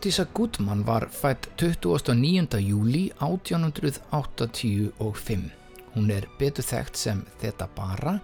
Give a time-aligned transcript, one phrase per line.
[0.00, 2.60] Theodisa Gutmann var fætt 29.
[2.60, 5.50] júli 1885.
[5.94, 8.20] Hún er betur þekkt sem þetta bara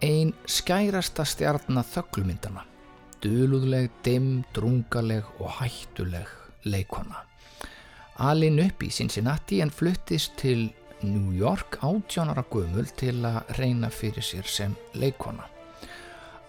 [0.00, 2.64] ein skærasta stjarnar þöglumyndana.
[3.20, 6.28] Dölúðleg, dimm, drungaleg og hættuleg
[6.64, 7.28] leikona.
[8.16, 14.24] Alin upp í Cincinnati en fluttist til New York átjónara gömul til að reyna fyrir
[14.24, 15.44] sér sem leikona.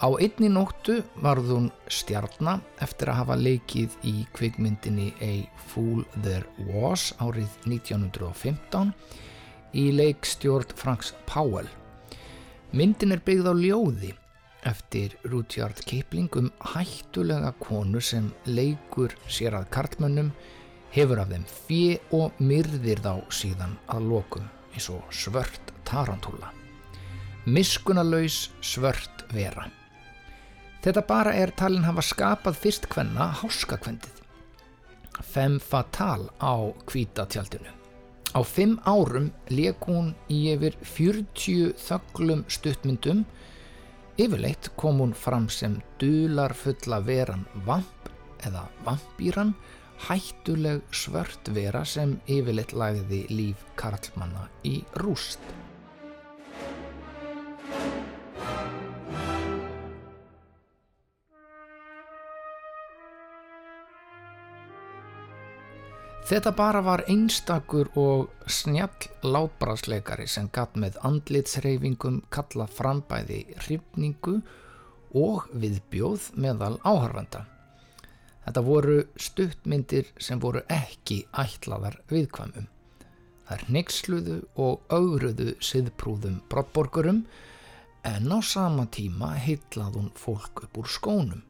[0.04, 5.30] Á einni nóttu varð hún stjarnar eftir að hafa leikið í kvikmyndinni A
[5.70, 8.90] Fool There Was árið 1915
[9.80, 11.70] í leikstjórn Franks Powell.
[12.76, 14.10] Myndin er byggð á ljóði
[14.68, 20.34] eftir Rudyard Kipling um hættulega konu sem leikur sér að kartmönnum
[20.92, 26.52] hefur af þeim fjö og myrðir þá síðan að lokum eins og svört tarantúla.
[27.48, 29.70] Miskunalaus svört vera.
[30.84, 34.18] Þetta bara er talin hafa skapað fyrst hvenna háskakvendið.
[35.24, 37.72] Fem fatal á kvítatjaldinu.
[38.36, 43.24] Á fimm árum leik hún í yfir 40 þöglum stuttmyndum.
[44.20, 48.12] Yfirleitt kom hún fram sem dular fulla veran vamp
[48.44, 49.56] eða vampýran,
[50.10, 55.40] hættuleg svört vera sem yfirleitt lagði líf Karlmanna í rúst.
[66.24, 74.38] Þetta bara var einstakur og snjall látbrásleikari sem gatt með andlitsreifingum kalla frambæði hrifningu
[75.20, 77.44] og viðbjóð meðal áharfanda.
[78.46, 82.72] Þetta voru stuttmyndir sem voru ekki ætlaðar viðkvæmum.
[83.44, 87.26] Það nexluðu og augruðu siðprúðum brottborgurum
[88.08, 91.44] en á sama tíma heitlað hún fólk upp úr skónum.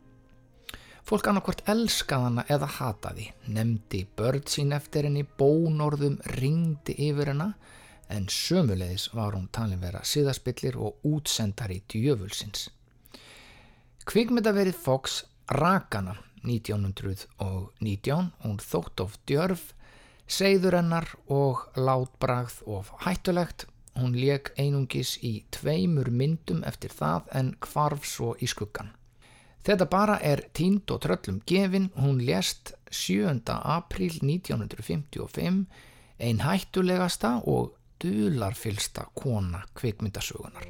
[1.04, 7.50] Fólk annarkvort elskaði hana eða hataði, nefndi börn sín eftir henni, bónorðum ringdi yfir henna
[8.14, 12.70] en sömulegis var hún talin vera siðaspillir og útsendari djöfulsins.
[14.08, 19.74] Kvikmyndaverið Fox rakana 1919, hún þótt of djörf,
[20.28, 23.68] segður hennar og látbragð of hættulegt,
[24.00, 29.03] hún leik einungis í tveimur myndum eftir það en kvarf svo í skuggan.
[29.64, 33.40] Þetta bara er tínd og tröllum gefin, hún lést 7.
[33.48, 35.64] apríl 1955,
[36.20, 37.72] ein hættulegasta og
[38.04, 40.68] dularfylsta kona kvikmyndasögunar.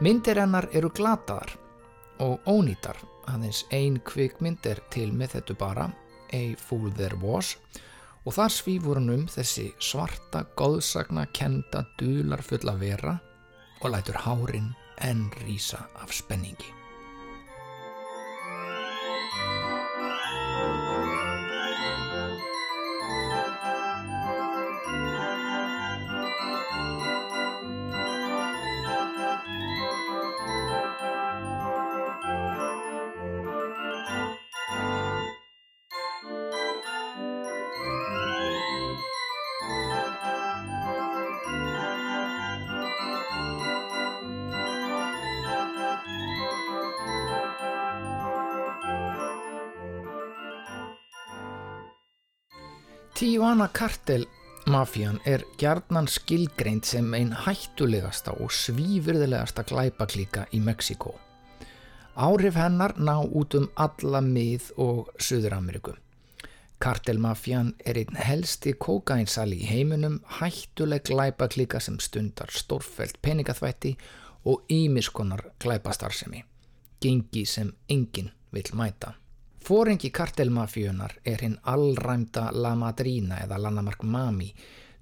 [0.00, 1.52] Myndir hennar eru glataðar
[2.24, 2.96] og ónýtar,
[3.28, 5.86] aðeins ein kvikmynd er til með þetta bara,
[6.32, 7.95] A Fool There Was, og
[8.34, 13.18] þar svífur hann um þessi svarta, góðsagna, kenda, dularfulla vera
[13.82, 14.72] og lætur hárin
[15.04, 16.72] enn rýsa af spenningi.
[53.16, 54.26] Tijuana kartel
[54.68, 61.14] mafían er gjarnan skilgreint sem einn hættulegasta og svífyrðilegasta glæpaklíka í Mexiko.
[62.12, 65.96] Áhrif hennar ná út um alla mið og Suður-Ameriku.
[66.76, 73.96] Kartelmafían er einn helsti kókainsali í heiminum, hættuleg glæpaklíka sem stundar stórfælt peningaþvætti
[74.44, 76.44] og ímiskonar glæpastarsemi.
[77.00, 79.16] Gengi sem enginn vil mæta.
[79.66, 84.52] Fórengi kartelmafíunar er hinn allræmda La Madrina eða Lannamark Mami,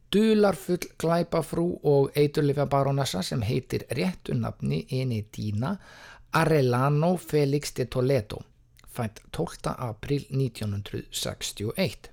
[0.09, 5.75] dularfull glæpafrú og eiturlifa baronessa sem heitir réttunafni Enedina
[6.41, 8.41] Arellano Felix de Toledo,
[8.89, 9.75] fænt 12.
[9.77, 12.09] april 1961.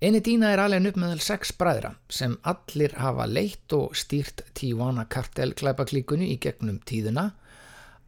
[0.00, 5.04] Eni dýna er alveg upp meðal sex bræðra sem allir hafa leitt og stýrt Tijuana
[5.04, 7.28] kartel klæpaklíkunni í gegnum tíðuna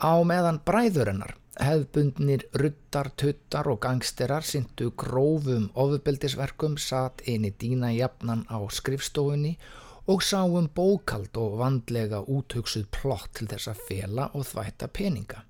[0.00, 8.46] á meðan bræðurinnar hefðbundnir ruttar, tuttar og gangsterar syndu grófum ofubeldisverkum satt eini dýna jafnan
[8.48, 9.56] á skrifstofunni
[10.10, 15.44] og sáum bókald og vandlega úthugsuð plott til þess að fela og þvætta peninga.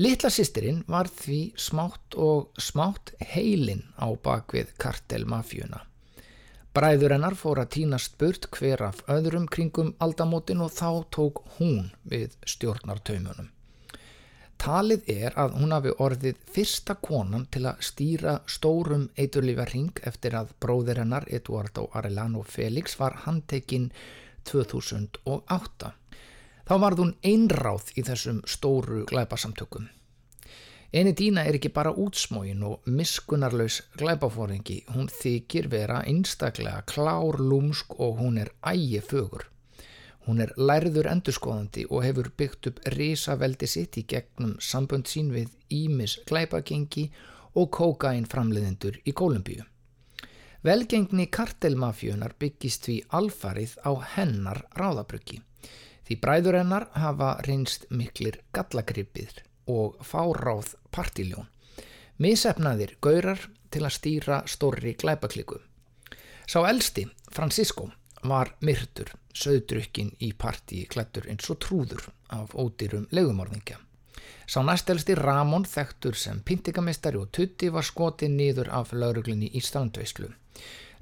[0.00, 5.82] Littla sýsterinn var því smátt og smátt heilin á bakvið kartelmafjuna.
[6.72, 11.90] Bræður hennar fór að tínast burt hver af öðrum kringum aldamótin og þá tók hún
[12.06, 13.50] við stjórnartaumunum.
[14.60, 20.50] Talið er að hún hafi orðið fyrsta konan til að stýra stórum eiturlífarhing eftir að
[20.60, 23.86] bróðir hennar Eduardo Arellano Felix var handtekinn
[24.50, 25.94] 2008.
[26.68, 29.88] Þá varð hún einráð í þessum stóru glæpasamtökum.
[30.92, 37.96] Eni dýna er ekki bara útsmógin og miskunarlaus glæpafóringi, hún þykir vera einstaklega klár, lúmsk
[37.96, 39.48] og hún er ægi fögur.
[40.28, 45.54] Hún er lærður endurskoðandi og hefur byggt upp risaveldi sitt í gegnum sambönd sín við
[45.72, 47.06] Ímis glæpagengi
[47.56, 49.64] og kókain framleiðendur í Kólumbíu.
[50.62, 55.40] Velgengni kartelmafjönar byggist því alfarið á hennar ráðabryggi.
[56.04, 59.40] Því bræður hennar hafa reynst miklir gallagripir
[59.70, 61.48] og fáráð partiljón.
[62.20, 65.62] Misefnaðir gaurar til að stýra stórri glæpakliku.
[66.44, 67.88] Sá elsti, Francisco,
[68.20, 73.78] var myrtur söðdrukkin í partí klættur eins og trúður af ódýrum legumorðingja.
[74.50, 80.30] Sá næstelsti Ramón þekktur sem pintigamistari og tutti var skotið niður af lauruglinni í strandveislu.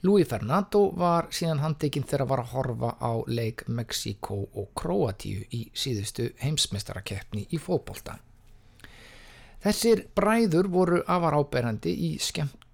[0.02, 5.64] Louis Fernando var síðan handekinn þegar var að horfa á leik Mexiko og Kroatíu í
[5.74, 8.18] síðustu heimsmeistarakeppni í fókbólta.
[9.64, 12.10] Þessir bræður voru afar áberandi í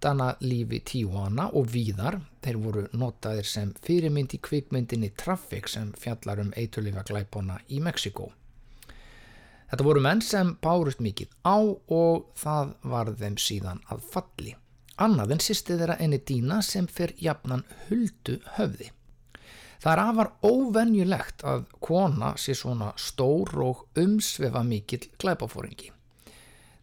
[0.05, 2.19] skemmtana lífi Tijuana og víðar.
[2.45, 8.33] Þeir voru notaðir sem fyrirmynd í kvikmyndinni Traffic sem fjallar um eitulífa glæpona í Mexiko.
[9.71, 14.53] Þetta voru menn sem bárust mikið á og það var þeim síðan að falli.
[15.01, 18.91] Annað en sýsti þeirra enni dýna sem fer jafnan huldu höfði.
[19.81, 25.91] Það er afar óvenjulegt að kona sé svona stór og umsvefa mikill glæpafóringi.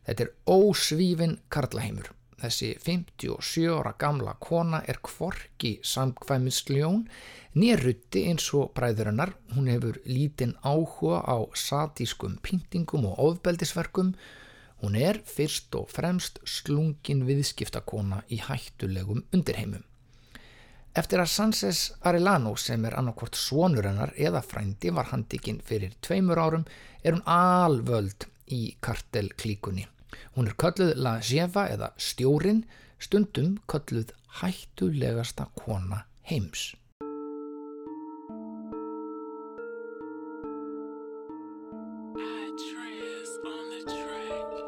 [0.10, 2.10] Þetta er ósvífin karlaheimur.
[2.42, 7.04] Þessi 57 ára gamla kona er kvorki samkvæminsljón,
[7.54, 9.36] nýrutti eins og bræðurinnar.
[9.54, 14.16] Hún hefur lítinn áhuga á satískum pyntingum og ofbeldisverkum.
[14.82, 19.86] Hún er fyrst og fremst slungin viðskiptakona í hættulegum undirheimum.
[20.98, 26.42] Eftir að Sanses Arellano sem er annarkvort svonur hennar eða frændi var handikinn fyrir tveimur
[26.42, 26.66] árum
[27.04, 29.86] er hún alvöld í kartelklíkunni.
[30.36, 32.66] Hún er kölluð La Jeva eða stjórin,
[33.00, 36.76] stundum kölluð hættulegasta kona heims.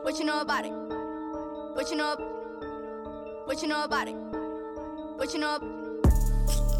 [0.03, 0.71] What you know about it?
[1.75, 2.15] What you know?
[3.45, 4.15] What you know about it?
[5.17, 5.57] What you know?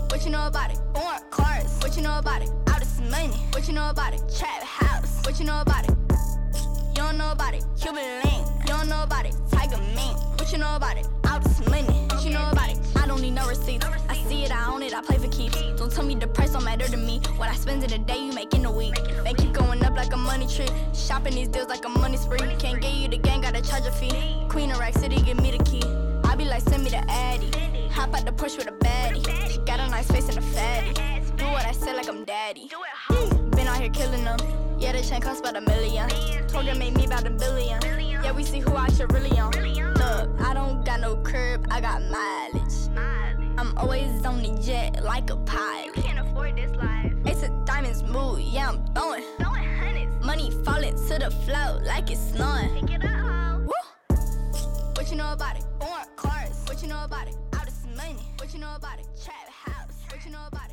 [0.10, 0.80] What you know about it?
[0.94, 1.80] Born cars.
[1.81, 2.51] What you know about it?
[2.68, 3.33] Out of some money.
[3.51, 4.21] What you know about it?
[4.38, 5.25] Trap house.
[5.25, 5.95] What you know about it?
[6.89, 7.63] You don't know about it.
[7.80, 8.53] Cuban link.
[8.63, 9.36] You don't know about it.
[9.51, 10.18] Tiger mink.
[10.39, 11.07] What you know about it?
[11.25, 12.07] Out this money.
[12.10, 12.77] What you know about it?
[12.95, 13.86] I don't need no receipts.
[14.07, 15.62] I see it, I own it, I play for keeps.
[15.77, 17.20] Don't tell me the price don't matter to me.
[17.36, 18.96] What I spend in a day, you make in a week.
[19.24, 20.67] They keep going up like a money tree.
[20.93, 22.39] Shopping these deals like a money spree.
[22.58, 24.46] Can't get you the gang, gotta charge a fee.
[24.48, 25.84] Queen of Rack City, give me the key.
[26.24, 27.51] I be like, send me the Addy.
[27.89, 29.24] Hop out the push with a baddie.
[29.51, 30.93] She got a nice face and a fatty.
[31.36, 32.70] Do what I say like I'm daddy.
[33.51, 34.39] Been out here killing them.
[34.79, 36.10] Yeah, the chain cost about a million.
[36.48, 37.79] Told them make me about a billion.
[38.24, 39.51] Yeah, we see who I should really on.
[39.51, 42.74] Look, I don't got no curb, I got mileage.
[43.58, 45.96] I'm always on the jet like a pilot.
[45.96, 47.13] You can't afford this life.
[47.25, 49.24] It's a diamonds move, yeah, I'm throwing.
[49.38, 50.25] Throwing hundreds.
[50.25, 52.88] Money falling to the floor like it's snowing.
[52.88, 53.62] Pick it up.
[53.62, 54.15] Woo!
[54.96, 55.65] What you know about it?
[55.80, 56.63] Born cars.
[56.68, 57.36] What you know about it?
[57.53, 58.24] Out of some money.
[58.38, 59.08] What you know about it?
[59.24, 59.94] Trap house.
[60.10, 60.70] What you know about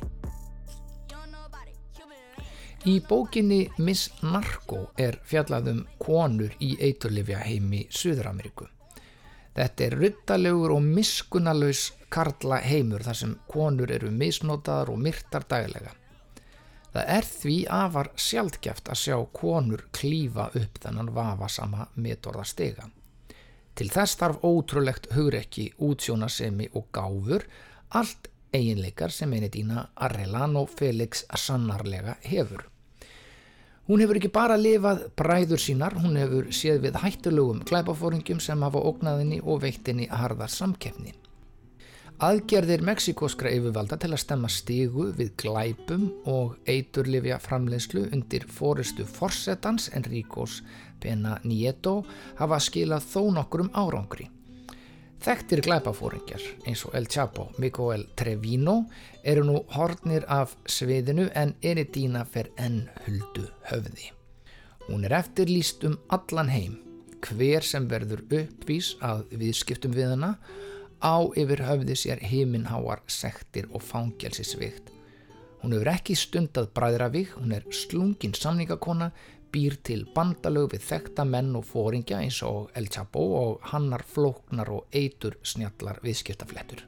[2.81, 8.65] Í bókinni Miss Narko er fjallaðum konur í eiturlifja heimi Suður-Ameríku.
[9.53, 15.93] Þetta er ruttalegur og miskunalauðs karla heimur þar sem konur eru misnotaðar og myrtar daglega.
[16.95, 22.89] Það er því afar sjaldgæft að sjá konur klífa upp þennan vafasama metorðastega.
[23.77, 27.45] Til þess þarf ótrúlegt hugrekki, útsjónasemi og gáfur,
[27.93, 32.70] allt eiginleikar sem einið dýna Arellano Felix sannarlega hefur.
[33.89, 38.83] Hún hefur ekki bara lifað bræður sínar, hún hefur séð við hættulegum klæpafóringum sem hafa
[38.91, 41.15] ógnaðinni og veittinni harðar samkeppni.
[42.21, 49.89] Aðgerðir meksikóskra yfirvalda til að stemma stígu við glæpum og eiturlifja framleiðslu undir fóristu forsetans
[49.97, 50.59] Enríkos
[51.01, 52.03] Pena Nieto
[52.37, 54.29] hafa skilað þó nokkur um árangri.
[55.21, 58.87] Þekktir glæpafóringjar eins og El Chapo, Miguel Trevino
[59.21, 64.07] eru nú hornir af sviðinu en Eridína fer enn huldu höfði.
[64.87, 66.79] Hún er eftirlýst um allan heim,
[67.21, 70.31] hver sem verður uppvís að viðskiptum við hana
[71.05, 74.89] á yfir höfði sér heiminháar sektir og fangelsisvikt.
[75.61, 79.11] Hún hefur ekki stundað bræðravig, hún er slungin samningakona,
[79.51, 84.71] býr til bandalög við þekta menn og fóringja eins og El Chapo og hannar flóknar
[84.71, 86.85] og eitur snjallar viðskiptaflettur.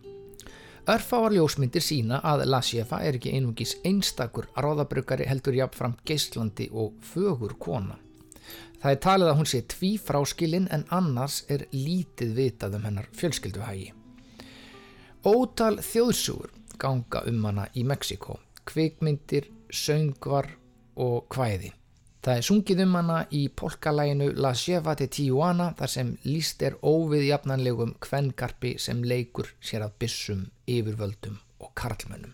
[0.84, 6.98] Örfáar ljósmyndir sína að La Sjefa er ekki einungis einstakur ráðabrukari heldur jáfnfram geislandi og
[7.14, 7.96] fögur kona.
[8.84, 13.08] Það er talið að hún sé tví fráskilinn en annars er lítið vitað um hennar
[13.16, 13.94] fjölskylduhægi.
[15.24, 16.52] Ótal þjóðsugur
[16.84, 20.52] ganga um hana í Mexiko, kvikmyndir, söngvar
[21.00, 21.72] og hvæði.
[22.24, 26.78] Það er sungið um hana í polkalæginu La Cheva de Tijuana þar sem líst er
[26.80, 32.32] óviðjafnanlegum kvengarpi sem leikur sér að bissum, yfirvöldum og karlmönnum.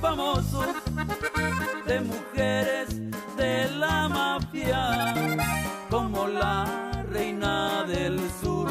[0.00, 0.76] famosos
[1.86, 3.05] de mujeres
[5.90, 8.70] como la reina del sur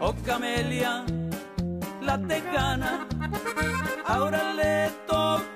[0.00, 1.04] o Camelia,
[2.02, 3.06] la tejana.
[4.06, 5.53] Ahora le tocó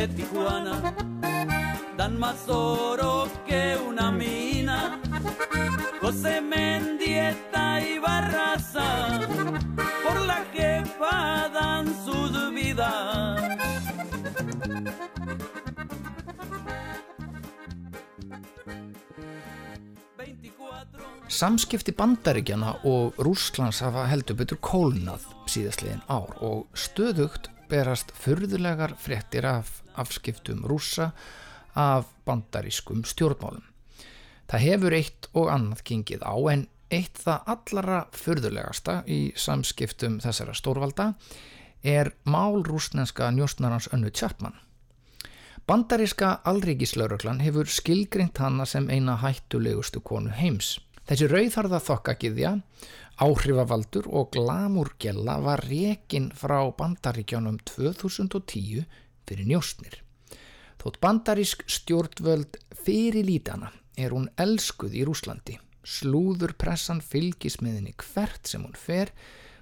[0.00, 0.94] de Tijuana
[1.96, 4.98] dan más oro que una mina.
[6.00, 9.20] José Mendieta y Barraza
[10.04, 13.42] por la jefa dan sus vidas.
[21.28, 29.46] Samskipti bandaríkjana og Rúslands hafa heldur betur kólnað síðastliðin ár og stöðugt berast förðulegar fréttir
[29.46, 31.12] af afskiptum rúsa
[31.78, 33.64] af bandarískum stjórnmálum.
[34.50, 40.56] Það hefur eitt og annað gengið á en eitt það allara förðulegasta í samskiptum þessara
[40.58, 41.12] stórvalda
[41.86, 44.58] er mál rúsnenska njóstnarans önnu Tjappmann.
[45.70, 50.80] Bandaríska alríkislauröklan hefur skilgringt hana sem eina hættulegustu konu heims.
[51.06, 52.56] Þessi rauðharða þokkagiðja,
[53.20, 58.86] áhrifavaldur og glamúrgjella var rekin frá bandaríkjónum 2010
[59.28, 59.98] fyrir njóstnir.
[60.80, 63.68] Þótt bandarísk stjórnvöld fyrir lítana
[64.00, 65.58] er hún elskuð í Rúslandi.
[65.84, 69.12] Slúðurpressan fylgismiðinni hvert sem hún fer,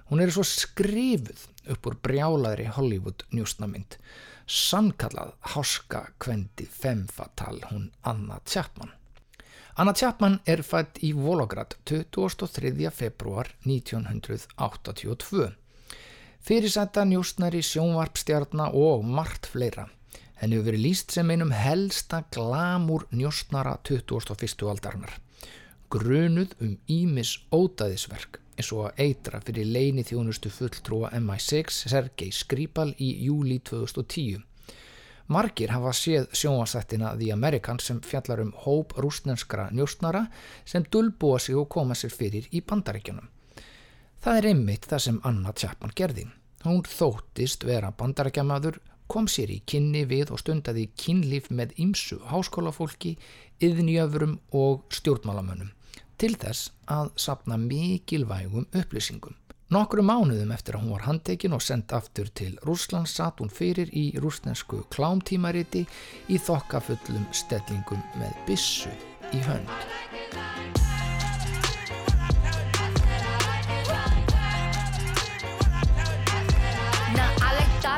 [0.07, 3.99] hún er svo skrifuð upp úr brjálaðri Hollywood njóstnamind.
[4.49, 8.98] Sannkallað háska kvendi femfatal hún Anna Tjappmann.
[9.79, 12.89] Anna Chapman er fætt í Volograd 23.
[12.91, 15.45] februar 1982.
[16.43, 19.85] Fyrirsætta njóstnari sjónvarpstjarnar og margt fleira.
[20.41, 24.67] Henni hefur verið líst sem einum helsta glamúr njóstnara 21.
[24.73, 25.15] aldarinnar.
[25.87, 32.91] Grunuð um Ímis ótaðisverk eins og að eitra fyrir leini þjónustu fulltrúa MI6 Sergei Skripal
[32.99, 34.43] í júli 2010.
[35.29, 40.25] Margir hafa séð sjónvastættina The American sem fjallar um hóp rúsnenskra njóstnara
[40.65, 43.29] sem dulbúa sig og koma sér fyrir í bandaríkjunum.
[44.19, 46.25] Það er einmitt það sem Anna Chapman gerði.
[46.65, 53.15] Hún þóttist vera bandarækjamaður, kom sér í kynni við og stundaði kynlíf með ymsu háskólafólki,
[53.61, 55.75] yðnjöfurum og stjórnmálamönnum
[56.19, 59.37] til þess að sapna mikilvægum upplýsingum.
[59.69, 63.91] Nokkru mánuðum eftir að hún var handtekinn og sendt aftur til Rúslands satt hún fyrir
[63.93, 65.83] í rúsnensku klámtímariti
[66.25, 68.89] í þokkafullum stellingum með bissu
[69.29, 70.88] í hönd.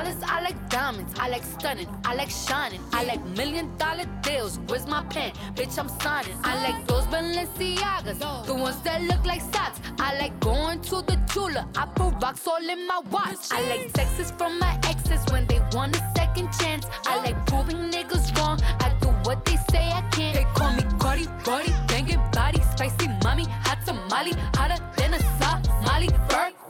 [0.04, 4.60] Dollars, I like diamonds, I like stunning, I like shining, I like million dollar deals.
[4.68, 5.32] Where's my pen?
[5.56, 6.36] Bitch, I'm signing.
[6.44, 9.80] I like those Balenciagas, the ones that look like socks.
[10.00, 13.52] I like going to the Tula, I put rocks all in my watch.
[13.52, 16.86] I like texts from my exes when they want a second chance.
[17.06, 18.60] I like proving niggas wrong.
[18.80, 20.36] I do what they say I can't.
[20.36, 26.08] They call me Cardi, Cardi, banging body, spicy mommy, hot tamale, hotter than a Somali.
[26.30, 26.61] Virgo,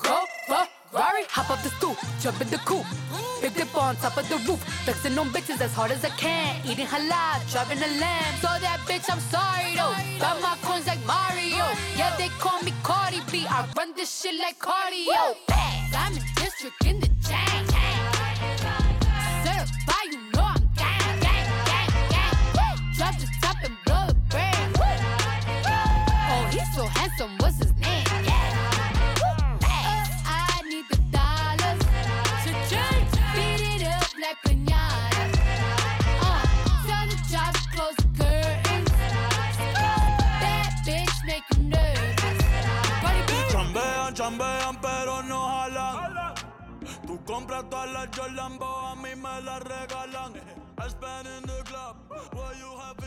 [0.91, 2.85] Ferrari, hop up the stoop, jump in the coop.
[3.41, 6.59] Big dip on top of the roof, flexing on bitches as hard as I can.
[6.65, 8.35] Eating halal, driving a lamb.
[8.41, 9.95] So that bitch, I'm sorry though.
[10.19, 11.63] Got my coins like Mario.
[11.95, 13.45] Yeah, they call me Cardi B.
[13.47, 15.35] I run this shit like cardio.
[15.91, 17.70] Diamond district in the chain.
[44.31, 46.33] Chambean, pero no jalan.
[47.05, 50.33] Tú compras todas las Jolambo, a mí me las regalan.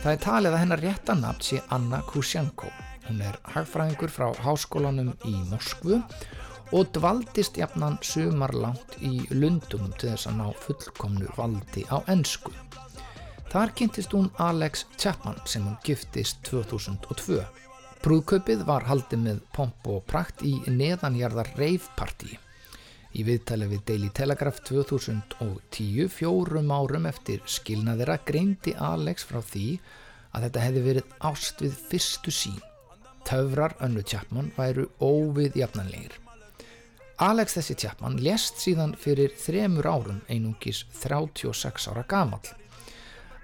[0.03, 2.69] Það er talið að hennar rétta nafn sé Anna Kushenko.
[3.07, 5.99] Hún er hagfræðingur frá háskólanum í Moskvu
[6.71, 12.53] og dvaldist jafnan sumarlangt í Lundunum til þess að ná fullkomnu valdi á ensku.
[13.49, 17.64] Þar kynntist hún Alex Chapman sem hún giftist 2002.
[18.05, 22.35] Brúðkaupið var haldið með pomp og prakt í neðanjarðar reifpartíi.
[23.17, 29.79] Í viðtali við Daily Telegraph 2010, fjórum árum eftir skilnaðira, greindi Alex frá því
[30.37, 32.61] að þetta hefði verið ást við fyrstu sín.
[33.25, 36.19] Töfrar önnu Chapman væru óviðjafnanlegir.
[37.25, 42.43] Alex þessi Chapman lést síðan fyrir þremur árum einungis 36 ára gamal.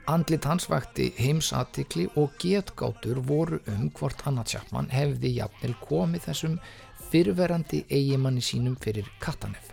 [0.09, 6.55] Andlit hans vakti heimsatikli og getgátur voru um hvort Anna Chapman hefði jafnvel komið þessum
[7.11, 9.69] fyrverandi eigimanni sínum fyrir Katanef.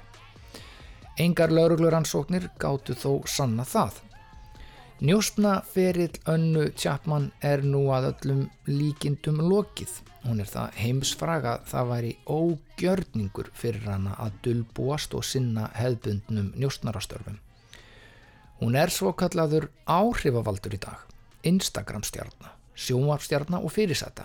[1.18, 4.02] Engar laurugluransóknir gátu þó sanna það.
[5.00, 9.96] Njóstna ferill önnu Chapman er nú að öllum líkindum lokið.
[10.26, 17.38] Hún er það heimsfraga það væri ógjörningur fyrir hana að dulbúast og sinna hefðbundnum njóstnarastörfum.
[18.58, 21.04] Hún er svo kallaður áhrifavaldur í dag,
[21.46, 24.24] Instagram stjarnar, sjónvarpstjarnar og fyrirsæta.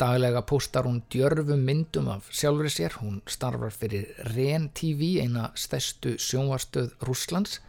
[0.00, 6.16] Daglega postar hún djörfum myndum af sjálfri sér, hún starfar fyrir REN TV, eina stærstu
[6.18, 7.60] sjónvarstöð Rúslands.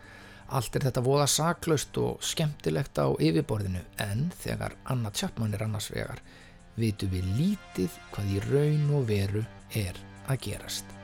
[0.49, 5.91] Allt er þetta voða saklaust og skemmtilegt á yfirborðinu en þegar Anna Chapman er annars
[5.93, 6.23] vegar
[6.79, 11.00] vitum við lítið hvað í raun og veru er að gerast.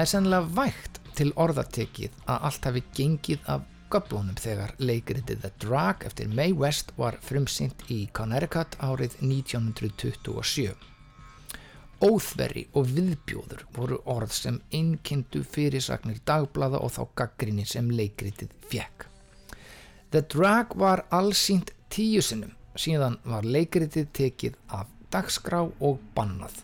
[0.00, 5.50] Það er sennilega vægt til orðatekið að allt hafi gengið af göblunum þegar leikritið The
[5.60, 10.72] Drag eftir Mae West var frumsýnt í Connecticut árið 1927.
[12.00, 19.04] Óþverri og viðbjóður voru orð sem einnkynntu fyrirsagnir dagblada og þá gaggrinni sem leikritið fekk.
[20.16, 26.62] The Drag var allsýnt tíu sinnum, síðan var leikritið tekið af dagskrá og bannað.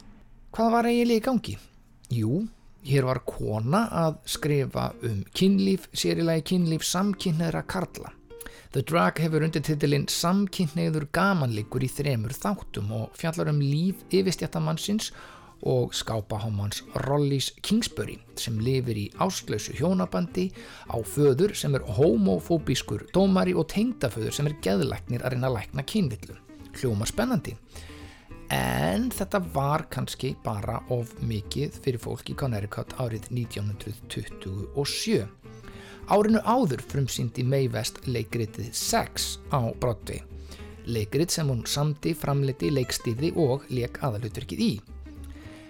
[0.57, 1.59] Hvað var eiginlega í gangi?
[2.17, 2.47] Jú,
[2.87, 8.13] hér var kona að skrifa um kynlíf, sérilagi kynlíf samkynneðra karla.
[8.75, 15.13] The Drag hefur undir titilinn Samkynneður gamanleikur í þremur þáttum og fjallar um líf yfirstjættamannsins
[15.65, 20.51] og skápahámans Rollís Kingsbury sem lifir í ástlausu hjónabandi
[20.93, 25.87] á föður sem er homofóbískur dómari og tengdaföður sem er geðlæknir að reyna að lækna
[25.87, 26.37] kynvillu.
[26.77, 27.57] Hljóma spennandi.
[28.55, 35.27] En þetta var kannski bara of mikið fyrir fólk í Connecticut árið 1927.
[36.07, 40.23] Árinu áður frumsýndi Mae West leikritið Sex á Broadway.
[40.87, 44.73] Leikrit sem hún samdi, framleiti, leikstýrði og leik aðalutverkið í.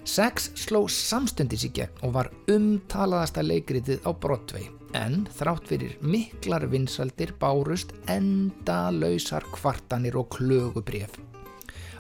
[0.06, 6.68] Sex sló samstundis í gegn og var umtalaðasta leikritið á Broadway en þrátt fyrir miklar
[6.70, 11.16] vinsaldir bárust enda lausar kvartanir og klögubref.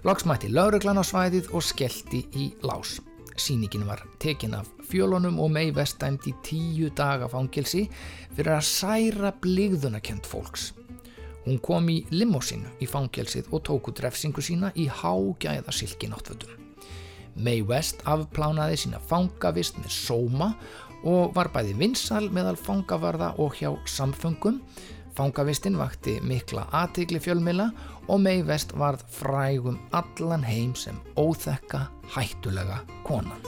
[0.06, 3.00] Loksmætti lauruglan á svæðið og skellti í lás.
[3.34, 7.88] Sýningin var tekin af fjölunum og mei vestæmt í tíu daga fangilsi
[8.36, 10.68] fyrir að særa bligðunarkend fólks.
[11.42, 16.54] Hún kom í limósinu í fangilsið og tóku drefsingu sína í hágæða silki náttfötum.
[17.42, 20.52] Mae West afplánaði sína fangavist með sóma
[21.02, 24.62] og var bæði vinsal meðal fangavarða og hjá samfungum.
[25.18, 27.72] Fangavistinn vakti mikla aðtigli fjölmila
[28.08, 33.42] og Mae West varð frægum allan heim sem óþekka hættulega konan.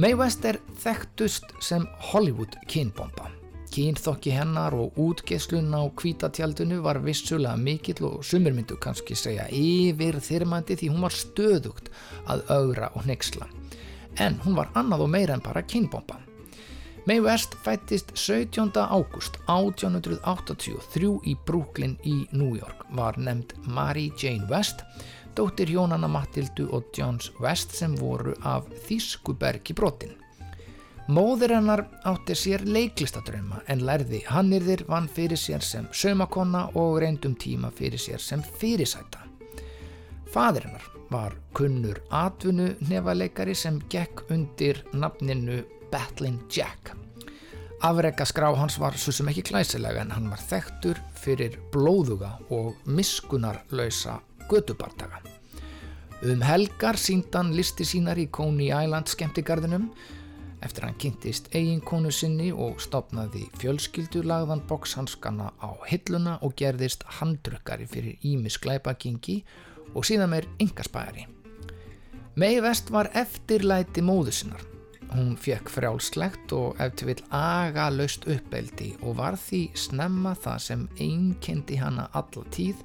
[0.00, 3.26] Mae West er þekktust sem Hollywood kynbomba.
[3.70, 10.16] Kynþokki hennar og útgeslun á kvítatjaldinu var vissulega mikill og sumir myndu kannski segja yfir
[10.24, 11.92] þyrmandi því hún var stöðugt
[12.32, 13.46] að augra og nexla.
[14.18, 16.29] En hún var annað og meira en bara kynbomba.
[17.10, 18.70] Mae West fættist 17.
[18.86, 24.84] ágúst 1883 í Brooklyn í New York, var nefnd Mary Jane West,
[25.34, 30.14] dóttir hjónana Matildu og Johns West sem voru af Þískubergi brotin.
[31.10, 37.34] Móður hennar átti sér leiklistadrauma en lærði hannirðir vann fyrir sér sem saumakonna og reyndum
[37.34, 39.26] tíma fyrir sér sem fyrirsæta.
[40.30, 46.99] Fadir hennar var kunnur atvinnu nefaleikari sem gekk undir nafninu Battling Jack.
[47.80, 52.76] Afrega skrá hans var svo sem ekki glæsilega en hann var þekktur fyrir blóðuga og
[52.84, 54.18] miskunarlausa
[54.50, 55.22] gödubardaga.
[56.20, 59.86] Um helgar síndan listi sínar í Coney Island skemmtigarðinum
[60.60, 67.88] eftir hann kynntist eiginkonu sinni og stopnaði fjölskyldu lagðan bokshanskana á hilluna og gerðist handrukkari
[67.88, 69.38] fyrir Ímis glæpagengi
[69.94, 71.24] og síðan meir yngaspæri.
[72.36, 74.68] Mei Vest var eftirlæti móðu sinnar.
[75.10, 80.84] Hún fekk frjálslegt og eftir vil aga laust uppeldi og var því snemma það sem
[81.02, 82.84] einkendi hana alla tíð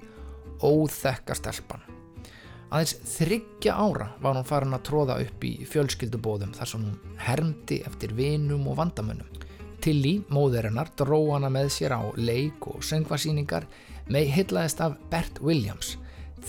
[0.66, 1.84] óþekka stelpan.
[2.74, 7.78] Aðeins þryggja ára var hún farin að tróða upp í fjölskyldubóðum þar sem hún hermdi
[7.86, 9.30] eftir vinum og vandamönnum.
[9.86, 13.68] Tilly, móðurinnar, dró hana með sér á leik og söngvasýningar
[14.10, 16.00] með hillaðist af Bert Williams,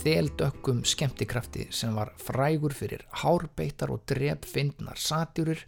[0.01, 5.63] þeldökkum skemmtikrafti sem var frægur fyrir hárbeittar og drepfindnar satjúrir.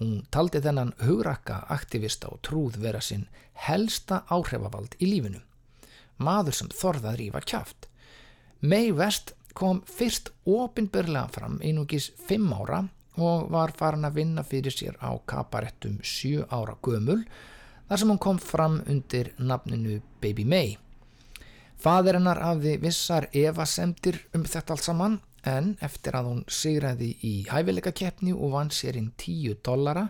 [0.00, 3.26] Hún taldi þennan hugrakka aktivista og trúð vera sinn
[3.66, 5.40] helsta áhrifavald í lífinu.
[6.18, 7.88] Maður sem þorðað rífa kjáft.
[8.60, 12.84] Mae West kom fyrst opinbörlega fram einugis fimm ára
[13.16, 17.22] og var farin að vinna fyrir sér á kabarettum sjö ára gömul
[17.88, 20.76] þar sem hún kom fram undir nafninu Baby May.
[21.82, 27.34] Fadir hennar hafði vissar evasemdir um þetta allt saman en eftir að hún sigraði í
[27.50, 30.08] hæfileika keppni og vann sér inn 10 dollara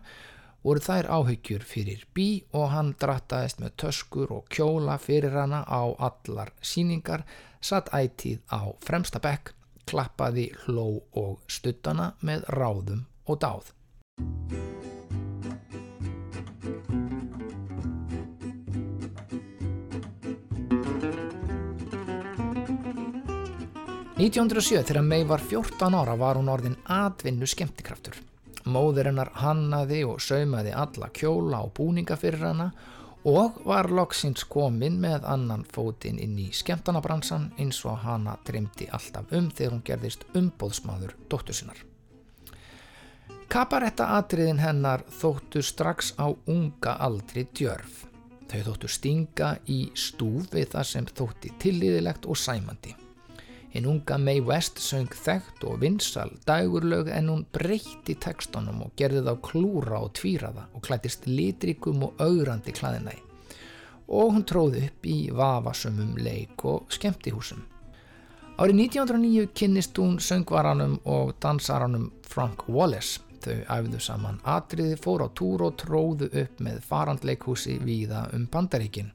[0.67, 5.83] voru þær áhyggjur fyrir bí og hann drattaðist með töskur og kjóla fyrir hana á
[6.09, 7.23] allar síningar,
[7.63, 9.55] satt ætið á fremsta bekk,
[9.87, 13.71] klappaði hló og stuttana með ráðum og dáð.
[24.17, 28.15] 1907 þegar May var 14 ára var hún orðin atvinnu skemmtikraftur.
[28.65, 32.71] Móður hennar hannaði og saumaði alla kjóla og búninga fyrir hana
[33.29, 39.37] og var loksins komin með annan fótinn inn í skemmtanabransan eins og hana dreymdi alltaf
[39.37, 41.85] um þegar hún gerðist umbóðsmaður dóttur sinnar.
[43.53, 48.07] Kabaretta atriðin hennar þóttu strax á unga aldri djörf.
[48.49, 53.03] Þau þóttu stinga í stúf við það sem þótti tillýðilegt og sæmandi.
[53.77, 59.21] Hinn unga Mae West söng þekkt og vinsal dagurlög en hún breytti tekstunum og gerði
[59.27, 63.21] þá klúra og tvíraða og klættist litrikum og augrandi klæðinægi.
[64.17, 67.61] Og hún tróði upp í vafasumum leik og skemmtihúsum.
[68.57, 73.21] Árið 1909 kynnist hún söngvaranum og dansaranum Frank Wallace.
[73.45, 79.13] Þau æfðu saman atriði, fór á túr og tróðu upp með farandleikhúsi víða um bandaríkinn.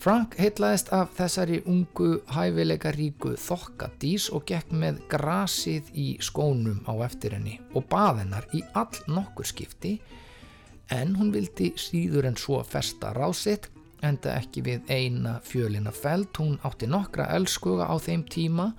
[0.00, 6.96] Frank heitlaðist af þessari ungu hæfileika ríku þokkadís og gekk með grasið í skónum á
[7.04, 9.98] eftir henni og bað hennar í all nokkur skipti
[10.96, 13.68] en hún vildi síður en svo festa rásitt
[14.00, 18.70] enda ekki við eina fjölina felt, hún átti nokkra elskuga á þeim tíma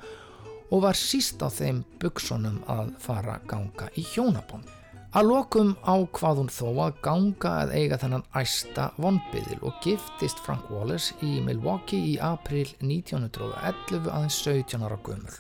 [0.74, 4.81] og var síst á þeim buksunum að fara ganga í hjónabond.
[5.12, 10.70] Að lokum ákvað hún þó að ganga að eiga þennan æsta vonbyðil og giftist Frank
[10.72, 15.36] Wallace í Milwaukee í april 1911 aðeins 17 ára gömul.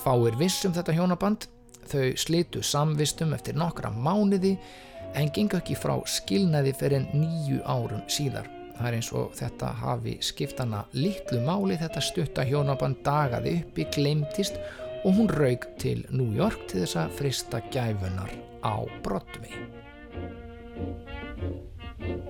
[0.00, 1.44] Fáir vissum þetta hjónaband,
[1.92, 4.54] þau slitu samvistum eftir nokkra mánuði
[5.12, 8.48] en gengu ekki frá skilnaði fyrir nýju árum síðar.
[8.78, 14.56] Það er eins og þetta hafi skiptana litlu máli þetta stutta hjónaband dagaði uppi, glemtist
[15.04, 18.32] og hún raug til New York til þess að frista gæfunar
[18.62, 19.56] á Broadway.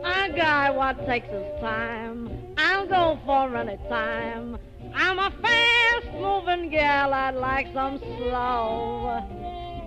[0.04, 4.58] A guy what takes his time, I'll go for any time.
[4.94, 9.20] I'm a fast moving gal, I'd like some slow.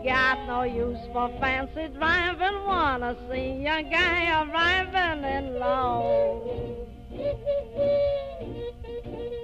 [0.03, 6.89] Got no use for fancy driving, wanna see a guy arriving in low.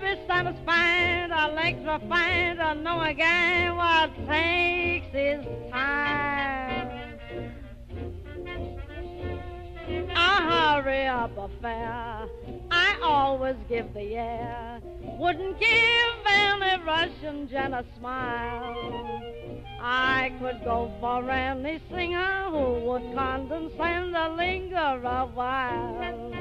[0.00, 6.88] Be satisfied, electrified, to know a guy what takes his time.
[10.16, 12.26] A hurry up affair,
[12.70, 14.80] I always give the air.
[15.18, 19.20] Wouldn't give any Russian gent a smile.
[19.82, 26.32] I could go for any singer who would condescend to linger a while.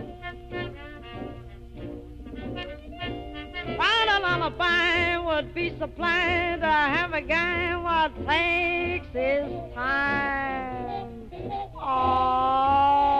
[3.65, 11.29] While a lullaby would be supplied to have a guy what takes his time.
[11.75, 13.17] Oh,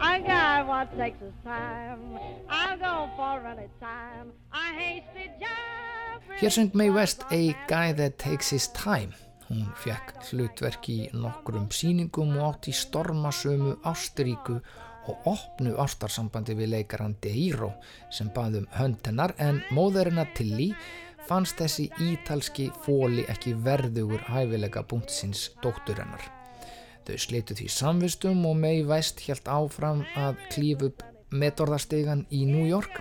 [0.00, 2.18] a guy what takes his time.
[2.48, 4.32] I'll go for any time.
[4.52, 6.22] A hasty job.
[6.40, 9.14] Hér söng Mae West A Guy That Takes His Time.
[9.48, 14.60] Hún fekk hlutverk í nokkrum síningum og átt í stormasömu ásturíku
[15.10, 17.72] og opnu ástarsambandi við leikaran Deiro
[18.12, 20.70] sem baðum hönd hennar en móðurina Tilly
[21.28, 26.24] fannst þessi ítalski fóli ekki verðugur hæfilega búntsins dóttur hennar.
[27.04, 32.64] Þau slitu því samvistum og Mae West helt áfram að klíf upp metorðarstegan í New
[32.68, 33.00] York.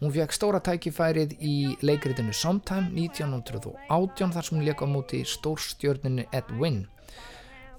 [0.00, 6.28] Hún fekk stóra tækifærið í leikritinu Sometime 1918 þar sem hún leik á móti stórstjörninu
[6.32, 6.86] Ed Wynn.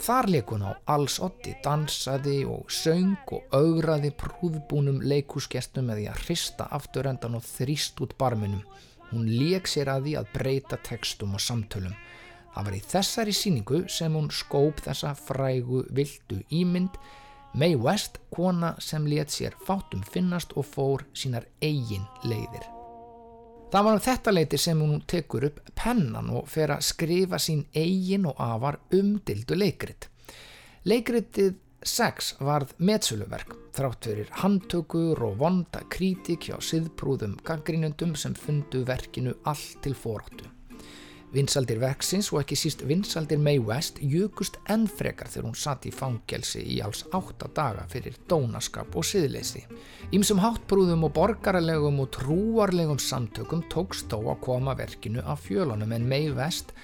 [0.02, 6.08] Þar leik hún á alls otti, dansaði og söng og augraði prúðbúnum leikúsgestum með því
[6.12, 8.66] að hrista afturendan og þrýst út barminum.
[9.12, 11.94] Hún leik sér að því að breyta textum og samtölum.
[12.54, 16.98] Það var í þessari síningu sem hún skóp þessa frægu vildu ímynd
[17.54, 22.73] Mae West, kona sem let sér fátum finnast og fór sínar eigin leiðir.
[23.74, 27.64] Það var um þetta leiti sem hún tekur upp pennan og fer að skrifa sín
[27.74, 30.06] eigin og afar umdildu leikrit.
[30.86, 38.84] Leikritið 6 varð metsöluverk þrátt fyrir handtökur og vonda krítik hjá siðprúðum gaggrínundum sem fundu
[38.86, 40.46] verkinu allt til foráttu.
[41.34, 45.92] Vinsaldir verksins og ekki síst vinsaldir Mae West jökust enn frekar þegar hún satt í
[45.94, 49.64] fangelsi í alls átta daga fyrir dónaskap og siðleysi.
[50.14, 56.06] Ímsum háttbrúðum og borgaralegum og trúarlegum samtökum tókst þó að koma verkinu af fjölunum en
[56.12, 56.76] Mae West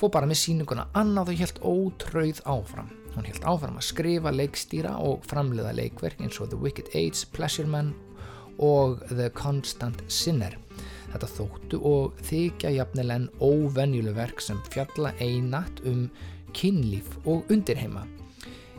[0.00, 2.88] fór bara með síninguna annað og helt ótrauð áfram.
[3.12, 7.68] Hún helt áfram að skrifa, leikstýra og framleiða leikverk eins og The Wicked Age, Pleasure
[7.68, 7.92] Man
[8.56, 10.56] og The Constant Sinner.
[11.12, 16.06] Þetta þóttu og þykja jafnvel en óvenjuleg verk sem fjalla einatt um
[16.56, 18.04] kynlíf og undirheima.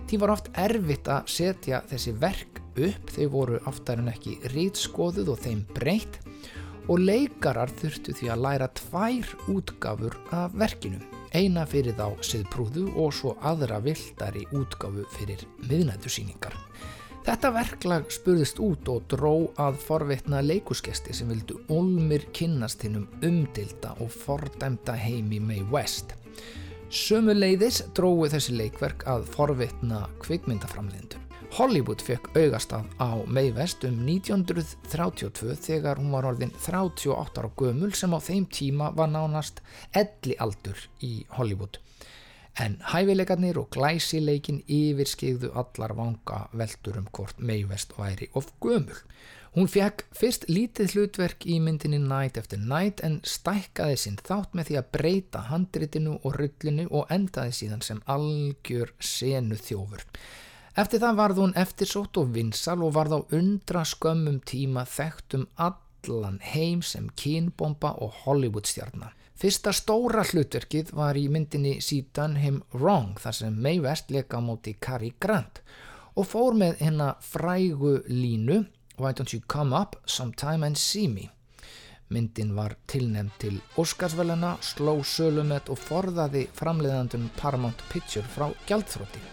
[0.10, 5.34] Því var oft erfitt að setja þessi verk upp, þau voru oftar en ekki rítskoðuð
[5.36, 6.20] og þeim breytt
[6.90, 11.02] og leikarar þurftu því að læra tvær útgafur af verkinu.
[11.30, 16.56] Eina fyrir þá siðprúðu og svo aðra vildari útgafu fyrir miðnættusýningar.
[17.30, 23.92] Þetta verklag spurðist út og dró að forvitna leikuskesti sem vildu olmir kynnast hinnum umdilda
[24.02, 26.16] og fordæmda heimi Mae West.
[26.90, 31.22] Sömu leiðis drói þessi leikverk að forvitna kvikmyndaframlindur.
[31.60, 37.92] Hollywood fekk augastaf á Mae West um 1932 þegar hún var orðin 38 ára gömul
[37.94, 39.62] sem á þeim tíma var nánast
[39.94, 41.78] elli aldur í Hollywood.
[42.58, 48.98] En hæfileikarnir og glæsileikin yfirskigðu allar vanga veldur um hvort Mae West væri of gömul.
[49.56, 54.70] Hún fekk fyrst lítið hlutverk í myndinni Night After Night en stækkaði sinn þátt með
[54.70, 60.06] því að breyta handritinu og rullinu og endaði síðan sem algjör senu þjófur.
[60.78, 65.48] Eftir það varð hún eftirsótt og vinsal og varð á undra skömmum tíma þekkt um
[65.58, 69.16] allan heim sem kynbomba og Hollywoodstjarnar.
[69.40, 71.78] Fyrsta stóra hlutverkið var í myndinni
[72.12, 75.62] Done Him Wrong þar sem Mae West leka á móti Cary Grant
[76.20, 78.66] og fór með hennar frægu línu
[78.98, 81.30] Why don't you come up sometime and see me?
[82.10, 89.24] Myndin var tilnefnd til Óskarsvæluna, sló sölumett og forðaði framleiðandun Paramount Picture frá gjaldþrótti.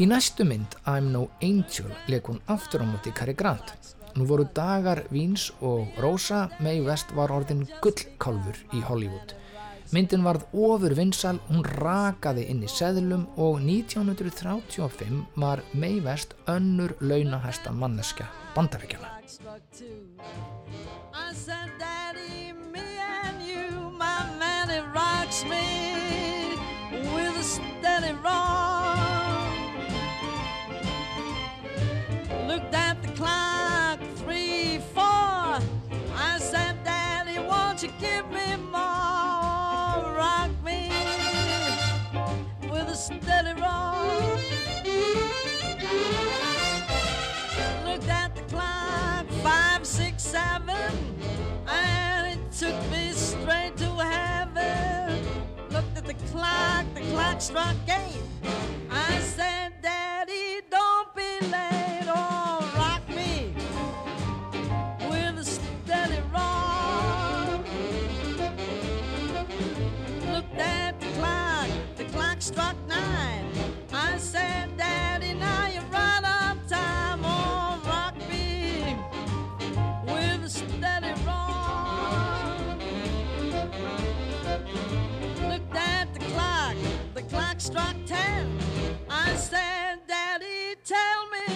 [0.00, 3.76] Í næstu mynd, I'm No Angel, leik hún aftur á móti Cary Grant.
[4.16, 9.34] Nú voru dagar Víns og Rosa, Mae West var orðin gullkálfur í Hollywood.
[9.94, 16.96] Myndin varð ofur vinsal, hún rakaði inn í seðlum og 1935 var Mae West önnur
[17.00, 18.26] launahæsta manneska
[18.56, 19.12] bandaríkjana.
[32.46, 33.75] Looked at the clock,
[37.76, 40.16] won't you give me more?
[40.16, 40.90] Rock me
[42.70, 44.40] with a steady rock.
[47.84, 50.90] Looked at the clock, five, six, seven,
[51.68, 55.22] and it took me straight to heaven.
[55.70, 58.22] Looked at the clock, the clock struck eight.
[58.90, 61.95] I said, Daddy, don't be late,
[87.78, 91.55] I said, Daddy, tell me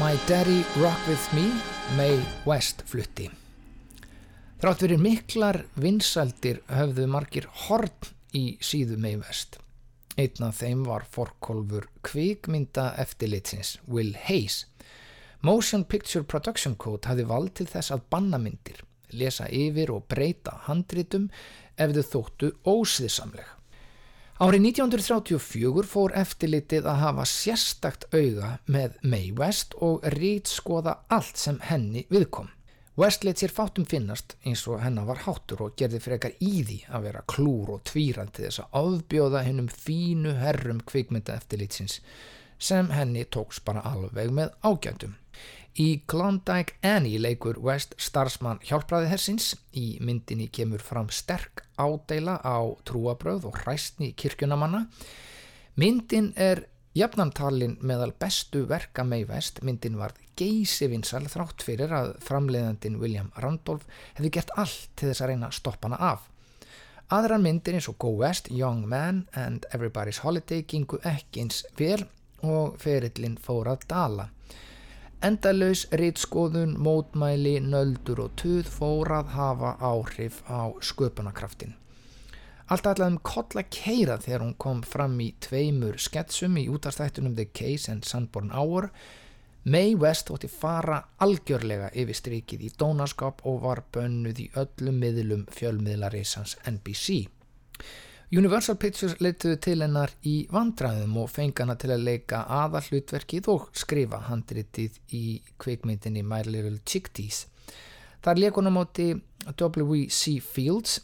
[0.00, 1.42] My Daddy Rock With Me,
[1.92, 3.26] Mae West flutti.
[4.56, 9.58] Þrátt fyrir miklar vinsaldir höfðu margir horn í síðu Mae West.
[10.16, 14.62] Einn af þeim var forkolfur kvikmynda eftirlitsins, Will Hayes.
[15.44, 18.80] Motion Picture Production Code hafði vald til þess að banna myndir,
[19.12, 21.28] lesa yfir og breyta handritum
[21.76, 23.59] ef þau þóttu ósviðsamleg.
[24.40, 31.58] Árið 1934 fór eftirlitið að hafa sérstakt auga með Mae West og rítskoða allt sem
[31.68, 32.48] henni viðkom.
[32.96, 36.78] West let sér fátum finnast eins og hennar var háttur og gerði frekar í því
[36.88, 41.98] að vera klúr og tvíran til þess að ofbjóða hennum fínu herrum kvikmynda eftirlitsins
[42.56, 45.18] sem henni tóks bara alveg með ágjöndum.
[45.78, 49.52] Í Klondike Annie leikur West starfsmann hjálpraði hersins.
[49.70, 54.88] Í myndinni kemur fram sterk ádeila á trúabröð og hræstni kirkjunamanna.
[55.78, 56.64] Myndin er
[56.98, 59.62] jafnantalin meðal bestu verka Mae West.
[59.62, 63.86] Myndin var geysivinsal þrátt fyrir að framleiðandin William Randolph
[64.18, 66.26] hefði gert allt til þess að reyna að stoppa hana af.
[67.10, 72.04] Aðrar myndir eins og Go West, Young Man and Everybody's Holiday gengu ekki eins vel
[72.46, 74.28] og ferillin fór að dala.
[75.20, 81.74] Endalaus rítskoðun, mótmæli, nöldur og tuð fór að hafa áhrif á sköpunarkraftin.
[82.72, 87.50] Allt allaveg um kolla keira þegar hún kom fram í tveimur sketsum í útastættunum The
[87.52, 88.88] Case and Sunborn Hour.
[89.68, 95.44] Mae West þótti fara algjörlega yfir strikið í dónaskap og var bönnuð í öllum miðlum
[95.52, 97.26] fjölmiðlareysans NBC.
[98.30, 103.48] Universal Pictures leituðu til hennar í vandræðum og fengi hana til að leika aðal hlutverkið
[103.50, 105.22] og skrifa handritið í
[105.58, 107.48] kvikmyndinni My Little Chicktees.
[108.22, 109.08] Þar leikunum átti
[109.48, 110.36] W.C.
[110.46, 111.00] Fields.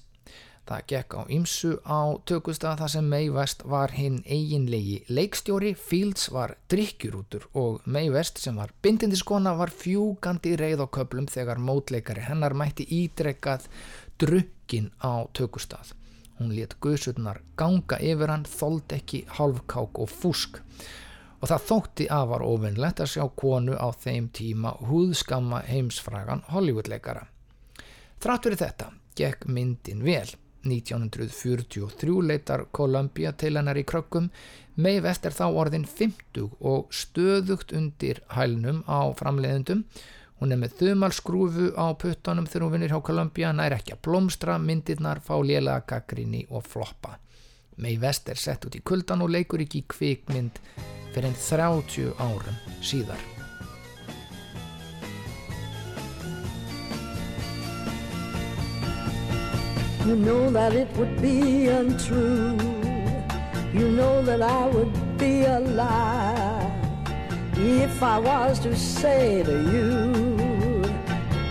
[0.71, 6.31] Það gekk á ymsu á tökustaf þar sem Mae West var hinn eiginlegi leikstjóri, Fields
[6.31, 12.23] var drikkjurútur og Mae West sem var bindindiskona var fjúgandi reið á köplum þegar mótleikari
[12.31, 13.67] hennar mætti ídrekkað
[14.23, 15.96] drukkin á tökustaf.
[16.39, 20.61] Hún let guðsurnar ganga yfir hann, þóld ekki hálfkák og fúsk.
[21.41, 27.27] Og það þótti afar ofinnlegt að sjá konu á þeim tíma húðskamma heimsfragan Hollywoodleikara.
[28.21, 30.29] Þrátt fyrir þetta gekk myndin vel.
[30.67, 34.31] 1943 leitar Columbia til hennar í krökkum,
[34.77, 39.85] West er þá orðin 50 og stöðugt undir hælnum á framleiðendum
[40.37, 44.59] Hún er með þumalskrúfu á puttanum þegar hún vinnir hjá Columbia, nær ekki að blómstra,
[44.61, 47.15] myndirnar fá lélega gaggrinni og floppa.
[47.81, 50.61] Mae West er sett út í kuldan og leikur ekki í kvikmynd
[51.15, 53.25] fyrir enn 30 árum síðar.
[60.07, 62.57] You know that it would be untrue.
[63.73, 66.86] You know that I would be a lie
[67.59, 70.83] if I was to say to you,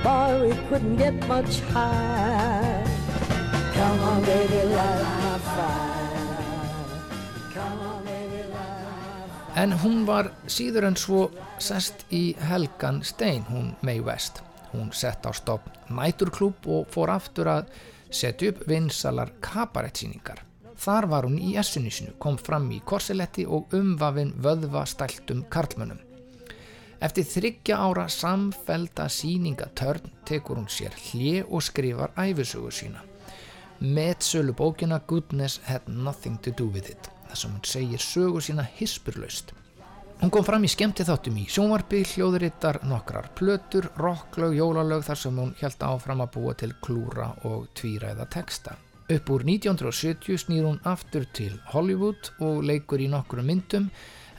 [0.04, 2.86] boy, we couldn't get much higher.
[3.74, 6.38] Come on, baby, light my fire.
[7.54, 9.62] Come on, baby, light my fire.
[9.64, 14.44] En hún var síður en svo sest í Helgan Stein, hún May West.
[14.74, 17.70] Hún sett á stopp næturklúb og fór aftur að
[18.12, 20.45] setja upp vinsalar kabarettsýningar.
[20.76, 26.02] Þar var hún í essunisinu, kom fram í korseletti og umvafin vöðva stæltum karlmönnum.
[27.04, 33.04] Eftir þryggja ára samfelda síningatörn tekur hún sér hlje og skrifar æfisögu sína.
[33.80, 38.42] Með sölu bókina Goodness Had Nothing to Do With It, þar sem hún segir sögu
[38.42, 39.52] sína hispurlaust.
[40.22, 45.40] Hún kom fram í skemmti þáttum í sjónvarpi, hljóðurittar, nokkrar plötur, rocklaug, jólalög þar sem
[45.44, 48.78] hún held áfram að búa til klúra og tvíræða texta.
[49.06, 53.92] Upp úr 1970 snýr hún aftur til Hollywood og leikur í nokkru myndum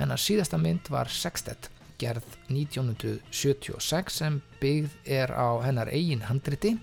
[0.03, 1.69] en að síðasta mynd var Sextet,
[2.03, 6.75] gerð 1976 sem byggð er á hennar eigin handriti.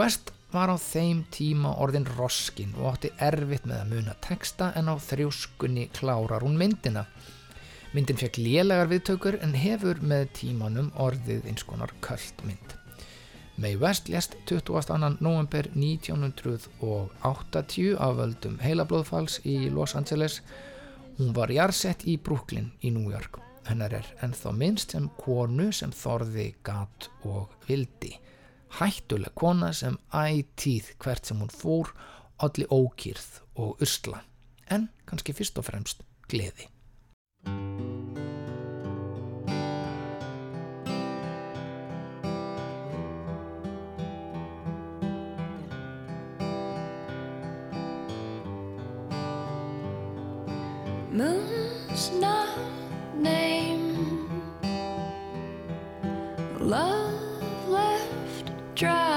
[0.00, 4.88] West var á þeim tíma orðin roskin og átti erfitt með að muna texta en
[4.88, 7.04] á þrjóskunni klárar hún myndina.
[7.92, 12.79] Myndin fekk lélegar viðtökur en hefur með tímanum orðið eins konar köld mynd.
[13.60, 15.16] Mae West lést 22.
[15.20, 20.42] november 1980 af völdum heilablóðfalls í Los Angeles.
[21.18, 23.36] Hún var jarsett í Brooklyn í New York.
[23.68, 28.16] Hennar er ennþá minnst sem konu sem þorði gat og vildi.
[28.80, 31.92] Hættuleg kona sem ætíð hvert sem hún fór,
[32.40, 34.24] allir ókýrð og usla.
[34.72, 36.00] En kannski fyrst og fremst
[36.32, 36.72] gleði.
[56.70, 59.09] Love left dry.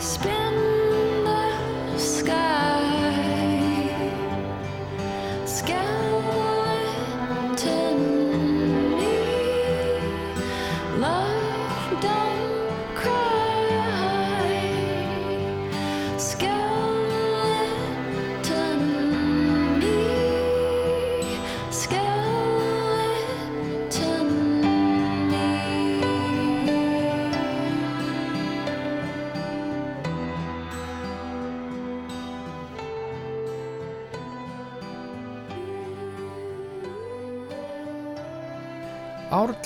[0.00, 0.39] Spin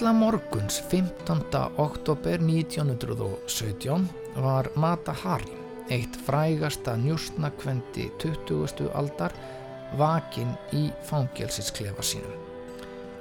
[0.04, 1.40] Árla morguns 15.
[1.76, 5.56] oktober 1917 var Mata Hari,
[5.88, 8.90] eitt frægasta njústnakvendi 20.
[8.92, 9.32] aldar,
[9.96, 12.36] vakin í fangelsisklefa sínum.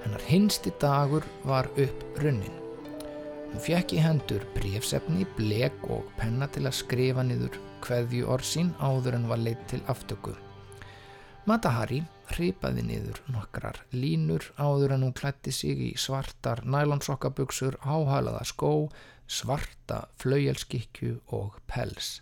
[0.03, 2.59] Hennar hinsti dagur var upp runnin.
[3.53, 8.75] Hún fekk í hendur brefsefni, blek og penna til að skrifa niður kveðju orð sín
[8.84, 10.36] áður en var leitt til aftöku.
[11.47, 12.03] Matahari
[12.34, 18.73] hripaði niður nokkrar línur áður en hún klætti sig í svartar nælonsokkabuxur, háhælaða skó,
[19.27, 22.19] svarta flaujelskikju og pels.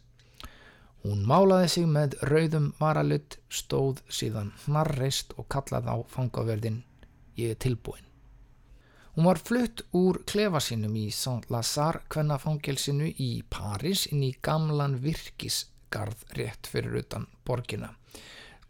[1.01, 6.83] Hún málaði sig með rauðum varalutt, stóð síðan hnarreist og kallaði á fangaverðin
[7.39, 8.05] Ég er tilbúin.
[9.15, 16.23] Hún var flutt úr klefa sínum í Saint-Lazare kvennafangelsinu í Paris inn í gamlan virkisgarð
[16.37, 17.91] rétt fyrir utan borgina.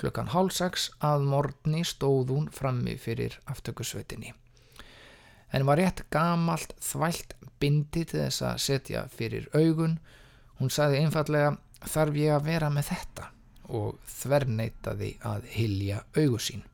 [0.02, 4.32] Klukkan hálfsaks að morgni stóð hún frammi fyrir aftökusveitinni.
[5.52, 10.00] Henni var rétt gamalt þvælt bindi til þess að setja fyrir augun.
[10.58, 11.54] Hún sagði einfallega
[11.86, 13.28] þarf ég að vera með þetta
[13.72, 16.66] og þverneitaði að hilja augu sín.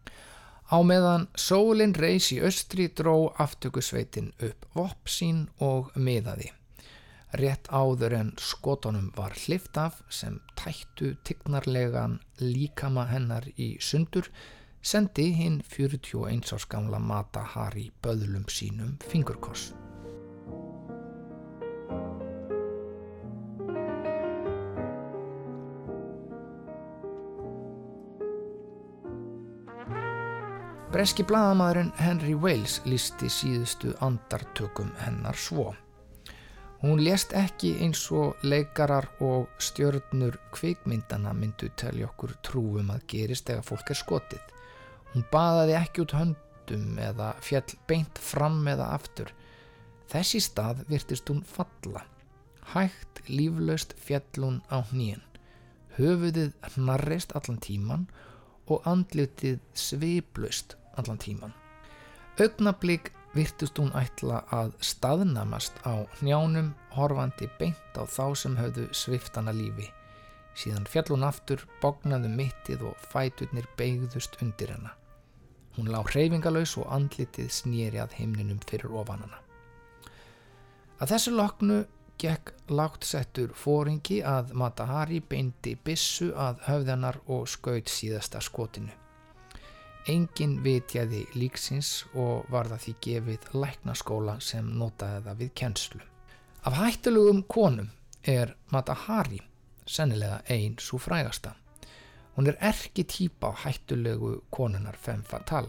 [0.67, 6.53] Á meðan sólinn reys í östri dró aftökusveitin upp vopp sín og miðaði.
[7.35, 14.29] Rétt áður en skotunum var hlift af sem tættu tignarlegan líkama hennar í sundur
[14.81, 19.73] sendi hinn 41 árs gamla Mata Hari böðlum sínum fingurkoss.
[30.87, 35.75] Breski blaðamadurinn Henry Wales lísti síðustu andartökum hennar svo.
[36.81, 43.49] Hún lést ekki eins og leikarar og stjörnur kvikmyndana myndu telja okkur trúum að gerist
[43.49, 44.51] þegar fólk er skotið.
[45.13, 49.33] Hún baðaði ekki út höndum eða fjall beint fram eða aftur.
[50.11, 52.05] Þessi stað virtist hún falla.
[52.75, 55.25] Hægt líflaust fjall hún á hnýjan.
[55.97, 58.05] Höfuðið hnarreist allan tíman
[58.69, 61.57] og andlitið sviplaust allan tíman.
[62.37, 69.53] Augnablík virtust hún ætla að staðnamast á hnjánum horfandi beint á þá sem höfðu sviftana
[69.55, 69.91] lífi.
[70.57, 74.95] Síðan fjall hún aftur, bognaðu mittið og fæturnir beigðust undir hennar.
[75.77, 79.37] Hún lá hreyfingalös og andlitið snýri að heimninum fyrir ofanana.
[80.97, 81.83] Að þessu loknu
[82.17, 88.89] gekk lágt settur fóringi að Matahari beindi bissu að höfðanar og skaut síðasta skotinu.
[90.07, 96.01] Engin vitjaði líksins og var það því gefið læknaskóla sem notaði það við kennslu.
[96.63, 97.89] Af hættulugum konum
[98.23, 99.41] er Matahari
[99.87, 101.53] sennilega einn svo frægasta.
[102.37, 105.67] Hún er erki típa á hættulegu konunar fem fatal.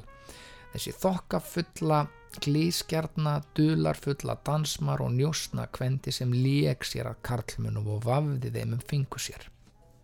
[0.72, 2.05] Þessi þokka fulla
[2.45, 8.76] glískjarna, dular fulla dansmar og njóstna kvendi sem lék sér að karlmunum og vafði þeim
[8.76, 9.49] um fingu sér.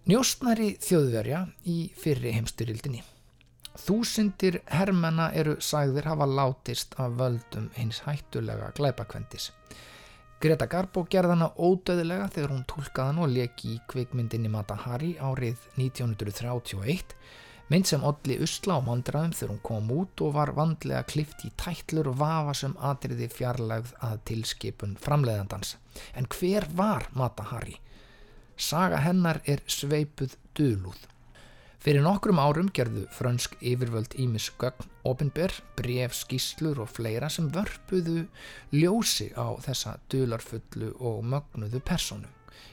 [0.08, 3.04] Njóstnari þjóðverja í fyrri heimstyrildinni.
[3.74, 9.50] Þúsundir hermena eru sagðir hafa látist af völdum hins hættulega glæpakvendis.
[10.40, 17.16] Greta Garbo gerðana ódöðilega þegar hún tólkaðan og leki í kvikmyndinni Mata Hari árið 1931
[17.72, 21.50] mynd sem olli usla á mandraðum þegar hún kom út og var vandlega klift í
[21.58, 25.74] tætlur og vafasum atriði fjarlægð að tilskipun framleiðandans.
[26.14, 27.78] En hver var Mata Hari?
[28.54, 31.08] Saga hennar er sveipuð dölúð.
[31.84, 38.22] Fyrir nokkrum árum gerðu frönsk yfirvöld Ímis Gögn, Opinber, bref, skýslur og fleira sem vörpuðu
[38.72, 42.30] ljósi á þessa dularfullu og mögnuðu personu.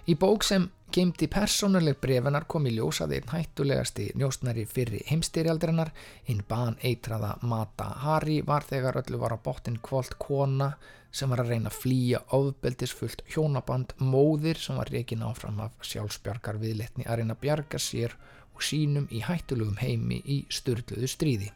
[0.08, 5.92] Í bók sem geimdi persónuleg brefinar kom í ljós að einn hættulegasti njóstnari fyrir heimstyrjaldirinnar,
[6.32, 10.78] einn ban eitraða Mata Hari var þegar öllu var á bottin kvólt kona
[11.12, 16.64] sem var að reyna að flýja ofbeldisfullt hjónaband móðir sem var reikin áfram af sjálfsbjargar
[16.64, 21.50] viðletni að reyna að bjarga sér og sínum í hættulegum heimi í styrluðu stríði.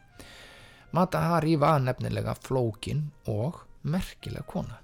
[0.92, 4.80] Mata Hari var nefnilega flókin og merkileg kona.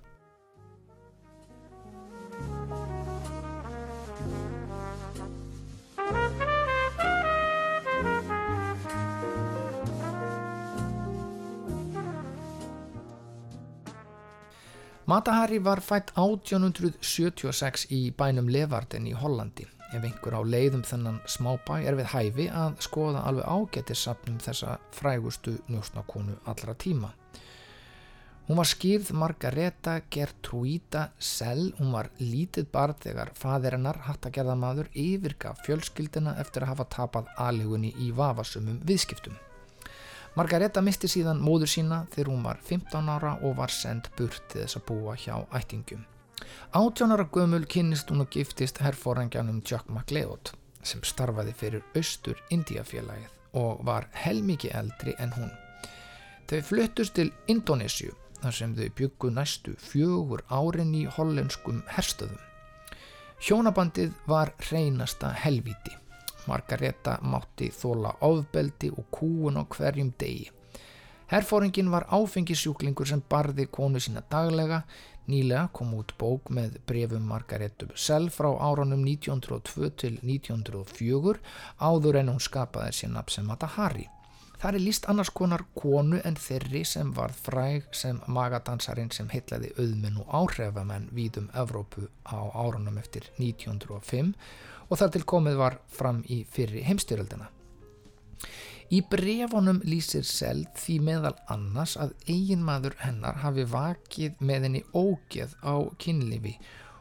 [15.13, 19.67] Matahari var fætt 1876 í bænum Levarden í Hollandi.
[19.93, 25.59] Ef einhver á leiðum þennan smábæ er við hæfi að skoða alveg ágætissapnum þessa frægustu
[25.69, 27.11] njósnakonu allra tíma.
[28.47, 36.35] Hún var skýrð Margareta Gertruida Sell, hún var lítið barn þegar faðirinnar hattagerðamadur yfirgaf fjölskyldina
[36.43, 39.37] eftir að hafa tapað aðlegunni í vafasumum viðskiptum.
[40.35, 44.65] Margareta misti síðan móður sína þegar hún var 15 ára og var sendt burt til
[44.65, 46.07] þess að búa hjá ættingum.
[46.73, 53.31] 18 ára gömul kynnist hún og giftist herrforangjanum Jack MacLeod sem starfaði fyrir Austur Indiafélagið
[53.59, 55.51] og var helmiki eldri en hún.
[56.51, 62.41] Þau fluttust til Indonésiu þar sem þau byggu næstu fjögur árin í hollenskum herstöðum.
[63.43, 65.95] Hjónabandið var reynasta helvíti.
[66.47, 70.51] Margareta mátti þóla ofbeldi og kúun á hverjum degi.
[71.33, 74.83] Herfóringin var áfengisjúklingur sem barði konu sína daglega.
[75.31, 81.39] Nýlega kom út bók með brefum Margaretu Bussell frá árunum 1902 til 1904
[81.79, 84.09] áður en hún skapaði sér nafn sem Mata Hari.
[84.63, 89.73] Það er líst annars konar konu en þeirri sem var fræg sem magadansarin sem heitlaði
[89.75, 94.35] auðmenn og áhrifamenn víðum Evrópu á árunum eftir 1905
[94.89, 97.49] og þar til komið var fram í fyrri heimstyröldina.
[98.93, 105.55] Í brefunum lýsir Seld því meðal annars að eiginmaður hennar hafi vakið með henni ógeð
[105.65, 106.53] á kynlifi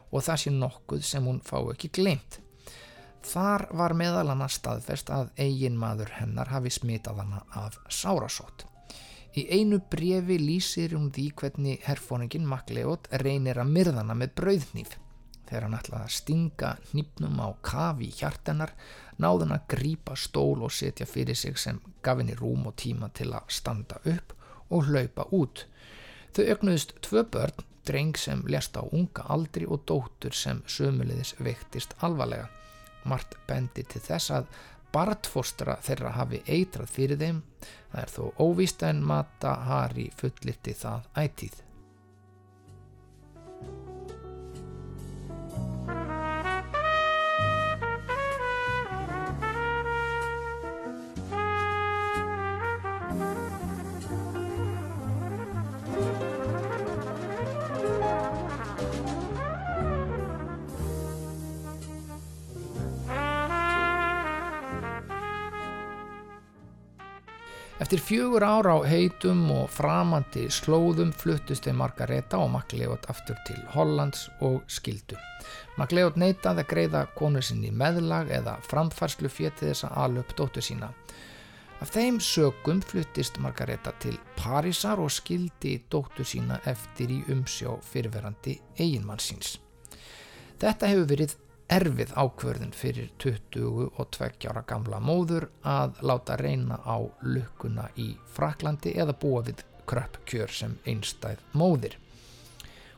[0.08, 2.38] og það sé nokkuð sem hún fá ekki glemt.
[3.28, 8.64] Þar var meðal annars staðfest að eiginmaður hennar hafi smitað hana af sárasótt.
[9.36, 14.96] Í einu brefi lýsir hún því hvernig herfóningin Makleot reynir að myrðana með brauðnýf.
[15.52, 18.70] Þegar hann ætlaði að stinga nýpnum á kafi í hjartennar
[19.20, 23.26] náðun að grípa stól og setja fyrir sig sem gaf henni rúm og tíma til
[23.36, 24.32] að standa upp
[24.72, 25.66] og hlaupa út.
[26.32, 31.92] Þau ögnuðist tvö börn, dreng sem lest á unga aldri og dóttur sem sömulegis veiktist
[32.00, 32.48] alvarlega.
[33.04, 34.48] Mart bendi til þess að
[34.96, 37.42] bartfostra þeirra hafi eitrað fyrir þeim,
[37.92, 41.60] það er þó óvíst en Mata Hari fullirti það ætíð.
[67.92, 73.58] Eftir fjögur ára á heitum og framandi slóðum fluttust þeim Margareta og Makleot aftur til
[73.74, 75.18] Hollands og skildu.
[75.76, 80.64] Makleot neitaði að greiða konu sinni meðlag eða framfærslu fétið þess að ala upp dóttu
[80.64, 80.88] sína.
[81.84, 88.56] Af þeim sögum fluttist Margareta til Parísar og skildi dóttu sína eftir í umsjá fyrirverandi
[88.78, 89.58] eiginmann síns.
[90.64, 91.36] Þetta hefur verið
[91.70, 93.90] erfið ákverðin fyrir 22
[94.50, 100.50] ára gamla móður að láta reyna á lukkuna í Fraklandi eða búa við kröpp kjör
[100.52, 101.98] sem einstæð móðir.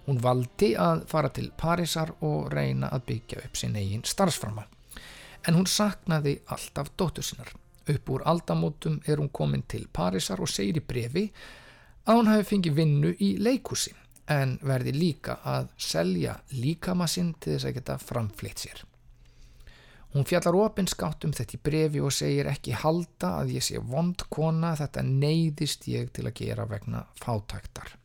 [0.06, 4.66] Hún valdi að fara til Parísar og reyna að byggja upp sin eigin starfsframa.
[5.48, 7.52] En hún saknaði alltaf dóttur sinnar.
[7.88, 11.26] Upp úr aldamótum er hún komin til Parísar og segir í brefi
[12.04, 13.94] að hún hafi fengið vinnu í leikúsi
[14.30, 18.84] en verði líka að selja líkamassinn til þess að geta framflitt sér.
[20.14, 24.22] Hún fjallar opinskátt um þetta í brefi og segir ekki halda að ég sé vond
[24.30, 27.96] kona þetta neyðist ég til að gera vegna fátæktar.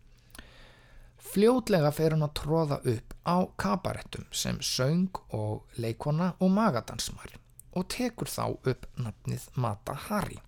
[1.29, 7.37] Fljótlega fer hún að tróða upp á kabarettum sem söng og leikona og magadansmar
[7.77, 10.41] og tekur þá upp nafnið Mata Hari.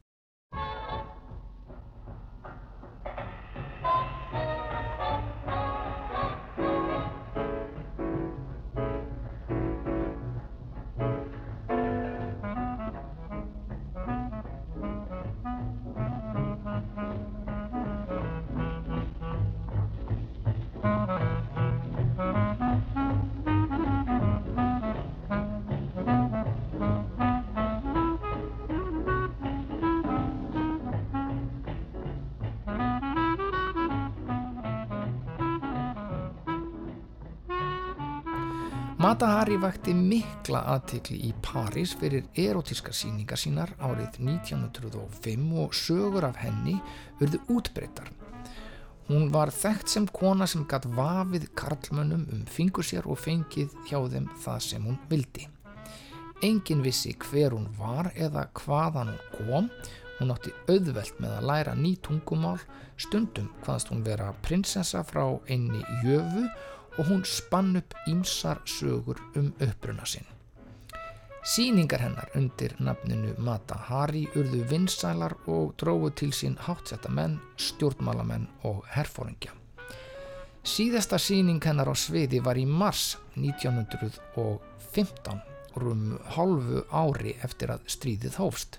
[39.12, 46.24] Mata Hari vakti mikla aðtikli í París fyrir erotíska síningar sínar árið 1905 og sögur
[46.30, 46.78] af henni
[47.20, 48.08] urðu útbreytar.
[49.10, 54.00] Hún var þekkt sem kona sem gatt vafið karlmönnum um fingur sér og fengið hjá
[54.16, 55.50] þeim það sem hún vildi.
[56.40, 59.72] Engin vissi hver hún var eða hvaðan hún kom,
[60.22, 62.62] hún átti auðvelt með að læra ný tungumál,
[62.96, 66.48] stundum hvaðast hún vera prinsessa frá einni jöfu
[66.98, 70.26] og hún spann upp ímsar sögur um uppruna sinn.
[71.44, 78.46] Sýningar hennar undir nafninu Mata Hari urðu vinsælar og dróðu til sín háttsetta menn, stjórnmálamenn
[78.70, 79.50] og herfóringja.
[80.62, 85.42] Síðasta sýning hennar á sviði var í mars 1915,
[85.82, 88.78] rum hálfu ári eftir að stríðið hófst.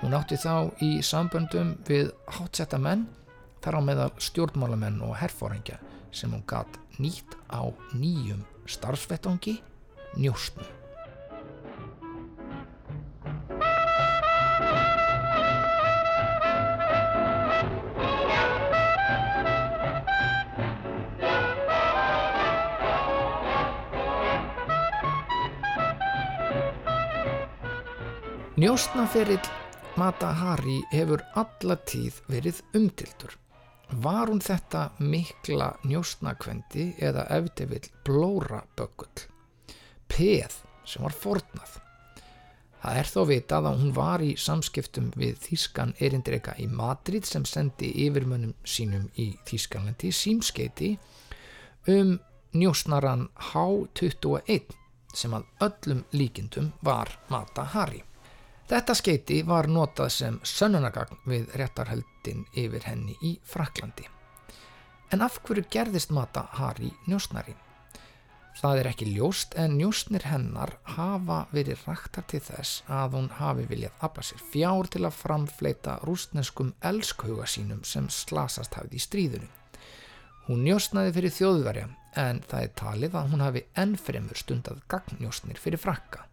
[0.00, 3.04] Hún átti þá í samböndum við háttsetta menn,
[3.60, 5.76] þar á meðal stjórnmálamenn og herfóringja
[6.12, 7.62] sem hún gatt nýtt á
[7.94, 9.60] nýjum starfsvettangi
[10.16, 10.66] njóstnu.
[28.60, 29.46] Njóstnaferill
[29.96, 33.32] Mata Hari hefur alla tíð verið umtildur
[33.90, 39.24] Var hún þetta mikla njóstnakvendi eða eftir blóra böggull?
[40.06, 41.72] Peð sem var fornað.
[42.80, 47.44] Það er þó vitað að hún var í samskiptum við Þískan erindreika í Madrid sem
[47.44, 50.94] sendi yfirmönnum sínum í Þískanlandi símskeiti
[51.90, 52.14] um
[52.54, 54.70] njósnaran H21
[55.12, 58.04] sem að öllum líkindum var Mata Hari.
[58.70, 64.04] Þetta skeiti var notað sem sönnunagagn við réttarhöldin yfir henni í Fraklandi.
[65.10, 67.56] En af hverju gerðist Mata Hari njósnari?
[68.60, 73.66] Það er ekki ljóst en njósnir hennar hafa verið raktar til þess að hún hafi
[73.72, 79.52] viljað afla sér fjár til að framfleita rústneskum elskhuga sínum sem slasast hafði í stríðunum.
[80.46, 81.90] Hún njósnaði fyrir þjóðverja
[82.22, 86.29] en það er talið að hún hafi ennfremur stundað gagnjósnir fyrir frakka.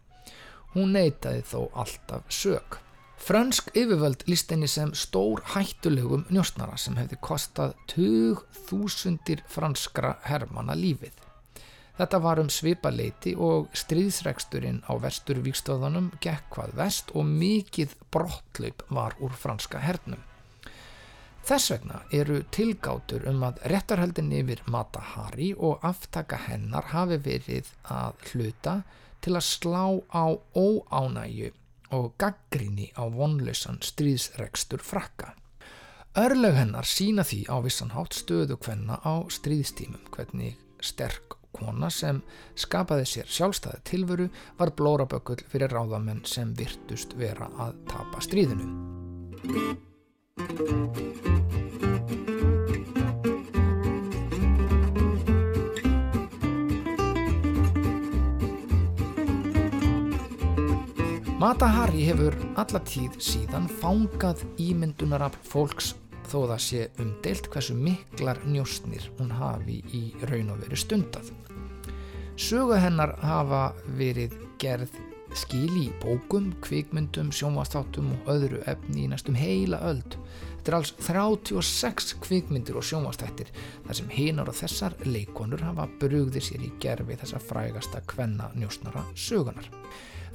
[0.77, 2.75] Hún neytaði þó alltaf sög.
[3.17, 11.15] Fransk yfirvöld líst henni sem stór hættulegum njósnara sem hefði kostað 20.000 franskra hermana lífið.
[11.97, 17.97] Þetta var um svipa leiti og stríðsreksturinn á vestur vikstöðunum gekk hvað vest og mikið
[18.13, 20.21] brottlaup var úr franska hernum.
[21.47, 27.73] Þess vegna eru tilgátur um að réttarhaldin yfir Mata Hari og aftaka hennar hafi verið
[27.89, 28.77] að hluta
[29.21, 31.51] til að slá á óánægju
[31.95, 35.33] og gaggrinni á vonlausan stríðsrekstur frakka.
[36.17, 42.21] Örlög hennar sína því á vissan hátt stöðu hvenna á stríðstímum hvernig sterk kona sem
[42.57, 44.27] skapaði sér sjálfstæði tilveru
[44.59, 48.67] var blórabökull fyrir ráðamenn sem virtust vera að tapa stríðinu.
[61.37, 65.91] Mata Hari hefur alla tíð síðan fangað ímyndunarafl fólks
[66.31, 71.29] þó það sé umdeilt hversu miklar njóstnir hún hafi í raun og veru stundað.
[72.41, 73.61] Sögu hennar hafa
[73.99, 74.97] verið gerð
[75.37, 80.17] skil í bókum, kvikmyndum, sjónvastáttum og öðru efni í næstum heila öld.
[80.57, 83.53] Þetta er alls 36 kvikmyndir og sjónvastættir
[83.85, 89.05] þar sem hinar og þessar leikonur hafa brugðið sér í gerfi þessa frægasta kvenna njóstnara
[89.13, 89.69] sögunar.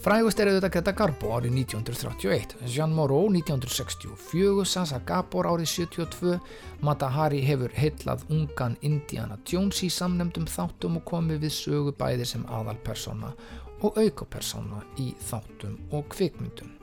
[0.02, 6.40] Frægust er auðvitað Greta Garbo árið 1931, Jean Moreau 1964, Sasa Gabor árið 72,
[6.82, 12.26] Mata Hari hefur heitlað ungan Indiana Jones í samnemdum þáttum og komið við sögu bæði
[12.32, 13.30] sem aðalpersona
[13.86, 16.74] og aukapersona í þáttum og kvikmyndum.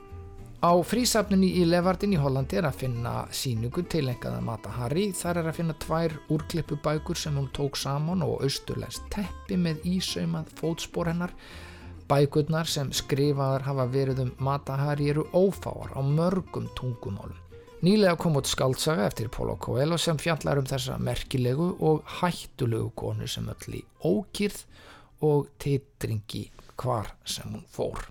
[0.64, 5.52] Á frísafninni í Levardin í Hollandi er að finna síningu tilengaða Mata Hari, þar er
[5.52, 11.36] að finna tvær úrklippubækur sem hún tók saman og austurlæst teppi með ísaumað fótspor hennar
[12.10, 17.36] Bækurnar sem skrifaðar hafa verið um Matahari eru ófáar á mörgum tungumálum.
[17.86, 23.30] Nýlega kom út skaldsaga eftir Paulo Coelho sem fjallar um þessa merkilegu og hættulegu konu
[23.30, 24.64] sem öll í ókýrð
[25.22, 26.48] og titringi
[26.82, 28.02] hvar sem hún fór.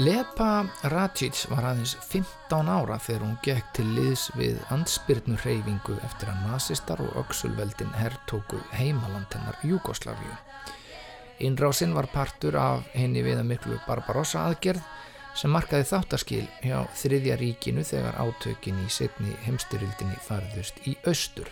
[0.00, 6.30] Lepa Racic var aðeins 15 ára þegar hún gekk til liðs við ansbyrnu hreyfingu eftir
[6.32, 10.38] að nazistar og öksulveldin herrtóku heimaland hennar Júgoslavíu.
[11.44, 14.86] Innrásinn var partur af henni viða miklu Barbarossa aðgerð
[15.36, 21.50] sem markaði þáttaskil hjá þriðja ríkinu þegar átökin í setni heimstyrildinni farðust í austur.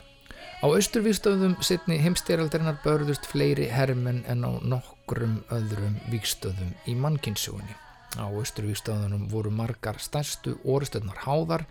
[0.65, 7.77] Á austurvíkstöðum setni heimstyraldarinnar börðust fleiri hermenn en á nokkrum öðrum víkstöðum í mannkynnsugunni.
[8.17, 11.67] Á austurvíkstöðunum voru margar stærstu orustöðnar háðar,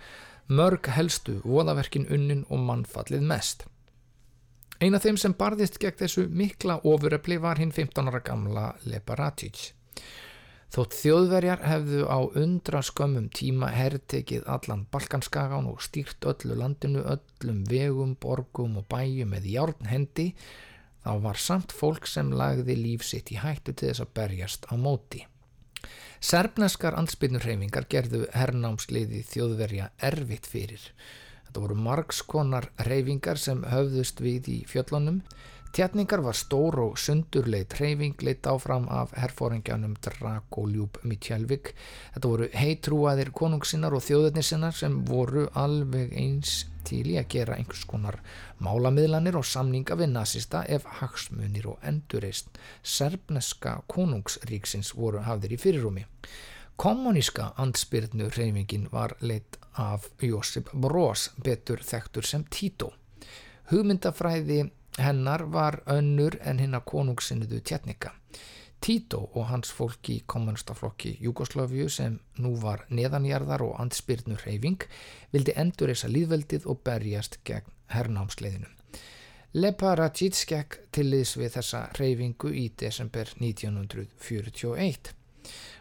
[0.47, 3.65] mörg helstu voðaverkin unnin og mannfallið mest.
[4.77, 9.71] Eina þeim sem barðist gegn þessu mikla ofuröfli var hinn 15 ára gamla Lepa Racic.
[10.67, 17.63] Þótt þjóðverjar hefðu á undra skömmum tíma herrtekið allan Balkanskagan og stýrt öllu landinu, öllum
[17.71, 20.27] vegum, borgum og bæjum með járn hendi,
[21.01, 24.75] þá var samt fólk sem lagði líf sitt í hættu til þess að berjast á
[24.75, 25.23] móti.
[26.17, 30.81] Serbneskar ansbyrnurreifingar gerðu hernámsliði þjóðverja erfitt fyrir.
[31.45, 35.21] Þetta voru margskonar reyfingar sem höfðust við í fjöllunum.
[35.77, 41.69] Tjarningar var stór og sundurleit reyfing leitt áfram af herfóringjanum Dragoljúb Mitjálvik.
[42.15, 47.83] Þetta voru heitrúaðir konungsinnar og þjóðetnissinnar sem voru alveg eins til í að gera einhvers
[47.85, 48.17] konar
[48.57, 56.07] málamiðlanir og samninga við nazista ef hagsmunir og endurreist serbneska konungsríksins voru hafðir í fyrirrumi.
[56.73, 62.95] Kommuníska andspyrnu reyfingin var leitt af Josip Broz, betur þekktur sem Tito.
[63.69, 68.13] Hugmyndafræði hennar var önnur en hinn að konungsinniðu tjetnika.
[68.81, 74.85] Tito og hans fólki í kommunistaflokki Jugosláfiu sem nú var neðanjarðar og andspyrnu reyfing
[75.33, 78.69] vildi endur þessa líðveldið og berjast gegn hernámsleiðinu.
[79.57, 85.13] Lepa Racic gekk til liðs við þessa reyfingu í desember 1941.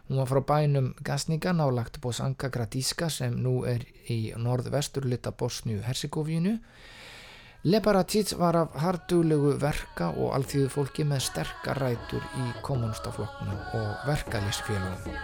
[0.06, 6.60] Hún var frá bænum Gasniga nálagt Bosanka Gradiska sem nú er í norðvesturlita Bosnju-Herzegovinu.
[7.66, 15.18] Leparacic var af hardulegu verka og alþjóðu fólki með sterkar rætur í kommunstaflokknum og verkalýsfélagum.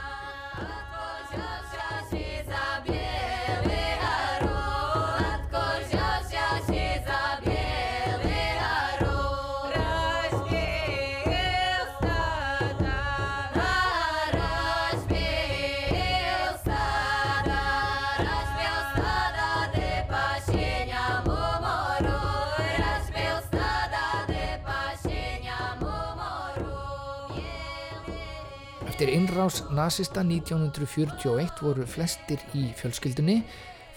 [29.02, 33.40] Eftir innrás nazista 1941 voru flestir í fjölskyldunni,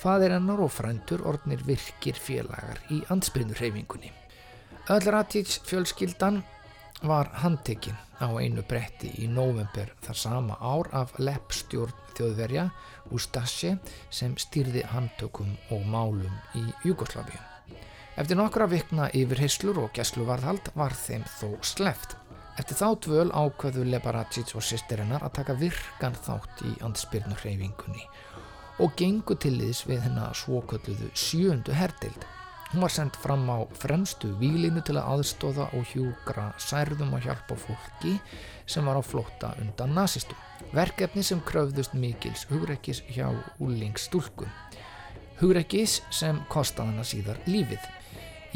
[0.01, 4.09] fadir hennar og frændur orðnir virkir félagar í ansbyrnurreifingunni.
[4.89, 6.41] Öll Ratic fjölskyldan
[7.05, 12.71] var handtekinn á einu bretti í november þar sama ár af leppstjórn þjóðverja
[13.13, 13.77] Ustasje
[14.09, 17.45] sem stýrði handtökum og málum í Jugosláfíu.
[18.17, 22.17] Eftir nokkra vikna yfirheyslur og gæsluvarðhald var þeim þó sleft.
[22.55, 28.05] Eftir þá dvöl ákveðu Lebaracic og sýstir hennar að taka virkan þátt í andspyrnu hreyfingunni
[28.83, 32.25] og gengu til liðs við hennar svokölluðu sjöndu herdild.
[32.71, 37.55] Hún var sendt fram á fremstu výlinu til að aðstóða og hjúgra særðum og hjálpa
[37.59, 38.15] fólki
[38.67, 40.39] sem var á flótta undan nazistum.
[40.75, 43.29] Verkefni sem kröfðust mikils hugrekkis hjá
[43.63, 44.49] úlingsstúlkum.
[45.39, 47.83] Hugrekkis sem kostaði hana síðar lífið.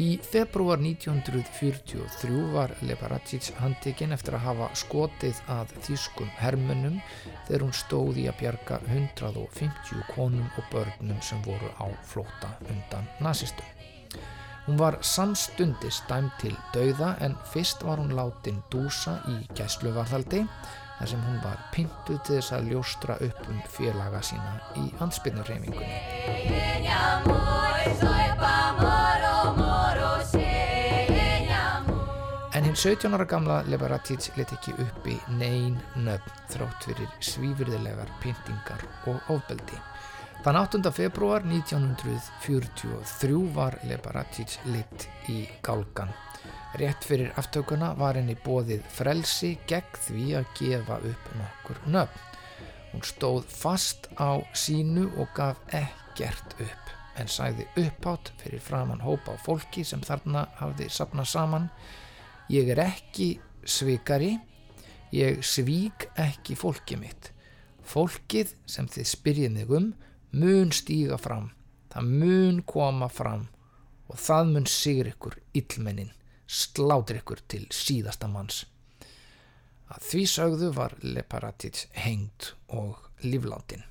[0.00, 6.96] Í februar 1943 var Lebaracic handtekinn eftir að hafa skotið að þýskum hermönnum
[7.44, 13.68] þegar hún stóði að bjarga 150 konum og börnum sem voru á flóta undan nazistum.
[14.64, 20.46] Hún var samstundis dæm til dauða en fyrst var hún látin dúsa í gæsluvarðaldi
[20.96, 25.98] þar sem hún var pyntuð til þess að ljóstra upp um félaga sína í ansbyrnurreifingunni.
[32.70, 39.30] Hinn 17 ára gamla Lebaratic let ekki uppi neyn nöfn þrátt fyrir svífyrðilegar pyntingar og
[39.34, 39.78] ofbeldi.
[40.44, 40.92] Þann 8.
[40.94, 46.12] februar 1943 var Lebaratic lit í gálgan.
[46.78, 52.22] Rétt fyrir aftökuna var henni bóðið frelsi gegn því að gefa upp nokkur nöfn.
[52.92, 59.34] Hún stóð fast á sínu og gaf ekkert upp en sæði upphátt fyrir framann hópa
[59.34, 61.66] á fólki sem þarna hafði sapnað saman
[62.50, 64.32] Ég er ekki svikari,
[65.14, 67.28] ég svík ekki fólkið mitt.
[67.86, 69.92] Fólkið sem þið spyrjið mig um
[70.34, 71.52] mun stíga fram,
[71.94, 73.46] það mun koma fram
[74.10, 76.10] og það mun sigur ykkur illmennin,
[76.46, 78.64] slátur ykkur til síðasta manns.
[79.90, 83.86] Að því sögðu var Leparatic hengt og líflátin.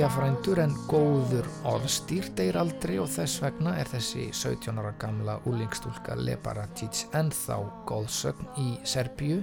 [0.00, 5.34] Deyja frændur en góður orðstýr deyr aldrei og þess vegna er þessi 17 ára gamla
[5.50, 7.58] úlingstúlka Lebaratic ennþá
[7.90, 9.42] góðsögn í Serbíu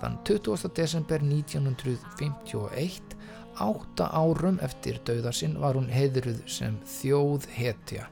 [0.00, 0.70] þann 20.
[0.78, 3.12] desember 1951
[3.60, 8.08] átta árum eftir dauða sinn var hún heiðruð sem þjóð hetja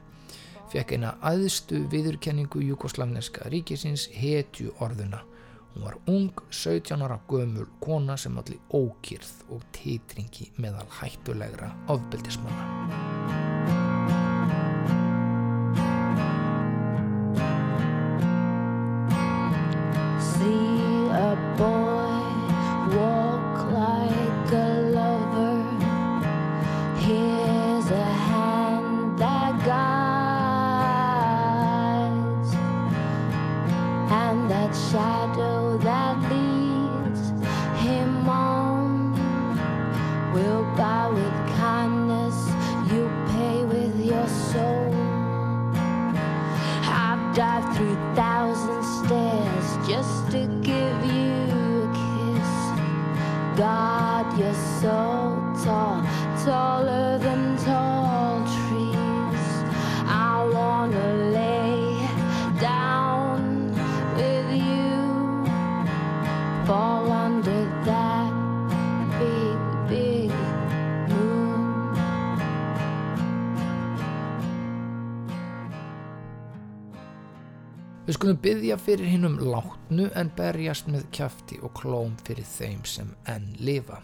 [0.69, 5.25] fekk eina aðstu viðurkenningu Jugoslavneska ríkisins hetju orðuna
[5.73, 12.65] Hún var ung, 17 ára gömul kona sem allir ókýrð og titringi meðal hættulegra ofbeldismanna.
[12.69, 13.29] Like
[34.11, 35.18] and that shadow
[47.59, 51.33] I've through thousand stairs just to give you
[51.83, 52.51] a kiss.
[53.59, 55.35] God, you're so
[55.65, 56.01] tall,
[56.45, 59.43] taller than tall trees.
[60.07, 61.18] I wanna
[78.19, 83.45] skulum byggja fyrir hinnum látnu en berjast með kjafti og klóm fyrir þeim sem enn
[83.63, 84.01] lifa.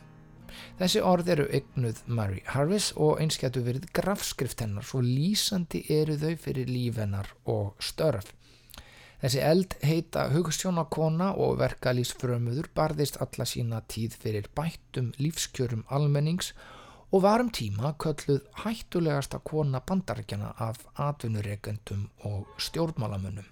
[0.79, 6.15] Þessi orð eru eignuð Mary Harvis og eins getur verið grafskrift hennar svo lýsandi eru
[6.21, 8.29] þau fyrir líf hennar og störf.
[9.19, 16.53] Þessi eld heita hugstjónakona og verkalýsfrömuður barðist alla sína tíð fyrir bættum lífskjörum almennings
[17.11, 23.51] og varum tíma kölluð hættulegasta kona bandarækjana af atvinnureikendum og stjórnmálamönnum.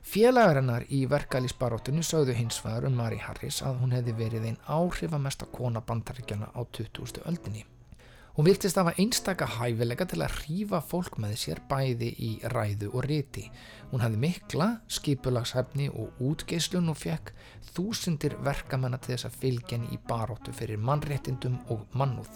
[0.00, 4.62] Félagar hennar í verkalýsbaróttunni sögðu hins vegar um Mary Harris að hún hefði verið einn
[4.64, 7.20] áhrifamesta kona bandaríkjana á 20.
[7.28, 7.66] öldinni.
[8.34, 13.04] Hún virtist hafa einstaka hæfilega til að hrífa fólk með sér bæði í ræðu og
[13.04, 13.44] riti.
[13.90, 17.34] Hún hafði mikla skipulagshefni og útgeislun og fekk
[17.74, 22.32] þúsundir verkamenna til þess að fylgja henni í baróttu fyrir mannréttindum og mannúð.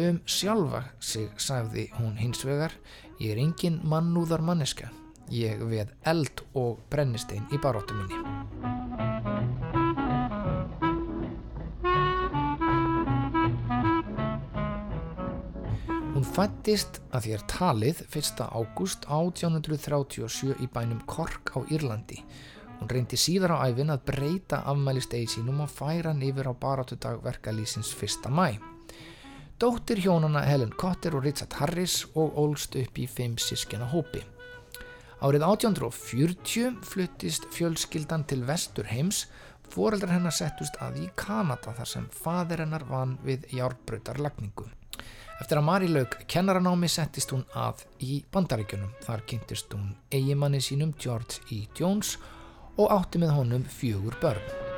[0.00, 2.74] Um sjálfa sig sagði hún hins vegar,
[3.20, 4.90] ég er engin mannúðar manneska.
[5.30, 8.18] Ég veð eld og brennistein í baróttu minni.
[16.10, 18.42] Hún fættist að er talið 1.
[18.50, 22.18] ágúst 1837 í bænum Kork á Írlandi.
[22.80, 27.22] Hún reyndi síðar á æfin að breyta afmælistegi sínum og færa hann yfir á barátudag
[27.22, 28.26] verkalýsins 1.
[28.34, 28.58] mæ.
[29.62, 34.26] Dóttir hjónana Helen Cotter og Richard Harris og ólst upp í fimm sískjana hópi.
[35.20, 39.26] Árið 1840 fluttist fjölskyldan til vestur heims,
[39.68, 44.70] foreldrar hennar settust að í Kanada þar sem fadir hennar vann við járbrautarlagningu.
[45.40, 48.96] Eftir að Mari lauk kennaranámi settist hún að í bandaríkjunum.
[49.04, 51.66] Þar kynntist hún eigimanni sínum George E.
[51.76, 52.16] Jones
[52.80, 54.69] og átti með honum fjögur börn.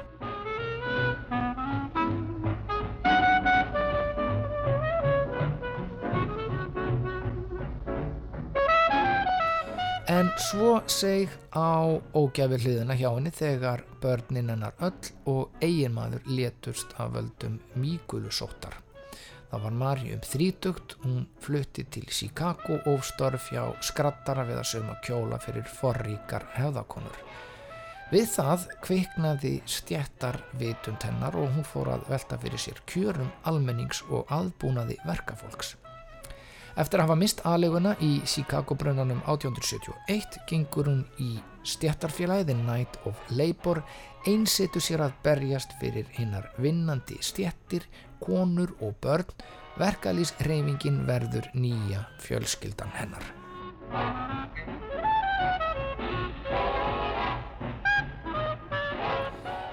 [10.13, 16.93] En svo seg á ógæfi hliðina hjá henni þegar börnin hennar öll og eiginmaður letust
[17.01, 18.75] af völdum mígulusóttar.
[19.49, 24.69] Það var Mari um þrítugt, hún flutti til Chicago og störf hjá skrattara við að
[24.75, 27.21] sauma kjóla fyrir forríkar hefðakonur.
[28.13, 34.05] Við það kviknaði stjættar vitund hennar og hún fór að velta fyrir sér kjörum almennings
[34.11, 35.79] og aðbúnaði verkafólks.
[36.73, 41.35] Eftir að hafa mist aðleguna í Chicago-brunanum 1871 gengur hún í
[41.69, 43.83] stjættarfélagi The Night of Labour
[44.27, 47.85] einsetu sér að berjast fyrir hinnar vinnandi stjættir,
[48.23, 49.29] konur og börn
[49.81, 53.25] verkalýs reyfingin verður nýja fjölskyldan hennar.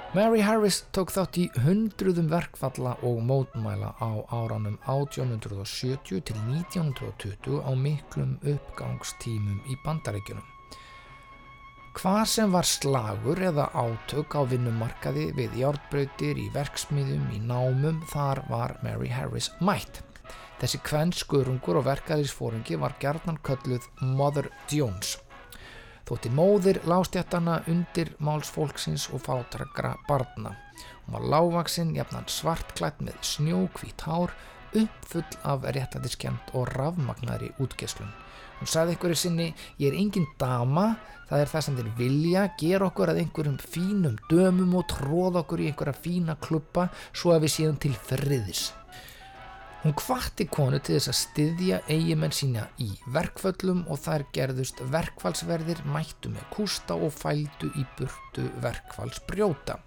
[0.10, 7.72] Mary Harris tók þátt í hundruðum verkfalla og mótmæla á áranum 1870 til 1920 á
[7.78, 10.48] miklum uppgangstímum í bandaríkjunum.
[11.94, 18.48] Hvar sem var slagur eða átök á vinnumarkaði við járbrautir í verksmiðum í námum þar
[18.50, 20.02] var Mary Harris mætt.
[20.58, 25.20] Þessi kvennskörungur og verkaðisfóringi var gerðnan kölluð Mother Jones.
[26.10, 30.56] Þótti móðir lástjættana undir málsfólksins og fátragra barna.
[31.06, 34.34] Hún var lágvaksinn, jafnan svartklætt með snjókvít hár,
[34.74, 38.10] uppfull af réttætiskjönd og rafmagnari útgeslun.
[38.58, 39.48] Hún sagði einhverju sinni,
[39.78, 40.96] ég er engin dama,
[41.30, 45.62] það er það sem þeir vilja, gera okkur að einhverjum fínum dömum og tróða okkur
[45.62, 48.72] í einhverja fína klubba svo að við séum til friðis.
[49.80, 55.80] Hún hvatti konu til þess að styðja eigimenn sína í verkföllum og þær gerðust verkfallsverðir
[55.88, 59.78] mættu með kústa og fældu í burtu verkfallsbrjóta.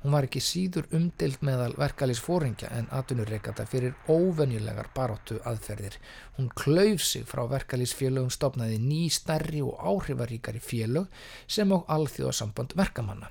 [0.00, 6.00] Hún var ekki síður umdelt meðal verkalýsfóringja en atvinnureikata fyrir óvenjulegar baróttu aðferðir.
[6.38, 11.12] Hún klauf sig frá verkalýsfélögum stopnaði ný stærri og áhrifaríkari félög
[11.44, 13.28] sem á alþjóðasamband verkamanna.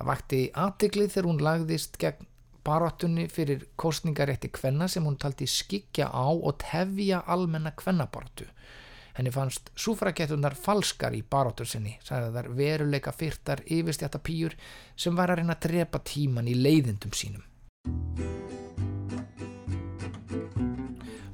[0.00, 2.29] Það vakti aðtiklið þegar hún lagðist gegn
[2.64, 8.48] baróttunni fyrir kostningarétti kvenna sem hún taldi skikja á og tefja almenna kvennabaróttu.
[9.16, 14.56] Henni fannst súfragettunar falskar í baróttur sinni, sagði þar veruleika fyrtar yfirstjata pýjur
[14.96, 17.44] sem var að reyna að drepa tíman í leiðindum sínum.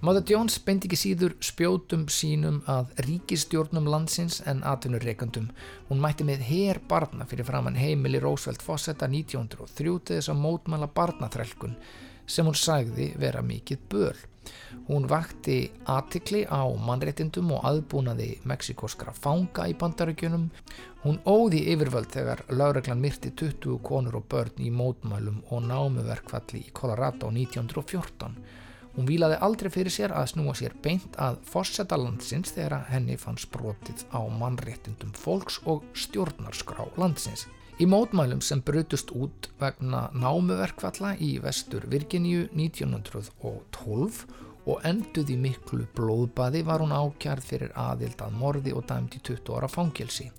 [0.07, 5.49] Mother Jones beindi ekki síður spjótum sínum að ríkistjórnum landsins en atvinnureikandum.
[5.89, 9.65] Hún mætti með her barna fyrir framann heimili Roosevelt Fossetta 1903
[10.07, 11.75] til þess að mótmæla barnaþrælkun
[12.23, 14.21] sem hún sagði vera mikill böl.
[14.87, 15.57] Hún vakti
[15.91, 20.45] aðtikli á mannréttindum og aðbúnaði mexikoskra fanga í bandaríkjunum.
[21.03, 26.73] Hún óði yfirvöld þegar lauraglan myrti 20 konur og börn í mótmælum og námuverkvalli í
[26.79, 28.63] Colorado 1914.
[28.97, 33.37] Hún vílaði aldrei fyrir sér að snúa sér beint að fórsetta landsins þegar henni fann
[33.37, 37.45] sprotið á mannréttindum fólks og stjórnarskrá landsins.
[37.77, 44.25] Í mótmælum sem brutust út vegna námuverkvalla í vestur Virginíu 1912
[44.67, 49.25] og enduð í miklu blóðbaði var hún ákjærð fyrir aðild að morði og dæmt í
[49.29, 50.31] 20 ára fangelsi.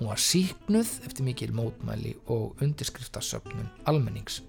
[0.00, 4.42] Hún var síknuð eftir mikil mótmæli og undirskriftasöfnun almennings.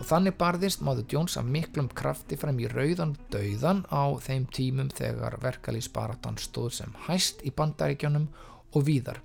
[0.00, 4.88] Og þannig barðist Máður Jones af miklum krafti fram í rauðan dauðan á þeim tímum
[4.96, 8.30] þegar verkalýsbaratan stóð sem hæst í bandaríkjónum
[8.72, 9.20] og víðar.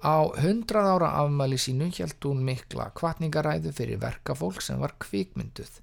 [0.00, 5.82] Á hundrað ára afmæli sínu held hún mikla kvartningaræðu fyrir verkafólk sem var kvikmynduð.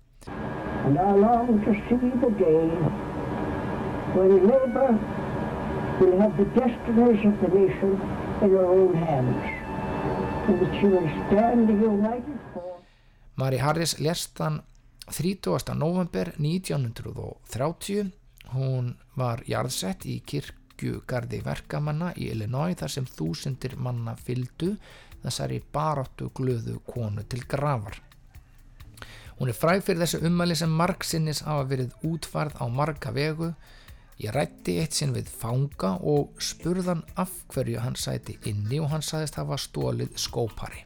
[11.93, 12.42] United
[13.35, 14.59] Mari Harris lest þann
[15.09, 15.73] 30.
[15.73, 18.11] november 1930.
[18.53, 24.75] Hún var jarðsett í kirkjugarði verkamanna í Illinois þar sem þúsundir manna fyldu
[25.23, 27.97] þessari baráttu glöðu konu til gravar.
[29.39, 33.49] Hún er fræg fyrir þessu ummæli sem margsinnis hafa verið útfarð á marga vegu.
[34.21, 39.01] Ég rætti eitt sinn við fanga og spurðan af hverju hann sæti inni og hann
[39.01, 40.85] sagðist hafa stólið skópari.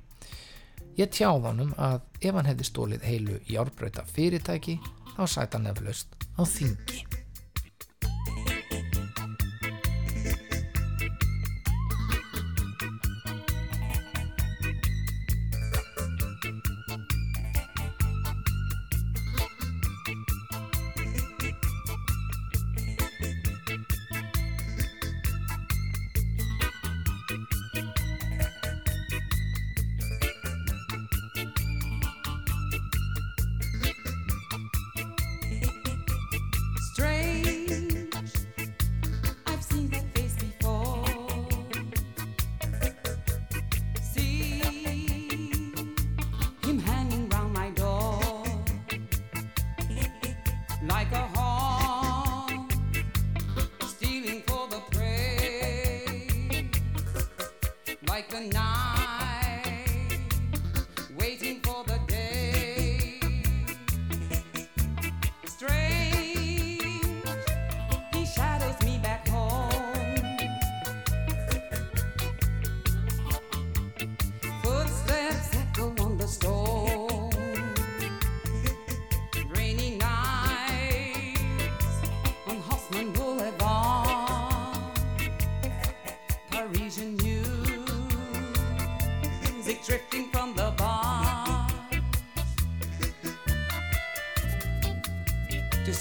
[0.98, 4.80] Ég tjáð honum að ef hann hefði stólið heilu járbröyta fyrirtæki
[5.14, 7.07] þá sæta nefnlaust á þingi.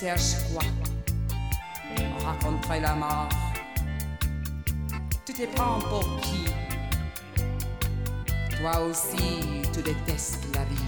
[0.07, 0.63] Cherches quoi?
[2.23, 3.29] On la mort.
[5.25, 6.45] Tu te prends pour qui?
[8.57, 10.86] Toi aussi, tu détestes la vie.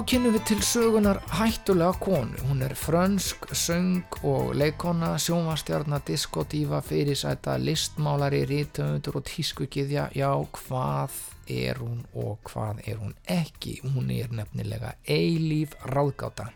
[0.00, 2.38] Kynum við til sögunar hættulega konu.
[2.48, 10.08] Hún er frönsk, söng og leikona, sjónvastjarnar, diskodífa, fyrirsæta, listmálari, rítöfundur og tískugiðja.
[10.16, 13.76] Já, hvað er hún og hvað er hún ekki?
[13.84, 16.48] Hún er nefnilega eilíf ráðgáta.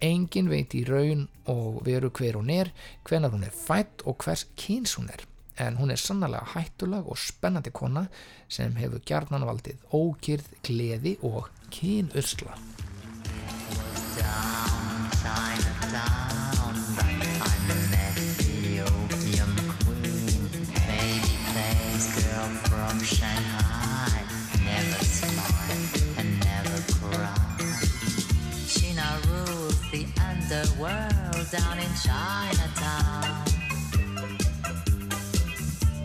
[0.00, 2.70] Engin veit í raun og veru hver hún er,
[3.08, 5.26] hvenar hún er fætt og hvers kyns hún er.
[5.58, 8.06] En hún er sannlega hættuleg og spennandi kona
[8.48, 12.75] sem hefur gjarnan valdið ókýrð, gleði og kynursla.
[28.66, 33.44] She now rules the underworld down in Chinatown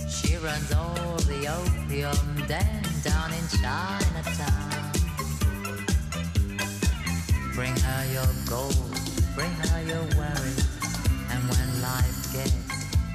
[0.09, 4.80] She runs all the opium den down in Chinatown.
[7.55, 8.75] Bring her your gold,
[9.35, 10.67] bring her your worries,
[11.31, 12.55] and when life gets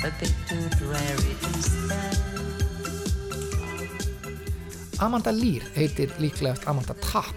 [0.04, 2.36] a bit too dreary to stay.
[4.98, 7.34] Amanda Lear heitir líklegast Amanda Tapp.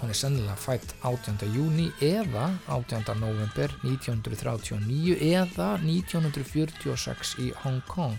[0.00, 1.48] Hún er sennilega fætt 18.
[1.54, 3.14] júni eða 18.
[3.20, 8.16] november 1939 eða 1946 í Hong Kong.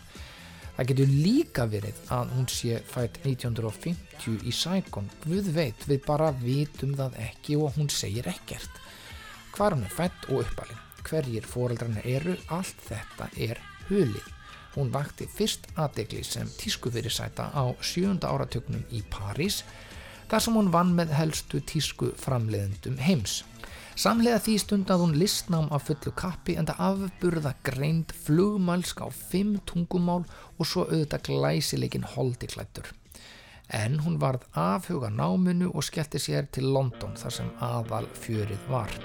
[0.80, 5.10] Það getur líka verið að hún sé fætt 1950 í Saigon.
[5.28, 8.78] Við veit, við bara vitum það ekki og hún segir ekkert.
[9.58, 14.32] Hvar hún er fætt og uppalinn, hverjir foreldrarnir eru, allt þetta er hulið.
[14.78, 19.66] Hún vakti fyrst aðdegli sem tískufyrirsæta á sjönda áratögnum í París
[20.32, 23.42] þar sem hún vann með helstu tísku framleiðendum heims.
[24.00, 29.58] Samlega því stundað hún listnám af fullu kappi en það afburða greind flugmælsk á fimm
[29.68, 30.24] tungumál
[30.56, 32.88] og svo auðvitað glæsileikin holdiklættur.
[33.68, 38.96] En hún varð afhuga náminu og skellti sér til London þar sem aðal fjörið var.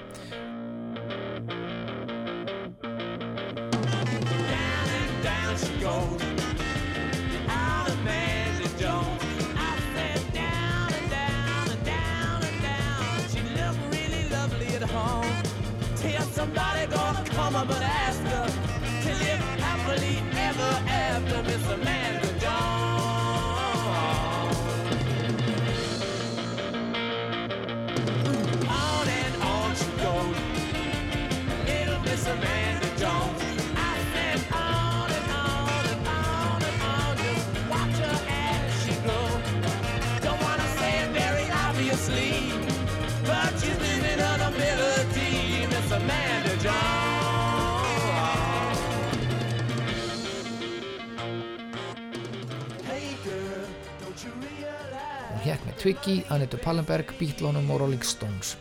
[55.85, 58.55] Twiggy, Annette Pallenberg, Beatlonum og Rolling Stones.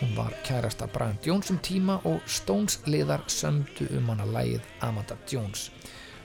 [0.00, 5.18] Hún var kærasta Brian Jones um tíma og Stones liðar sömdu um hana lægið Amanda
[5.28, 5.66] Jones.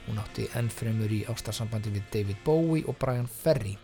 [0.06, 3.74] Hún átti ennfremur í ástarsambandi við David Bowie og Brian Ferry.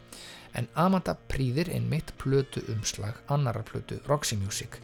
[0.57, 4.81] En Amanda prýðir einmitt plötu umslag annara plötu Roxy Music,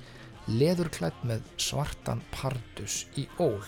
[0.53, 3.65] leðurklætt með svartan pardus í ól.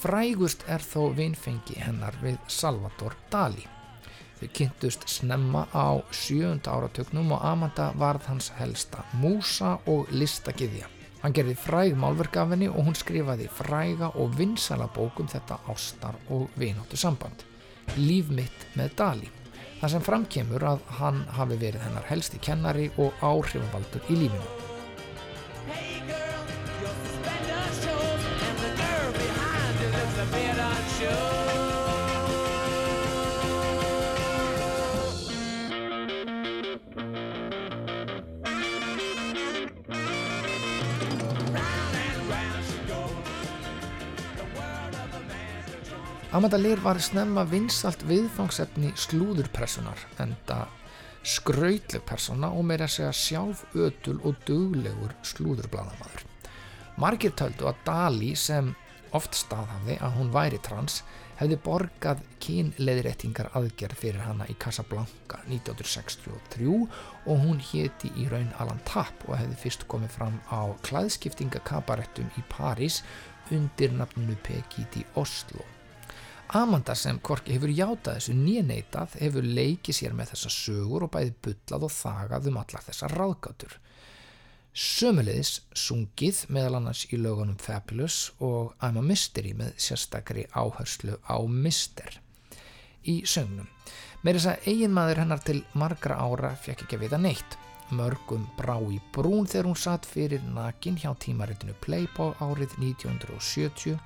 [0.00, 3.73] Frægust er þó vinfengi hennar við Salvador Dali.
[4.44, 10.84] Þau kynntust snemma á sjöunda áratögnum og Amanda varð hans helsta músa og listagiðja.
[11.22, 16.20] Hann gerði fræg málverk af henni og hún skrifaði fræga og vinsala bókum þetta ástar
[16.28, 17.46] og vináttu samband.
[17.96, 19.32] Líf mitt með Dali.
[19.80, 24.73] Það sem framkemur að hann hafi verið hennar helsti kennari og áhrifavaldur í lífinu.
[46.34, 50.64] Amanda Lear var snemma vinsalt viðfangsefni slúðurpressunar enda
[51.22, 56.24] skrautleg persóna og meira segja sjálf ötul og duglegur slúðurbladamaður.
[56.98, 58.72] Margir töldu að Dali sem
[59.14, 60.96] oft staðhafði að hún væri trans
[61.38, 68.82] hefði borgað kynleðirettingar aðgerð fyrir hana í Casablanca 1963 og hún héti í raun Alan
[68.90, 73.04] Tapp og hefði fyrst komið fram á klæðskiptingakabarettum í París
[73.54, 75.62] undir nafninu Pegiti Oslo.
[76.54, 81.32] Amanda sem Korki hefur játað þessu nýjeneitað hefur leikið sér með þessa sögur og bæði
[81.42, 83.72] bullað og þagað um allar þessar ráðgátur.
[84.70, 91.42] Sömulegis sungið meðal annars í lögunum Fabulous og I'm a Mystery með sérstakri áherslu á
[91.42, 92.20] Mister
[93.02, 93.66] í sögnum.
[94.22, 97.58] Með þess að eiginmaður hennar til margra ára fekk ekki að vita neitt.
[97.90, 103.98] Mörgum brá í brún þegar hún satt fyrir nakin hjá tímaritinu Playboy árið 1970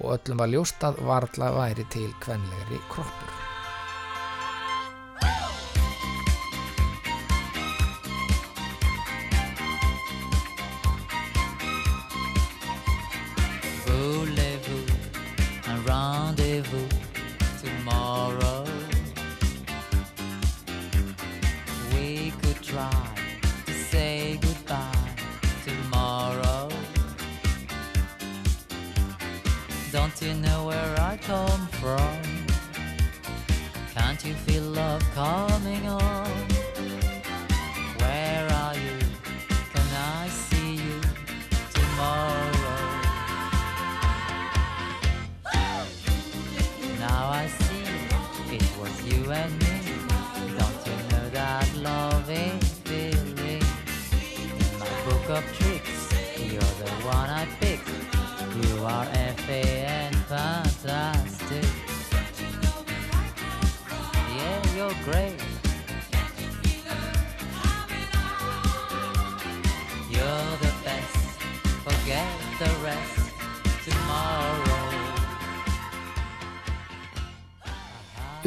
[0.00, 3.53] og öllum var ljóst að varla væri til kvenlegri kroppur.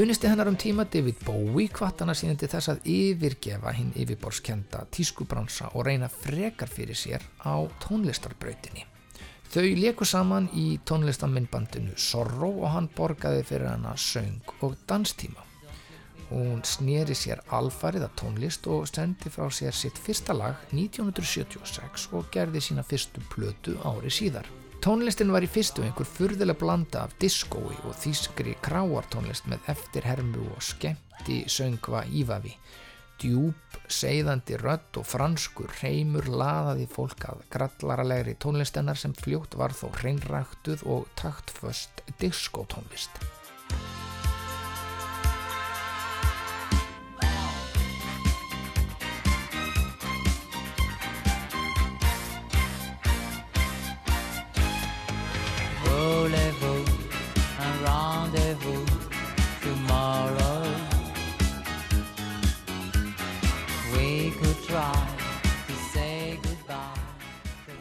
[0.08, 4.86] Unisti hennar um tíma David Bowie hvart hana síðan til þess að yfirgefa hinn yfirborskenda
[4.96, 8.86] tískubransa og reyna frekar fyrir sér á tónlistarbrautinni.
[9.52, 15.44] Þau leku saman í tónlistamindbandinu Sorrow og hann borgaði fyrir hana söng og danstíma.
[16.30, 22.32] Hún sneri sér alfarið að tónlist og sendi frá sér sitt fyrsta lag 1976 og
[22.32, 24.48] gerði sína fyrstu plötu ári síðar.
[24.84, 30.62] Tónlistin var í fyrstu einhver furðileg blanda af diskói og þýskri kráartónlist með eftirhermu og
[30.64, 32.54] skemmti söngva ífavi.
[33.18, 39.90] Djúb, seiðandi rödd og franskur reymur laðaði fólk að grallaralegri tónlistennar sem fljótt var þó
[39.98, 43.37] hreinræktuð og taktföst diskótónlist.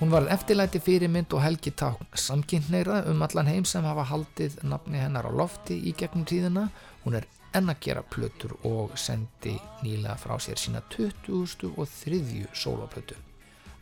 [0.07, 5.01] Hún varð eftirlæti fyrirmynd og helgi tákn samkynneira um allan heim sem hafa haldið nafni
[5.03, 6.69] hennar á lofti í gegnum tíðina.
[7.03, 7.25] Hún er
[7.59, 11.73] enn að gera plötur og sendi nýlega frá sér sína 20.
[11.75, 12.21] og 3.
[12.55, 13.17] sóloplötu.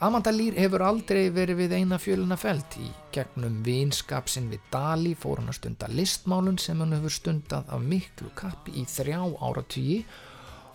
[0.00, 5.12] Amanda Lear hefur aldrei verið við eina fjöluna felt í gegnum vinskap sinn við Dali
[5.12, 10.00] fór hann að stunda listmálun sem hann hefur stundað af miklu kappi í þrjá áratugji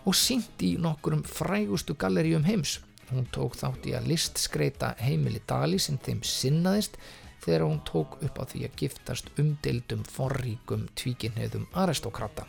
[0.06, 2.78] og sínt í nokkurum frægustu galleríum heims.
[3.10, 7.00] Hún tók þátt í að listskreita heimili Dali sem þeim sinnaðist
[7.42, 12.46] þegar hún tók upp á því að giftast umdildum forríkum tvíkinniðum aristokrata.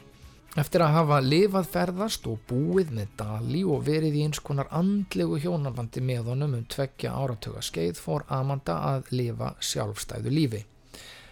[0.59, 5.39] Eftir að hafa lifað ferðast og búið með Dali og verið í eins konar andlegu
[5.39, 10.65] hjónabandi með honum um tveggja áratuga skeið fór Amanda að lifa sjálfstæðu lífi.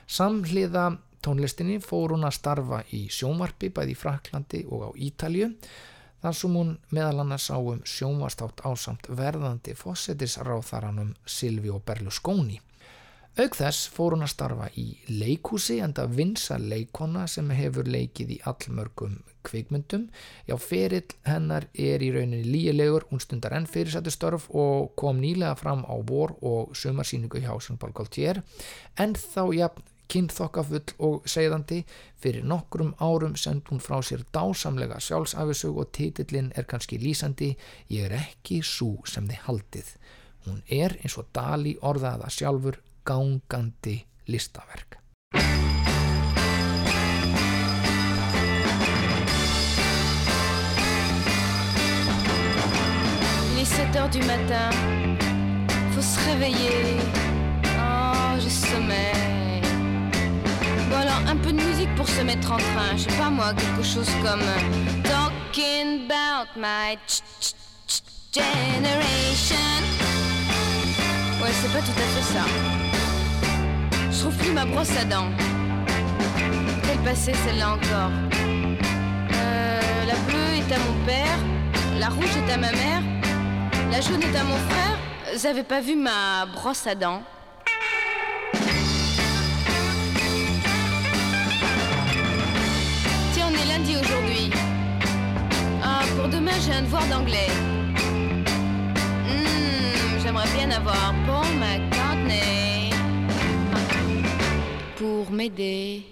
[0.07, 0.87] Samhliða
[1.21, 5.51] tónlistinni fór hún að starfa í sjónvarpi bæði í Fraklandi og á Ítalju
[6.23, 12.61] þar sem hún meðal annars á um sjónvastátt ásamt verðandi fósettisráþaranum Silvio Berlusconi.
[13.39, 14.85] Auk þess fór hún að starfa í
[15.15, 19.13] leikhúsi enda vinsa leikona sem hefur leikið í allmörgum
[19.47, 20.09] kvikmyndum.
[20.49, 25.55] Já, ferill hennar er í rauninni líilegur, hún stundar enn fyrirsættu störf og kom nýlega
[25.61, 27.55] fram á vor og sumarsýningu hjá
[27.95, 28.43] Gaultier
[28.99, 31.83] en þá jafn kynþokkafull og segðandi
[32.19, 37.55] fyrir nokkrum árum send hún frá sér dásamlega sjálfsafisug og títillinn er kannski lýsandi.
[37.93, 39.93] Ég er ekki svo sem þið haldið.
[40.47, 44.97] Hún er eins og dali orðaða sjálfur gangandi listaverk.
[53.53, 55.19] Il est 7h du matin,
[55.93, 57.03] faut se réveiller,
[57.77, 59.28] oh je sommeille
[61.01, 62.97] Alors, un peu de musique pour se mettre en train.
[62.97, 67.55] Je sais pas moi, quelque chose comme euh, Talking about my ch-
[68.33, 69.57] generation.
[71.41, 72.45] Ouais, c'est pas tout à fait ça.
[74.11, 75.31] Je trouve plus ma brosse à dents.
[76.85, 78.11] Quelle passée celle-là encore
[79.33, 81.39] Euh, La bleue est à mon père,
[81.99, 83.03] la rouge est à ma mère,
[83.93, 84.99] la jaune est à mon frère.
[85.35, 87.23] Vous avez pas vu ma brosse à dents?
[93.49, 94.51] On est lundi aujourd'hui.
[95.83, 97.51] Ah, pour demain, j'ai un devoir d'anglais.
[99.29, 102.91] Hmm, J'aimerais bien avoir Paul McCartney
[104.97, 106.05] pour m'aider.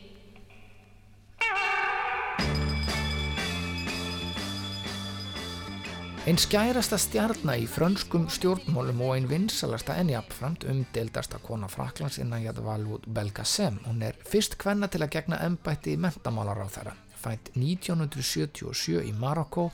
[6.27, 12.43] Einn skærasta stjarna í frönskum stjórnmálum og einn vinsalasta en jafnframt umdeildasta kona Fraklands innan
[12.43, 13.79] Jadvalud Belkacem.
[13.87, 16.97] Hún er fyrst kvenna til að gegna embætti mentamálar á þeirra.
[17.27, 19.71] Fætt 1977 í Marokko,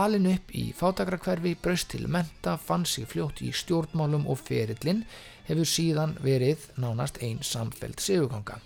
[0.00, 5.02] alin upp í fátagrakverfi, braust til menta, fann sig fljótt í stjórnmálum og ferillin
[5.44, 8.56] hefur síðan verið nánast einn samfeld siguganga.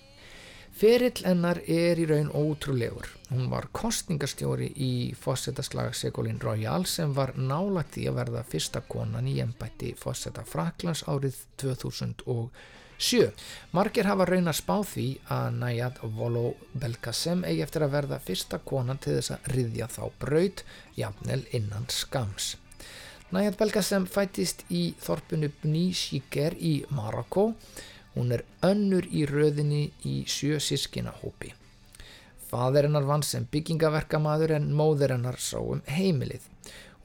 [0.79, 3.09] Ferill hennar er í raun ótrúlegur.
[3.33, 9.27] Hún var kostningarstjóri í fósettaslag Segolin Royal sem var nálagt í að verða fyrsta konan
[9.27, 11.43] í embætti fósetta Fraklands árið
[12.99, 13.33] 2007.
[13.73, 18.59] Margir hafa raun að spá því að Nayad Volo Belkacem eigi eftir að verða fyrsta
[18.59, 20.65] konan til þess að riðja þá braut,
[20.99, 22.57] jafnvel innan skams.
[23.31, 27.53] Nayad Belkacem fættist í þorpunu Bni Shiker í Marokko
[28.19, 31.53] Hún er önnur í röðinni í sjö sískina hópi.
[32.51, 36.48] Fadir hennar vann sem byggingaverkamaður en móðir hennar sá um heimilið.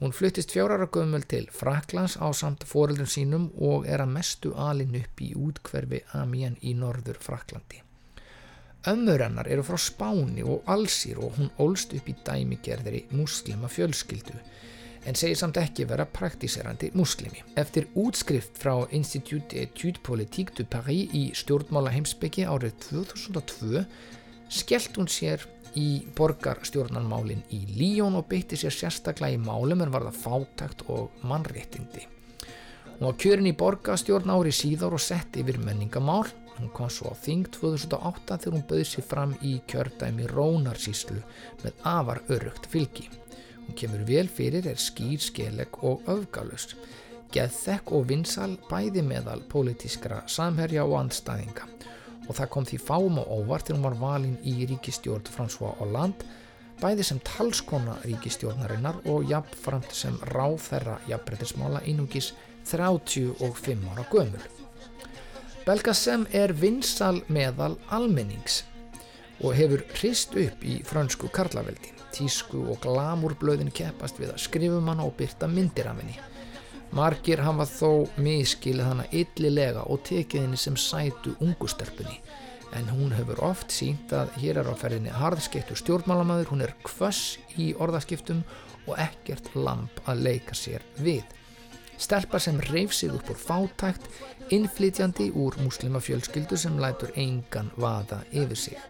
[0.04, 4.98] Hún fluttist fjárara gömul til Fraklands á samt foreldrum sínum og er að mestu alin
[4.98, 7.80] upp í útkverfi Amien í norður Fraklandi.
[8.92, 14.36] Ömmur hennar eru frá Spáni og Alsýr og hún ólst upp í dæmigerðri muslima fjölskyldu
[15.08, 17.40] en segir samt ekki vera praktíserandi muslimi.
[17.56, 23.86] Eftir útskrift frá Institut d'études politiques de Paris í stjórnmála heimsbyggi árið 2002
[24.52, 25.48] skellt hún sér
[25.80, 31.24] í borgarstjórnarmálin í Líón og beitti sér sérstaklega í málum en var það fátakt og
[31.26, 32.06] mannréttindi.
[32.94, 36.28] Hún var kjörin í borgarstjórn ári síðar og sett yfir menningamál.
[36.54, 41.18] Hún kom svo á þing 2008 þegar hún bauð sér fram í kjördæmi Rónarsíslu
[41.64, 43.08] með afar örugt fylgi.
[43.64, 46.76] Hún kemur vel fyrir, er skýr, skeleg og öfgalust.
[47.34, 51.66] Geðþekk og vinsal bæði meðal pólitískra samherja og andstæðinga.
[52.28, 56.26] Og það kom því fáum og óvart þegar hún var valin í ríkistjórn François Hollande,
[56.80, 62.32] bæði sem talskona ríkistjórnarinnar og jafnframt sem ráð þeirra jafnbrettismála einungis
[62.68, 64.46] 35 ára gömul.
[65.64, 68.62] Belgasem er vinsal meðal almennings
[69.40, 75.06] og hefur hrist upp í frönsku karlaveldi tísku og glamúrblöðin keppast við að skrifum hana
[75.06, 76.16] og byrta myndir af henni.
[76.94, 77.88] Margir hafa þó
[78.22, 82.20] miskilið hana illilega og tekið henni sem sætu ungustelpunni
[82.74, 87.36] en hún hefur oft sínt að hér er á ferðinni harðskiptur stjórnmálamæður, hún er kvöss
[87.60, 88.42] í orðaskiptum
[88.88, 91.22] og ekkert lamp að leika sér við.
[91.98, 94.08] Stelpa sem reif sig upp úr fátækt,
[94.54, 98.80] innflytjandi úr muslima fjölskyldu sem lætur engan vaða yfir sig.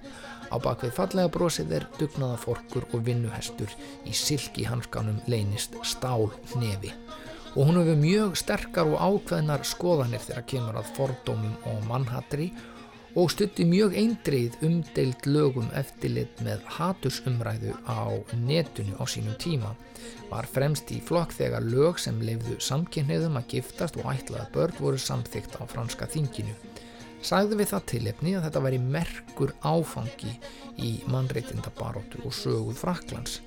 [0.48, 3.70] Á bakvið fallega brosið er dugnaða forkur og vinnuhestur
[4.08, 6.94] í silki hanskanum leynist stál nefi.
[7.54, 12.48] Og hún hefur mjög sterkar og ákveðnar skoðanir þegar kemur að fordómum og mannhattri
[13.14, 19.70] og stutti mjög eindreið umdeild lögum eftirlit með hatusumræðu á netinu á sínum tíma.
[20.32, 24.98] Var fremst í flokk þegar lög sem leifðu samkynniðum að giftast og ætlaða börn voru
[24.98, 26.58] samþygt á franska þinginu
[27.24, 30.34] sagði við það tilefni að þetta væri merkur áfangi
[30.84, 33.38] í mannreitindabaróttu og söguð Fraklands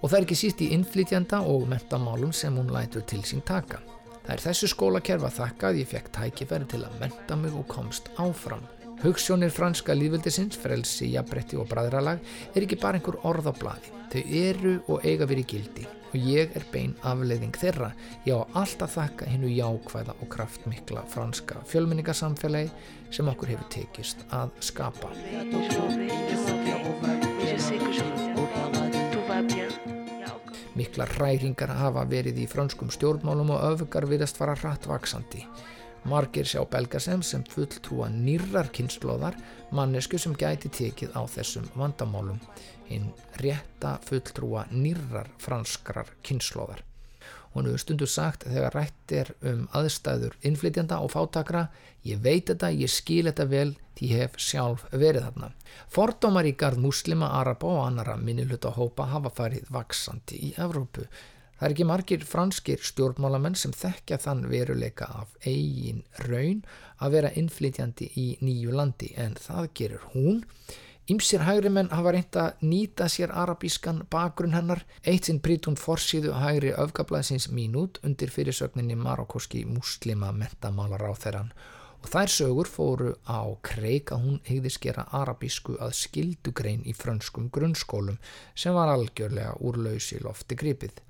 [0.00, 3.80] og það er ekki síst í innflytjanda og mentamálum sem hún lætur til sín taka.
[4.24, 8.10] Það er þessu skólakerfa þakka að ég fekk tækifæri til að menta mig og komst
[8.20, 8.66] áfram.
[8.98, 12.18] Hugssjónir franska lífveldisins, frelsi, jafnbretti og bræðralag
[12.52, 13.94] er ekki bara einhver orð á bladi.
[14.12, 17.92] Þau eru og eiga verið gildi og ég er bein afleiðing þeirra.
[18.26, 22.72] Ég á alltaf þakka hennu jákvæða og kraftmikla franska fjölmenningasamfélagi
[23.10, 25.12] sem okkur hefur tekist að skapa.
[30.78, 35.42] Mikla hræringar hafa verið í franskum stjórnmálum og öfgar virðast fara hratt vaksandi.
[36.06, 39.34] Margir sjá Belgasem sem fulltrúa nýrrar kynnslóðar,
[39.74, 42.38] mannesku sem gæti tekið á þessum vandamálum,
[42.86, 43.10] hinn
[43.42, 46.87] rétta fulltrúa nýrrar franskrar kynnslóðar.
[47.58, 51.64] Hún hefur stundu sagt þegar rætt er um aðstæður innflytjanda og fátakra
[52.06, 55.48] ég veit þetta, ég skil þetta vel því ég hef sjálf verið þarna.
[55.90, 61.08] Fordómar í garð muslima, araba og annara minnuluta hópa hafa farið vaksandi í Evrópu.
[61.58, 66.60] Það er ekki margir franskir stjórnmálamenn sem þekkja þann veruleika af eigin raun
[67.02, 70.44] að vera innflytjandi í nýju landi en það gerur hún.
[71.08, 75.78] Ímsir hægri menn hafa reynt að nýta sér arabískan bakgrunn hennar, eitt sinn prýtt hún
[75.80, 81.48] forsýðu hægri öfgablaðsins mínút undir fyrirsögninni marokkoski muslima mentamálar á þeirran
[82.02, 87.48] og þær sögur fóru á kreik að hún hegðist gera arabísku að skildugrein í frönskum
[87.56, 88.20] grunnskólum
[88.52, 91.00] sem var algjörlega úr lausi lofti gripið.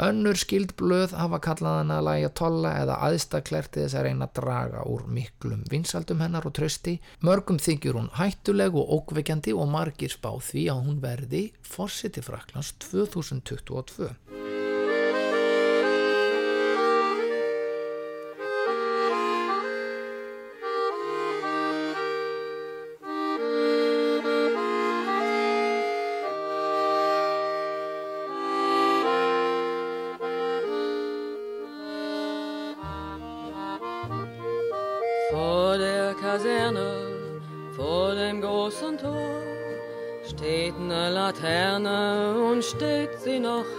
[0.00, 4.84] Önnur skildblöð hafa kallað hann að læja tolla eða aðstaklerti þess að reyna að draga
[4.88, 6.96] úr miklum vinsaldum hennar og trösti.
[7.20, 12.72] Mörgum þykjur hún hættuleg og ókveikjandi og margir spá því að hún verði fórseti Fraklands
[12.88, 14.31] 2022.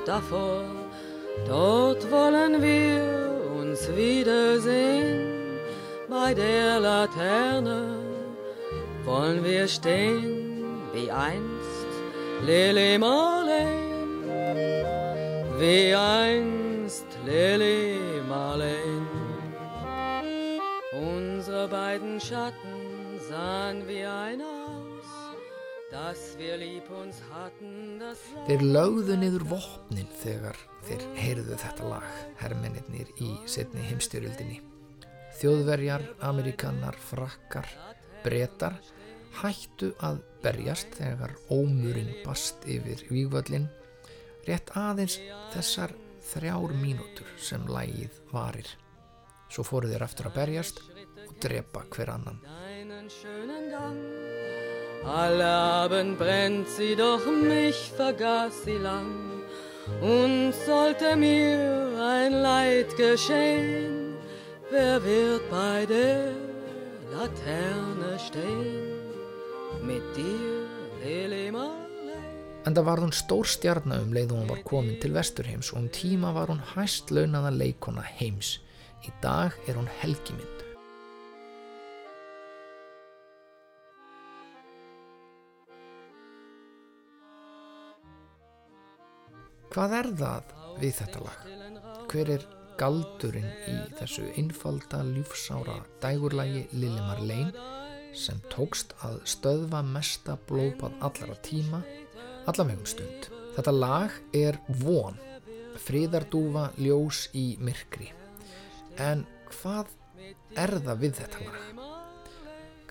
[0.06, 0.64] davor.
[1.48, 5.60] Dort wollen wir uns wiedersehen,
[6.10, 7.98] bei der Laterne
[9.04, 11.88] wollen wir stehen, wie einst
[12.46, 14.24] Lili Marleen,
[15.58, 19.08] wie einst Lili Marleen.
[20.94, 25.10] Unsere beiden Schatten sahen wie ein aus,
[25.92, 27.53] dass wir lieb uns hatten, das
[28.48, 30.58] Þeir lögðu niður vopnin þegar
[30.88, 32.10] þeir heyrðu þetta lag,
[32.42, 34.60] hermennir í setni heimstyrjöldinni.
[35.40, 37.70] Þjóðverjar, amerikanar, frakkar,
[38.24, 38.78] bretar
[39.42, 43.70] hættu að berjast þegar ómurinn bast yfir vígvöllin,
[44.48, 45.18] rétt aðeins
[45.56, 45.96] þessar
[46.34, 48.68] þrjár mínútur sem lagið varir.
[49.54, 50.84] Svo fóru þeir aftur að berjast
[51.28, 52.40] og drepa hver annan.
[55.06, 59.12] Alle Abend brennt sie, doch mich vergaß sie lang.
[60.02, 64.16] Und sollte mir ein Leid geschehen,
[64.72, 66.32] wer wird bei der
[67.12, 68.94] Laterne stehen?
[69.82, 70.68] Mit dir,
[71.04, 71.84] Lili Marley.
[72.66, 76.32] Enda var hún stór stjarna um leið hún var komin til Vesturheims og um tíma
[76.32, 78.62] var hún hæst launaða leikona heims.
[79.04, 80.53] Í dag er hún helgimynd.
[89.74, 91.46] Hvað er það við þetta lag?
[92.12, 92.44] Hver er
[92.78, 97.64] galdurinn í þessu einfalda ljúfsára dægurlægi Lili Marlene
[98.14, 101.80] sem tókst að stöðva mesta blóðbað allara tíma
[102.46, 103.32] allavegum stund.
[103.56, 105.18] Þetta lag er von,
[105.82, 108.12] fríðardúfa ljós í myrkri.
[109.02, 109.90] En hvað
[110.54, 111.84] er það við þetta lag?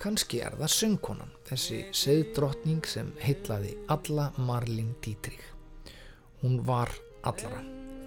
[0.03, 5.52] Kanski er það söngkonan, þessi seðdrottning sem heitlaði alla Marlene Dietrich.
[6.43, 6.89] Hún var
[7.23, 7.61] allara,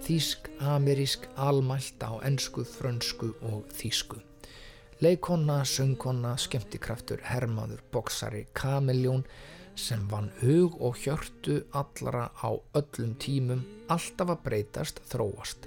[0.05, 4.19] þýsk, amerísk, almælt á ensku, frönsku og þýsku.
[5.01, 9.23] Leikonna, söngkonna, skemmtikraftur, hermaður, boksari, kameljón
[9.73, 15.65] sem vann hug og hjörtu allara á öllum tímum, alltaf að breytast, þróast.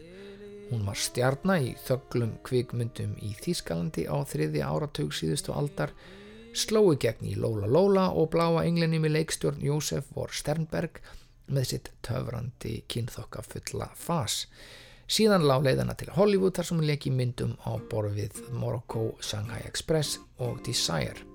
[0.70, 5.90] Hún var stjarnar í þöglum kvikmyndum í Þýskalandi á þriði áratug síðustu aldar,
[6.54, 11.02] slói gegn í Lóla Lóla og bláa englinni með leikstjórn Jósef vor Sternberg
[11.50, 14.44] með sitt töfrandi kynþokka fulla fas.
[15.10, 19.64] Síðan lág leiðana til Hollywood þar sem hún leki myndum á borð við Morocco, Shanghai
[19.66, 21.26] Express og Desire.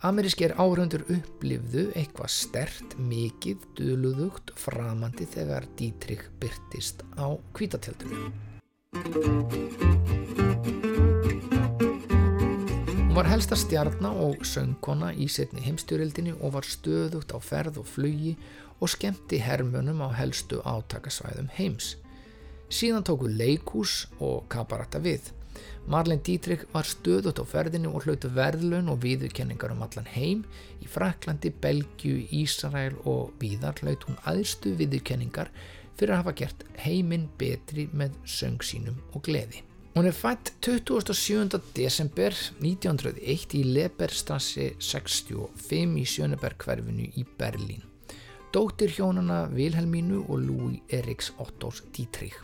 [0.00, 8.30] Amerískir áhraundur upplifðu eitthvað stert, mikið, döluðugt, framandi þegar Dietrich byrtist á kvítatjaldinu.
[13.10, 17.86] Hún var helsta stjarnar og söngkona í setni heimstjórildinni og var stöðugt á ferð og
[17.92, 18.36] flugi
[18.80, 21.96] og skemmti hermönum á helstu átakasvæðum heims.
[22.70, 25.32] Síðan tóku leikús og kabarata við.
[25.90, 30.44] Marlene Dietrich var stöðut á ferðinu og hlautu verðlun og viðurkenningar um allan heim.
[30.80, 35.50] Í Fraklandi, Belgiu, Ísrael og víðar hlaut hún aðstu viðurkenningar
[35.98, 39.64] fyrir að hafa gert heiminn betri með söng sínum og gleði.
[39.96, 41.58] Hún er fætt 27.
[41.74, 47.89] desember 1901 í Leberstrassi 65 í Sjöneberg hverfinu í Berlín.
[48.50, 52.34] Dóttir hjónana Vilhelmínu og Louis Eriks Ottos Dietrich.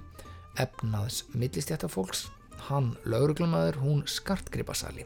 [0.56, 2.28] efnaðs millistjættafólks,
[2.68, 5.04] hann lauruglumæður, hún skartgripasali.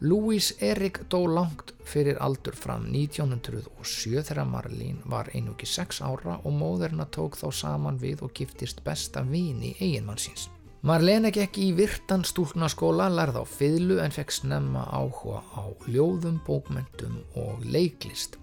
[0.00, 6.52] Louis Erik dó langt fyrir aldur fram 1907 þegar Marlene var einungi 6 ára og
[6.54, 10.48] móðurina tók þá saman við og giftist besta vini eiginmannsins.
[10.82, 17.22] Marlene gekk í virtan stúlnaskóla, lærði á fiðlu en fekk snemma áhuga á ljóðum, bókmentum
[17.34, 18.38] og leiklist.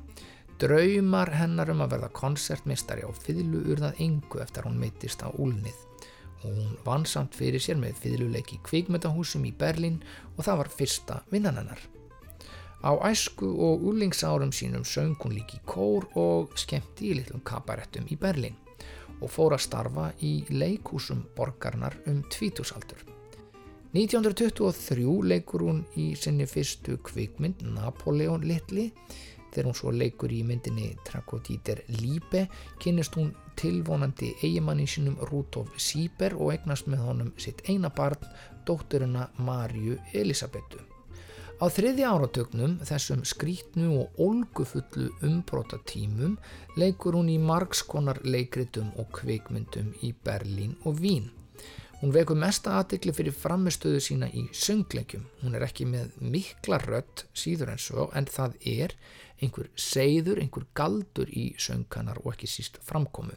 [0.55, 5.75] Draumar hennar um að verða koncertmistari á fiðlu urðað engu eftir hún mittist á úlnið.
[6.45, 9.97] Hún vann samt fyrir sér með fiðluleiki kvikmyndahúsum í Berlín
[10.37, 11.81] og það var fyrsta vinnan hennar.
[12.87, 18.15] Á æsku og úlingsárum sínum söng hún líki kór og skemmti í litlum kabarettum í
[18.15, 18.55] Berlín
[19.19, 23.03] og fór að starfa í leikhúsum borgarnar um tvítusaldur.
[23.95, 28.89] 1923 leikur hún í sinni fyrstu kvikmynd Napoleon Litli
[29.55, 32.45] þegar hún svo leikur í myndinni Trakodíter Líbe
[32.83, 38.19] kynist hún tilvonandi eigimannin sínum Rútof Sýber og eignast með honum sitt eina barn,
[38.67, 40.83] dótturina Marju Elisabetu.
[41.55, 46.35] Á þriði áratögnum, þessum skrítnu og olgufullu umbróta tímum,
[46.75, 51.31] leikur hún í margskonar leikritum og kvikmyndum í Berlín og Vín.
[52.05, 55.23] Hún vekur mesta aðtikli fyrir framistöðu sína í söngleikjum.
[55.41, 58.91] Hún er ekki með mikla rött síður en svo en það er
[59.41, 63.33] einhver seiður, einhver galdur í söngkanar og ekki síst framkomu.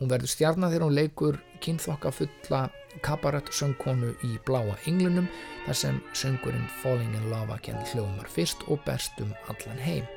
[0.00, 2.64] Hún verður stjarnar þegar hún leikur kynþokka fulla
[3.06, 5.30] kabarett söngkonu í bláa englunum
[5.68, 10.10] þar sem söngurinn Falling in Love Again hljómar fyrst og berst um allan heim.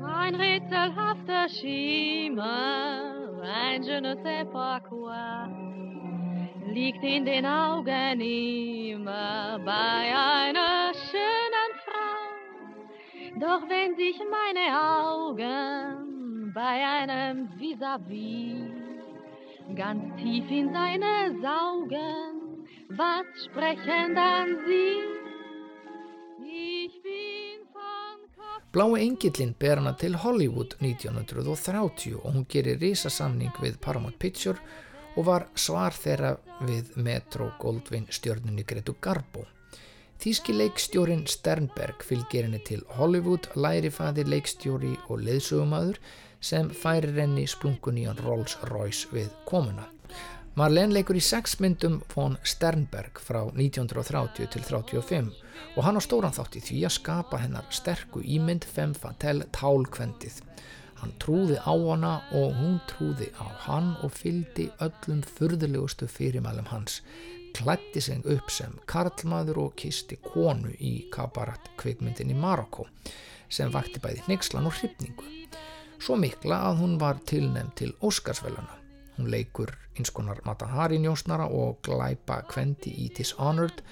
[0.00, 5.52] Ein rätselhafter Schimmer, ein je ne sais pas quoi,
[6.72, 12.20] liegt in den Augen immer bei einer schönen Frau.
[13.38, 18.72] Doch wenn sich meine Augen bei einem vis-à-vis
[19.74, 24.96] ganz tief in seine saugen, was sprechen dann sie?
[26.44, 28.18] Ich bin von
[28.72, 34.58] Blái engillin ber hana til Hollywood 1930 og hún gerir risasamning við Paramount Picture
[35.16, 39.44] og var svar þeirra við Metro Goldwyn stjörnunni Gretu Garbo.
[40.22, 45.98] Þíski leikstjórin Sternberg fylgir henni til Hollywood, lærifaði leikstjóri og leðsugumadur
[46.42, 49.88] sem færir henni splunkunían Rolls Royce við komuna.
[50.54, 55.30] Marlene leikur í sex myndum von Sternberg frá 1930 til 35
[55.78, 60.42] og hann á stóran þátt í því að skapa hennar sterku ímynd fem fatale tálkvendið.
[61.02, 67.00] Hann trúði á hana og hún trúði á hann og fylgdi öllum furðulegustu fyrirmælum hans,
[67.58, 72.86] klætti sig upp sem karlmaður og kisti konu í kabarat kvikmyndin í Marokko
[73.50, 75.26] sem vakti bæði hnyggslan og hrifningu.
[75.98, 78.78] Svo mikla að hún var tilnefnd til Óskarsvelana.
[79.18, 83.82] Hún leikur einskonar Matahari njósnara og glæpa kvendi í Dishonored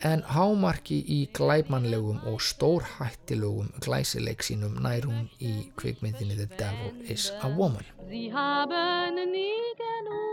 [0.00, 7.30] en hámarki í glæpmannlegum og stórhættilegum glæsileik sínum nær hún í kvikmyndinni The Devil is
[7.40, 7.84] a Woman.
[8.08, 10.30] Sie haben nie genug.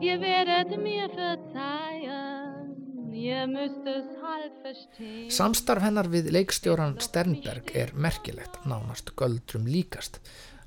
[0.00, 2.72] Ihr werdet mir verzeihen.
[3.12, 5.28] Ihr müsst es halb verstehen.
[5.30, 10.18] Samstarf hennar við leikstjóran Sternberg er merkilegt, nánast göldrum líkast.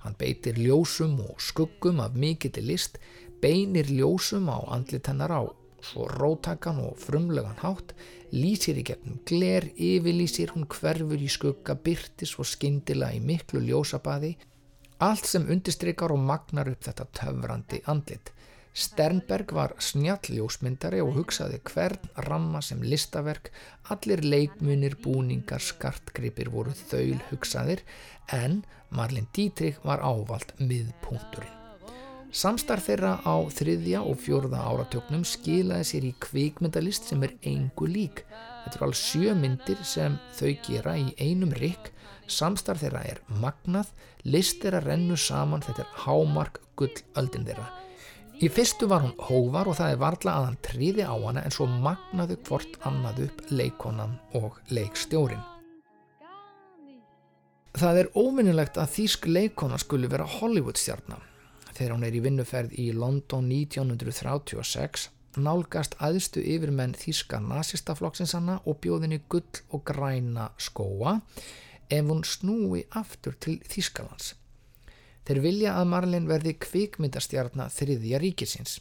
[0.05, 2.99] Hann beitir ljósum og skuggum af mikill list,
[3.41, 5.43] beinir ljósum á andlit hennar á
[5.85, 7.93] svo rótakan og frumlegan hátt,
[8.33, 14.35] lýsir í gegnum gler, yfirlýsir hún hverfur í skugga, byrtis og skyndila í miklu ljósabaði,
[15.05, 18.31] allt sem undistrykar og magnar upp þetta töfrandi andlit.
[18.75, 23.47] Sternberg var snjalljósmyndari og hugsaði hvern ramma sem listaverk,
[23.93, 27.85] allir leikmunir, búningar, skartgripir voru þaul hugsaðir
[28.35, 31.54] en Marlene Dietrich var ávalt miðpunkturinn.
[32.35, 38.25] Samstarf þeirra á þriðja og fjórða áratöknum skilaði sér í kvikmyndalist sem er engu lík.
[38.65, 41.93] Þetta eru alveg sjö myndir sem þau gera í einum rikk,
[42.27, 43.87] samstarf þeirra er magnað,
[44.27, 46.91] list þeirra rennu saman, þetta er hámark gull
[47.21, 47.69] öldin þeirra.
[48.43, 51.55] Í fyrstu var hún hóvar og það er varla að hann tríði á hana en
[51.55, 55.45] svo magnaðu hvort annað upp leikonan og leikstjórin.
[57.79, 61.23] Það er óvinnilegt að þýsk leikona skuli vera Hollywood stjarnar.
[61.75, 68.79] Þegar hún er í vinnuferð í London 1936 nálgast aðstu yfirmenn þýska nazistaflokksins hana og
[68.83, 71.17] bjóðinni gull og græna skóa
[71.91, 74.33] ef hún snúi aftur til Þýskalands.
[75.25, 78.79] Þeir vilja að Marlin verði kvikmyndastjarnar þriðja ríkisins.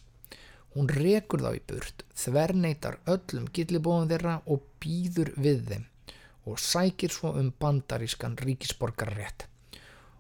[0.74, 5.88] Hún rekur þá í burt, þverneitar öllum gillibóðum þeirra og býður við þeim
[6.44, 9.46] og sækir svo um bandarískan ríkisborgarrétt.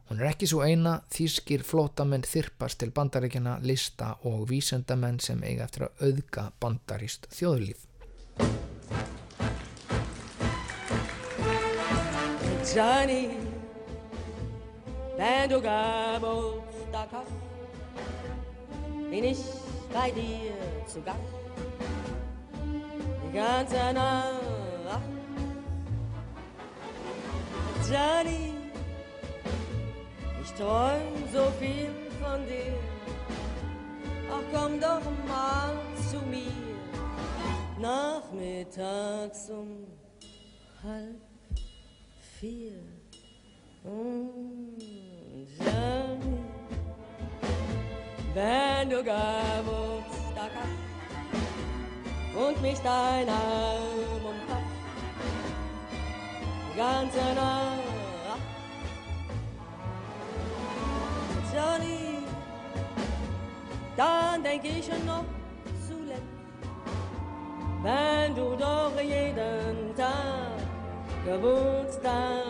[0.08, 5.64] Hún er ekki svo eina, þýskir flótamenn þyrpast til bandaríkjana, lista og vísendamenn sem eiga
[5.64, 7.86] eftir að auðga bandaríst þjóðlíf.
[12.74, 13.30] Johnny,
[15.16, 17.30] wenn du Geburtstag hast,
[19.10, 19.38] bin ich
[19.92, 20.52] bei dir
[20.88, 21.20] zu Gast.
[23.22, 25.04] Die ganze Nacht.
[27.88, 28.63] Johnny,
[30.44, 31.90] ich träum so viel
[32.22, 32.74] von dir.
[34.30, 35.74] Ach, komm doch mal
[36.10, 36.52] zu mir,
[37.80, 39.86] nachmittags um
[40.82, 41.20] halb
[42.38, 42.78] vier.
[43.84, 44.76] Mm,
[45.58, 46.38] Johnny,
[48.34, 54.64] wenn du Geburtstag hast und mich dein Arm umfasst,
[56.72, 58.13] die ganze Nacht.
[61.54, 62.18] Johnny,
[63.96, 65.24] dann denk ich noch
[65.86, 66.22] zuletzt,
[67.82, 70.58] wenn du doch jeden Tag
[71.24, 72.44] Geburtstag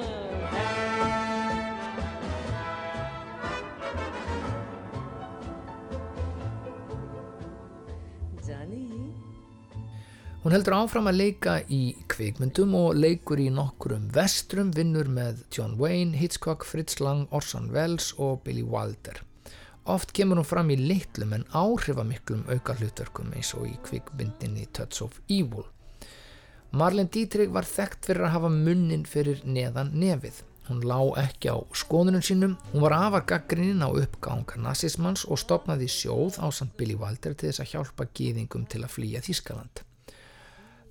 [0.51, 1.44] hast.
[10.45, 15.79] Hún heldur áfram að leika í kvikmyndum og leikur í nokkrum vestrum vinnur með John
[15.81, 19.23] Wayne, Hitchcock, Fritz Lang, Orson Welles og Billy Wilder.
[19.89, 25.01] Oft kemur hún fram í litlum en áhrifamiklum auka hlutverkum eins og í kvikmyndinni Touch
[25.07, 25.65] of Evil.
[26.77, 30.43] Marlene Dietrich var þekkt fyrir að hafa munnin fyrir neðan nefið.
[30.69, 35.89] Hún lá ekki á skoðunum sínum, hún var afar gaggrinnin á uppganga nazismans og stopnaði
[35.89, 39.87] sjóð á Sant Billy Wilder til þess að hjálpa gýðingum til að flýja Þískaland.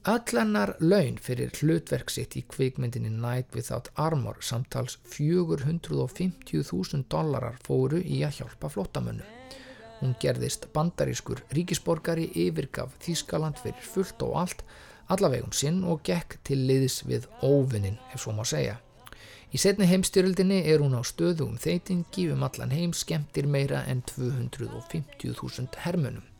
[0.03, 8.01] Öll hennar laun fyrir hlutverk sitt í kvikmyndinni Night Without Armor samtals 450.000 dollarar fóru
[8.03, 9.23] í að hjálpa flottamönnu.
[10.01, 14.65] Hún gerðist bandarískur ríkisborgari yfirgaf Þískaland fyrir fullt og allt,
[15.07, 18.75] allavegum sinn og gekk til liðs við óvinnin ef svo má segja.
[19.55, 25.79] Í setni heimstyrildinni er hún á stöðugum þeitingi um allan heim skemmtir meira en 250.000
[25.87, 26.32] hermunum.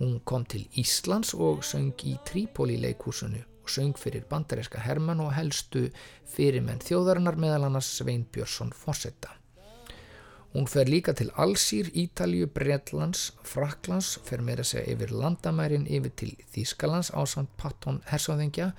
[0.00, 5.34] Hún kom til Íslands og söng í Trípoli leikhúsinu og söng fyrir bandaríska hermann og
[5.36, 5.90] helstu
[6.24, 9.34] fyrirmenn þjóðarinnar meðal annars Svein Björnsson Fossetta.
[10.54, 16.32] Hún fer líka til Allsýr, Ítalju, Bretlands, Fraklands, fer meira segja yfir landamærin yfir til
[16.54, 18.72] Þýskalands á samt Patton Hersóðingja.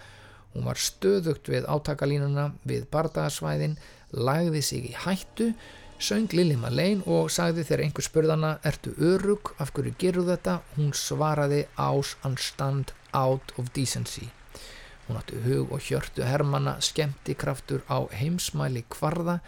[0.55, 3.77] Hún var stöðugt við átakalínuna við bardagasvæðin,
[4.11, 5.53] lagði sig í hættu,
[6.01, 10.55] söng Lili Marlene og sagði þegar einhver spurðana ertu örug, af hverju gerur þetta?
[10.75, 14.31] Hún svaraði ás and stand out of decency.
[15.05, 19.39] Hún átti hug og hjörtu hermana, skemmti kraftur á heimsmæli kvarða,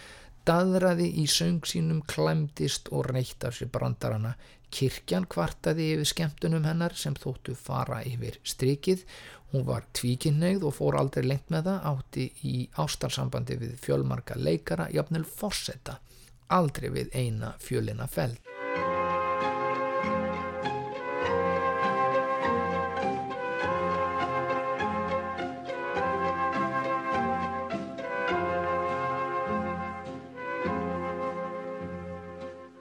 [0.46, 4.36] daðraði í söng sínum, klæmdist og reytt af sér brandarana.
[4.74, 9.06] Kirkjan kvartaði yfir skemmtunum hennar sem þóttu fara yfir strikið.
[9.54, 14.90] Hún var tvíkinnegð og fór aldrei lengt með það, átti í ástarsambandi við fjölmarka leikara,
[14.94, 16.00] jafnvel forsetta,
[16.54, 18.40] aldrei við eina fjölina feld.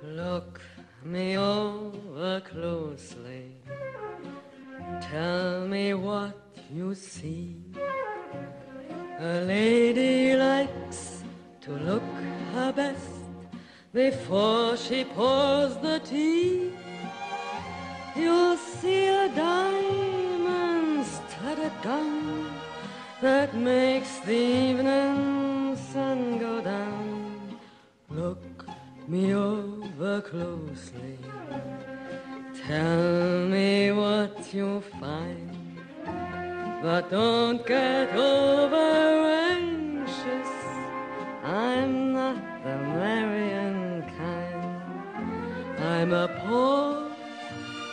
[0.03, 0.61] Look
[14.10, 16.72] before she pours the tea.
[18.16, 22.50] You'll see a diamond studded gown
[23.20, 27.58] that makes the evening sun go down.
[28.10, 28.44] Look
[29.12, 31.16] me over closely.
[32.66, 34.68] Tell me what you
[35.00, 35.50] find,
[36.82, 38.88] but don't get over
[39.56, 40.52] anxious.
[41.44, 43.51] I'm not the kind.
[46.02, 47.12] I'm a port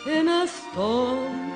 [0.04, 1.52] in a storm.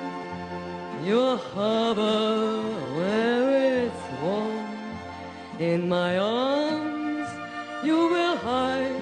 [1.03, 2.63] You harbor
[2.95, 4.65] where it's warm.
[5.59, 7.27] In my arms,
[7.83, 9.01] you will hide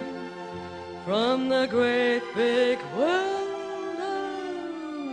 [1.05, 3.99] from the great big world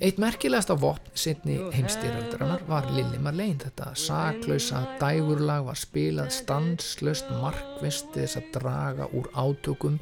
[0.00, 3.58] Eitt merkilegasta vopn sittni heimstyröldrarnar var Lili Marlene.
[3.64, 9.98] Þetta saklausa dægurlag var spilað stanslöst markvist þess að draga úr átökum,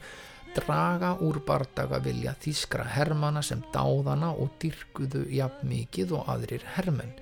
[0.58, 7.16] draga úr bardaga vilja þýskra hermana sem dáðana og dyrkuðu jafn mikið og aðrir hermenn.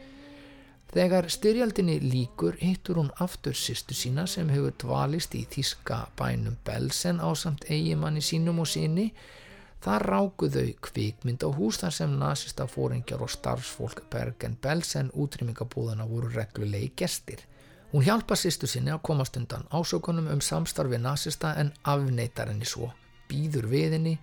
[0.91, 7.23] Þegar styrjaldinni líkur hittur hún aftur sýstu sína sem hefur dvalist í þýska bænum Belsen
[7.23, 9.13] á samt eigimanni sínum og síni.
[9.79, 16.07] Það ráku þau kvikmynd á hús þar sem nazista fóringjar og starfsfólk Bergen Belsen útrymmingabúðana
[16.09, 17.45] voru reglulegi gestir.
[17.93, 22.91] Hún hjálpa sýstu sinni að komast undan ásökunum um samstarfi nazista en afneitar henni svo,
[23.31, 24.19] býður við henni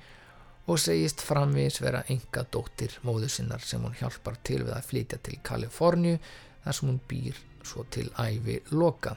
[0.67, 5.21] og segist framvegis vera enga dóttir móðu sinnar sem hún hjálpar til við að flytja
[5.23, 6.19] til Kaliforníu
[6.65, 9.15] þar sem hún býr svo til æfi loka.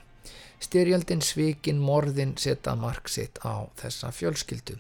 [0.61, 4.79] Styrjaldin, svikin, morðin setja mark sitt á þessa fjölskyldu.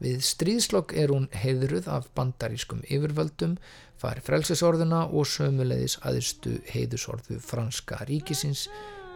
[0.00, 3.58] Við stríðslokk er hún heiðruð af bandarískum yfirvöldum,
[4.00, 8.64] fari frelsisorðuna og sömulegis aðurstu heiðusorðu franska ríkisins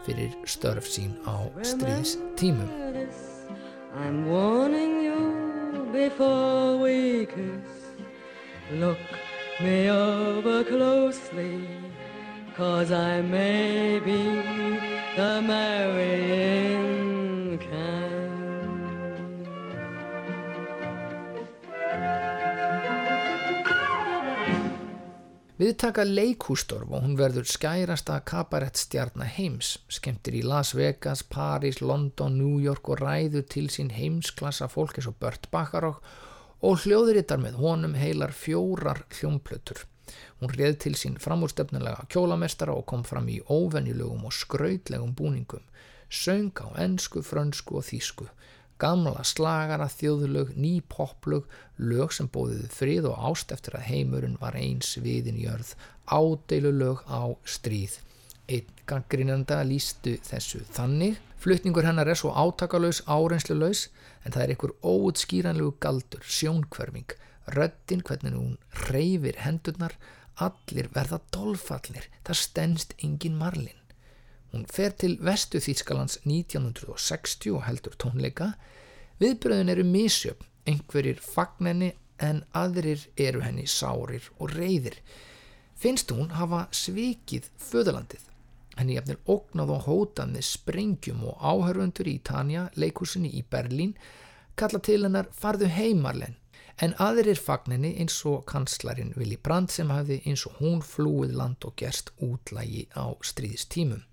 [0.05, 2.69] fyrir störf sín á stríðstímum.
[12.57, 14.13] Cause I may be
[15.17, 17.14] the marrying
[25.55, 32.57] Viðtaka leikhústorf og hún verður skærasta kabarettstjarnar heims, skemmtir í Las Vegas, Paris, London, New
[32.59, 36.01] York og ræður til sín heimsklassa fólk eins og Bört Bacharach
[36.59, 39.85] og hljóðurittar með honum heilar fjórar hljómplötur.
[40.43, 45.63] Hún reð til sín framúrstefnulega kjólamestara og kom fram í óvenjulegum og skrautlegum búningum,
[46.11, 48.27] söng á ensku, frönsku og þýsku,
[48.81, 51.47] gamla slagara, þjóðlög, ný poplög,
[51.79, 55.75] lög sem bóðiðu frið og ást eftir að heimurinn var eins viðin jörð,
[56.11, 58.01] ádeilu lög á stríð.
[58.49, 61.21] Einn gangrinanda lístu þessu þannig.
[61.41, 63.89] Flutningur hennar er svo átakalauðs, áreinslulegs,
[64.25, 67.17] en það er einhver óutskýranlegu galdur, sjónkverfing,
[67.57, 69.97] röddin hvernig hún reyfir hendurnar,
[70.41, 73.84] allir verða dolfallir, það stennst engin marlin.
[74.55, 78.53] Hún fer til vestu Þýskalands 1960 og heldur tónleika.
[79.19, 81.89] Viðbröðin eru misjöfn, einhverjir fagnenni
[82.23, 85.01] en aðrir eru henni sárir og reyðir.
[85.75, 88.29] Finnst hún hafa svikið föðalandið.
[88.79, 93.97] Henni jafnir ógnað og hótað með sprengjum og áhörfundur í Tanja, leikúsinni í Berlín,
[94.55, 96.39] kalla til hennar farðu heimarlen.
[96.79, 101.67] En aðrir fagnenni eins og kanslarinn Willy Brandt sem hafði eins og hún flúið land
[101.67, 104.07] og gerst útlægi á stríðstímum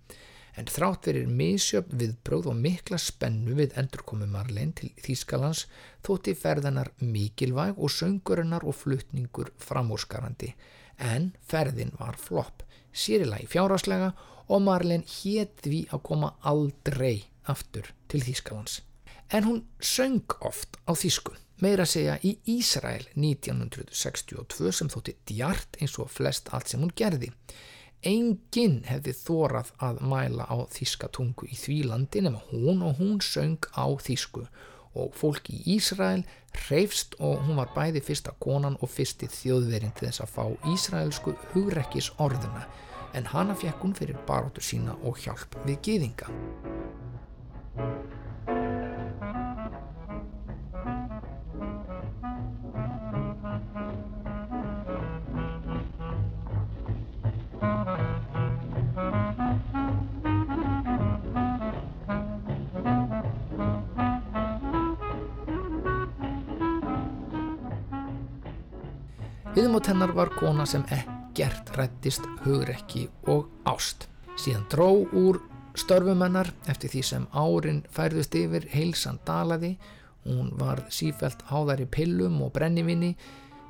[0.60, 5.65] en þrátt verir misjöfn viðbróð og mikla spennu við endurkomi Marlein til Þýskalands
[6.06, 10.52] þótti ferðanar mikilvæg og söngurinnar og flutningur framúrskarandi
[11.02, 12.64] en ferðin var flopp,
[12.94, 14.11] sérilagi fjáraslega
[14.52, 18.82] og Marlein hétt því að koma aldrei aftur til Þýskalands.
[19.32, 21.34] En hún söng oft á Þýsku,
[21.64, 26.91] meira að segja í Ísrael 1962 sem þótti djart eins og flest allt sem hún
[26.95, 27.32] gerði.
[28.02, 33.19] Enginn hefði þórað að mæla á þíska tungu í því landi nema hún og hún
[33.22, 34.48] söng á þísku
[34.98, 36.23] og fólk í Ísrael
[36.68, 41.36] reyfst og hún var bæði fyrsta konan og fyrsti þjóðverinn til þess að fá ísraelsku
[41.53, 42.65] hugrekkis orðuna
[43.14, 46.34] en hana fekk hún fyrir baróttu sína og hjálp við gýðinga.
[69.52, 74.06] Viðmót hennar var kona sem ekkert rættist hugrekki og ást.
[74.40, 75.41] Síðan dró úr
[75.76, 79.73] störfum hennar eftir því sem árin færðust yfir heilsan dalaði.
[80.23, 83.18] Hún var sífælt háðar í pillum og brennivinni.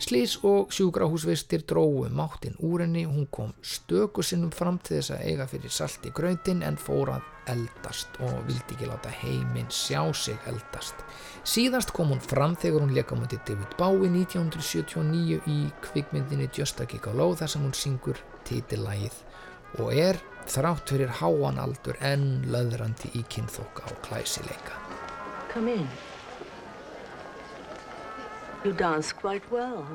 [0.01, 3.03] Slís og sjúkrahúsvistir dróðu máttinn úr henni.
[3.05, 7.11] Hún kom stöku sinnum fram til þess að eiga fyrir salt í gröndin en fór
[7.13, 11.03] að eldast og vildi ekki láta heiminn sjá sig eldast.
[11.45, 16.87] Síðast kom hún fram þegar hún leka mútið David Bowie 1979 í kvikmyndinni Just a
[16.89, 19.19] Kick a Low þar sem hún syngur titilægið
[19.85, 20.17] og er
[20.49, 24.81] þrátt fyrir háan aldur enn löðrandi í kynþokka og klæsileika.
[25.53, 26.10] Come in.
[28.63, 29.87] You dance quite well.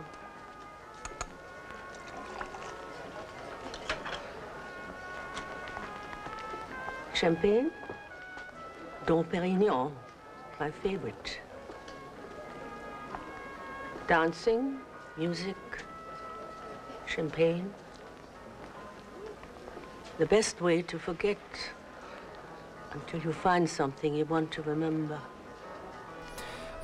[7.14, 7.70] Champagne?
[9.06, 9.92] Dom Perignon,
[10.58, 11.38] my favorite.
[14.08, 14.80] Dancing,
[15.16, 15.56] music,
[17.06, 17.72] champagne.
[20.18, 21.38] The best way to forget
[22.90, 25.20] until you find something you want to remember.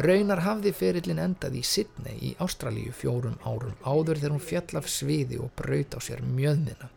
[0.01, 4.87] Raunar hafði ferillin endað í Sydney í Ástralíu fjórum árum áður þegar hún fjall af
[4.89, 6.89] sviði og braut á sér mjöðmina.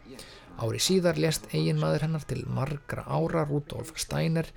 [0.64, 4.48] Ári síðar lést eiginmaður hennar til margra ára Rudolf Steiner.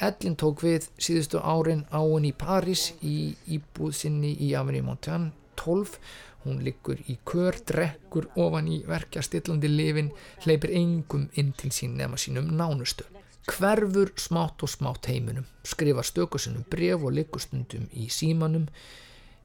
[0.00, 6.00] Ellin tók við síðustu árin áin í París í íbúð sinni í Avenue Montaigne 12.
[6.46, 10.12] Hún liggur í kör, drekkur ofan í verkja stillandi lifin,
[10.46, 13.04] hleypir engum inn til sín nema sínum nánustu.
[13.46, 18.66] Hverfur smátt og smátt heiminum, skrifa stökusinnum bref og liggustundum í símanum.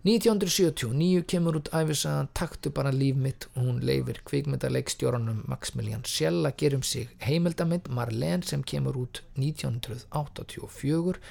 [0.01, 6.55] 1979 kemur út æfisagan Taktu bara líf mitt og hún leifir kvikmyndaleikstjóranum Maximilian Schell að
[6.63, 11.21] gera um sig heimildamind Marlene sem kemur út 1984.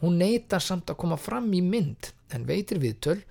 [0.00, 3.24] Hún neytar samt að koma fram í mynd en veitir viðtöl.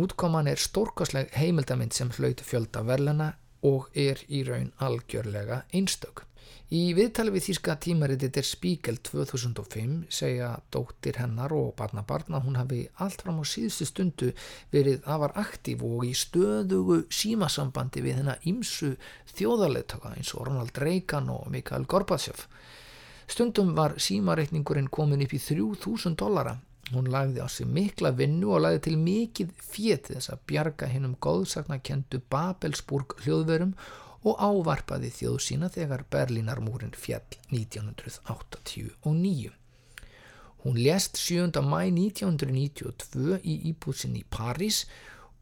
[0.00, 6.24] Útkoman er stórkosleg heimildamind sem hlaut fjölda verlena og er í raun algjörlega einstök.
[6.74, 12.56] Í viðtali við þýska tímariti Der Spiegel 2005 segja dóttir hennar og barnabarn að hún
[12.58, 14.30] hafi allt fram á síðustu stundu
[14.72, 18.96] verið afar aktív og í stöðugu símasambandi við hennar ímsu
[19.36, 22.48] þjóðarleitaka eins og Ronald Reagan og Mikael Gorbachev.
[23.30, 26.56] Stundum var símareikningurinn komin upp í 3000 dollara.
[26.90, 31.14] Hún lagði á sig mikla vinnu og lagði til mikið fjett þess að bjarga hennum
[31.22, 33.76] góðsaknakendu Babelsburg hljóðverum
[34.26, 39.52] og ávarpaði þjóð sína þegar Berlínarmúrin fjall 1989.
[40.66, 41.62] Hún lést 7.
[41.62, 44.84] mæ 1992 í íbúsin í París.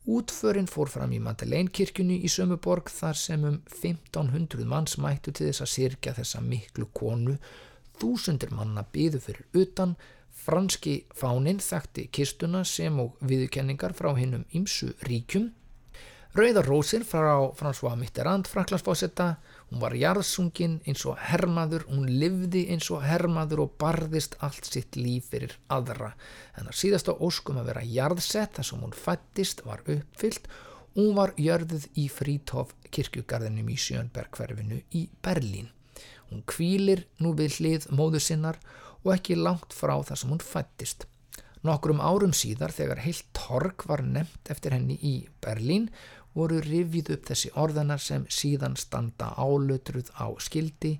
[0.05, 5.48] Útförin fór fram í Madeleine kirkjunni í Sömuborg þar sem um 1500 manns mættu til
[5.48, 7.39] þess að sirkja þessa miklu konu.
[7.97, 9.97] Þúsundir manna byðu fyrir utan.
[10.44, 15.55] Franski fánin þekkti kistuna sem og viðkenningar frá hinnum ymsu ríkjum.
[16.35, 19.36] Rauðar rósir frá François Mitterrand, Franklandsfósetta,
[19.70, 24.98] hún var jarðsungin eins og hermaður, hún livði eins og hermaður og barðist allt sitt
[24.98, 26.11] líf fyrir aðra.
[26.59, 30.51] En að síðasta óskum að vera jarðsett þar sem hún fættist var uppfyllt,
[30.98, 35.70] hún var jörðuð í Fríthof kirkjugarðinum í Sjönbergverfinu í Berlín.
[36.32, 38.59] Hún kvílir nú við hlið móður sinnar
[39.05, 41.06] og ekki langt frá þar sem hún fættist.
[41.65, 45.86] Nokkrum árum síðar þegar heilt torg var nefnt eftir henni í Berlín
[46.35, 50.98] voru rifið upp þessi orðanar sem síðan standa álötruð á skildi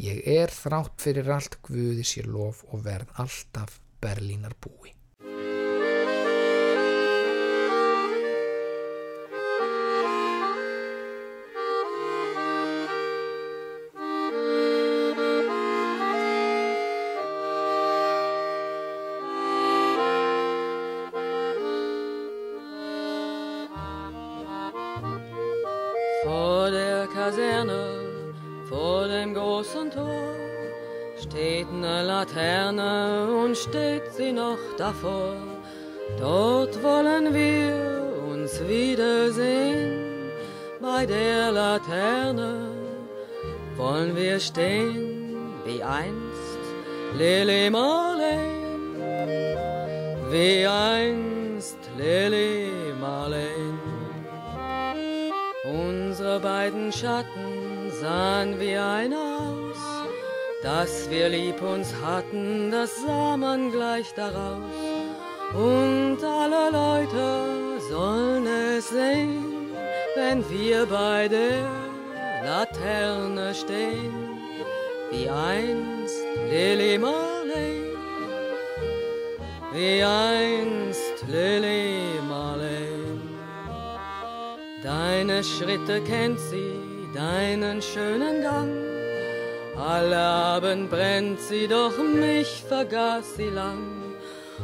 [0.00, 4.94] Ég er þrátt fyrir allt Guði sér lof og verð alltaf Berlínar búi.
[75.10, 77.96] Wie einst Lili Marley,
[79.72, 83.18] wie einst Lili Marley.
[84.82, 86.72] Deine Schritte kennt sie,
[87.14, 88.72] deinen schönen Gang.
[89.76, 94.00] Alle Abend brennt sie, doch mich vergaß sie lang.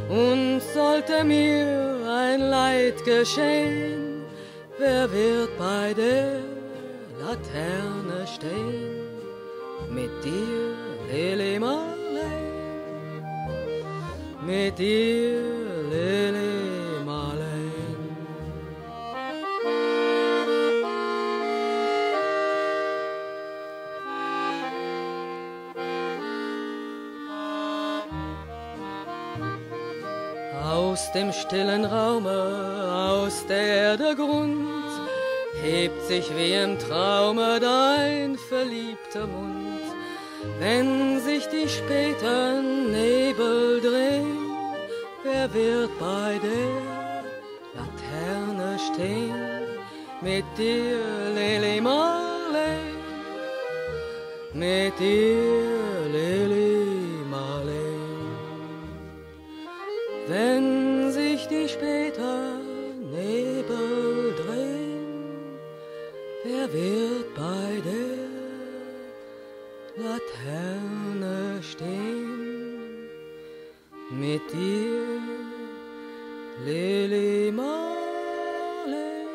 [0.08, 4.24] Und sollte mir ein Leid geschehen,
[4.78, 6.40] wer wird bei der
[7.18, 9.05] Laterne stehen?
[9.96, 10.76] Mit dir,
[11.10, 12.42] Lili Marley,
[14.42, 15.40] mit dir,
[15.90, 17.70] Lili Marley.
[30.62, 32.38] Aus dem stillen Raume,
[33.14, 34.68] aus der Erde Grund,
[35.62, 39.65] hebt sich wie im Traume dein verliebter Mund.
[40.58, 44.38] Wenn sich die späten Nebel drehen,
[45.22, 46.72] wer wird bei der
[47.76, 49.34] Laterne stehen?
[50.22, 50.98] Mit dir,
[51.34, 52.78] Lili Marley,
[54.54, 57.96] mit dir, Lili Marley.
[60.26, 65.58] Wenn sich die späten Nebel drehen,
[66.44, 67.25] wer wird
[70.46, 73.08] Laterne stehen
[74.10, 75.20] mit dir,
[76.64, 79.26] Lili Marley,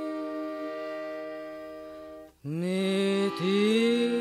[2.43, 4.11] mit dir,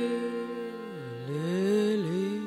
[1.29, 2.41] Lili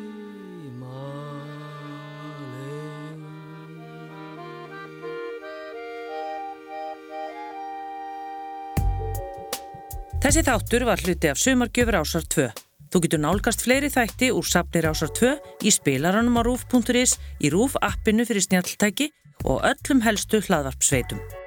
[10.23, 12.72] Þessi þáttur var hluti af sumargjöfur ásar 2.
[12.93, 15.31] Þú getur nálgast fleiri þætti úr safnir ásar 2
[15.65, 19.09] í spilaranum á rúf.is, í rúf appinu fyrir snjalltæki
[19.49, 21.42] og öllum helstu hlaðvarpsveitum.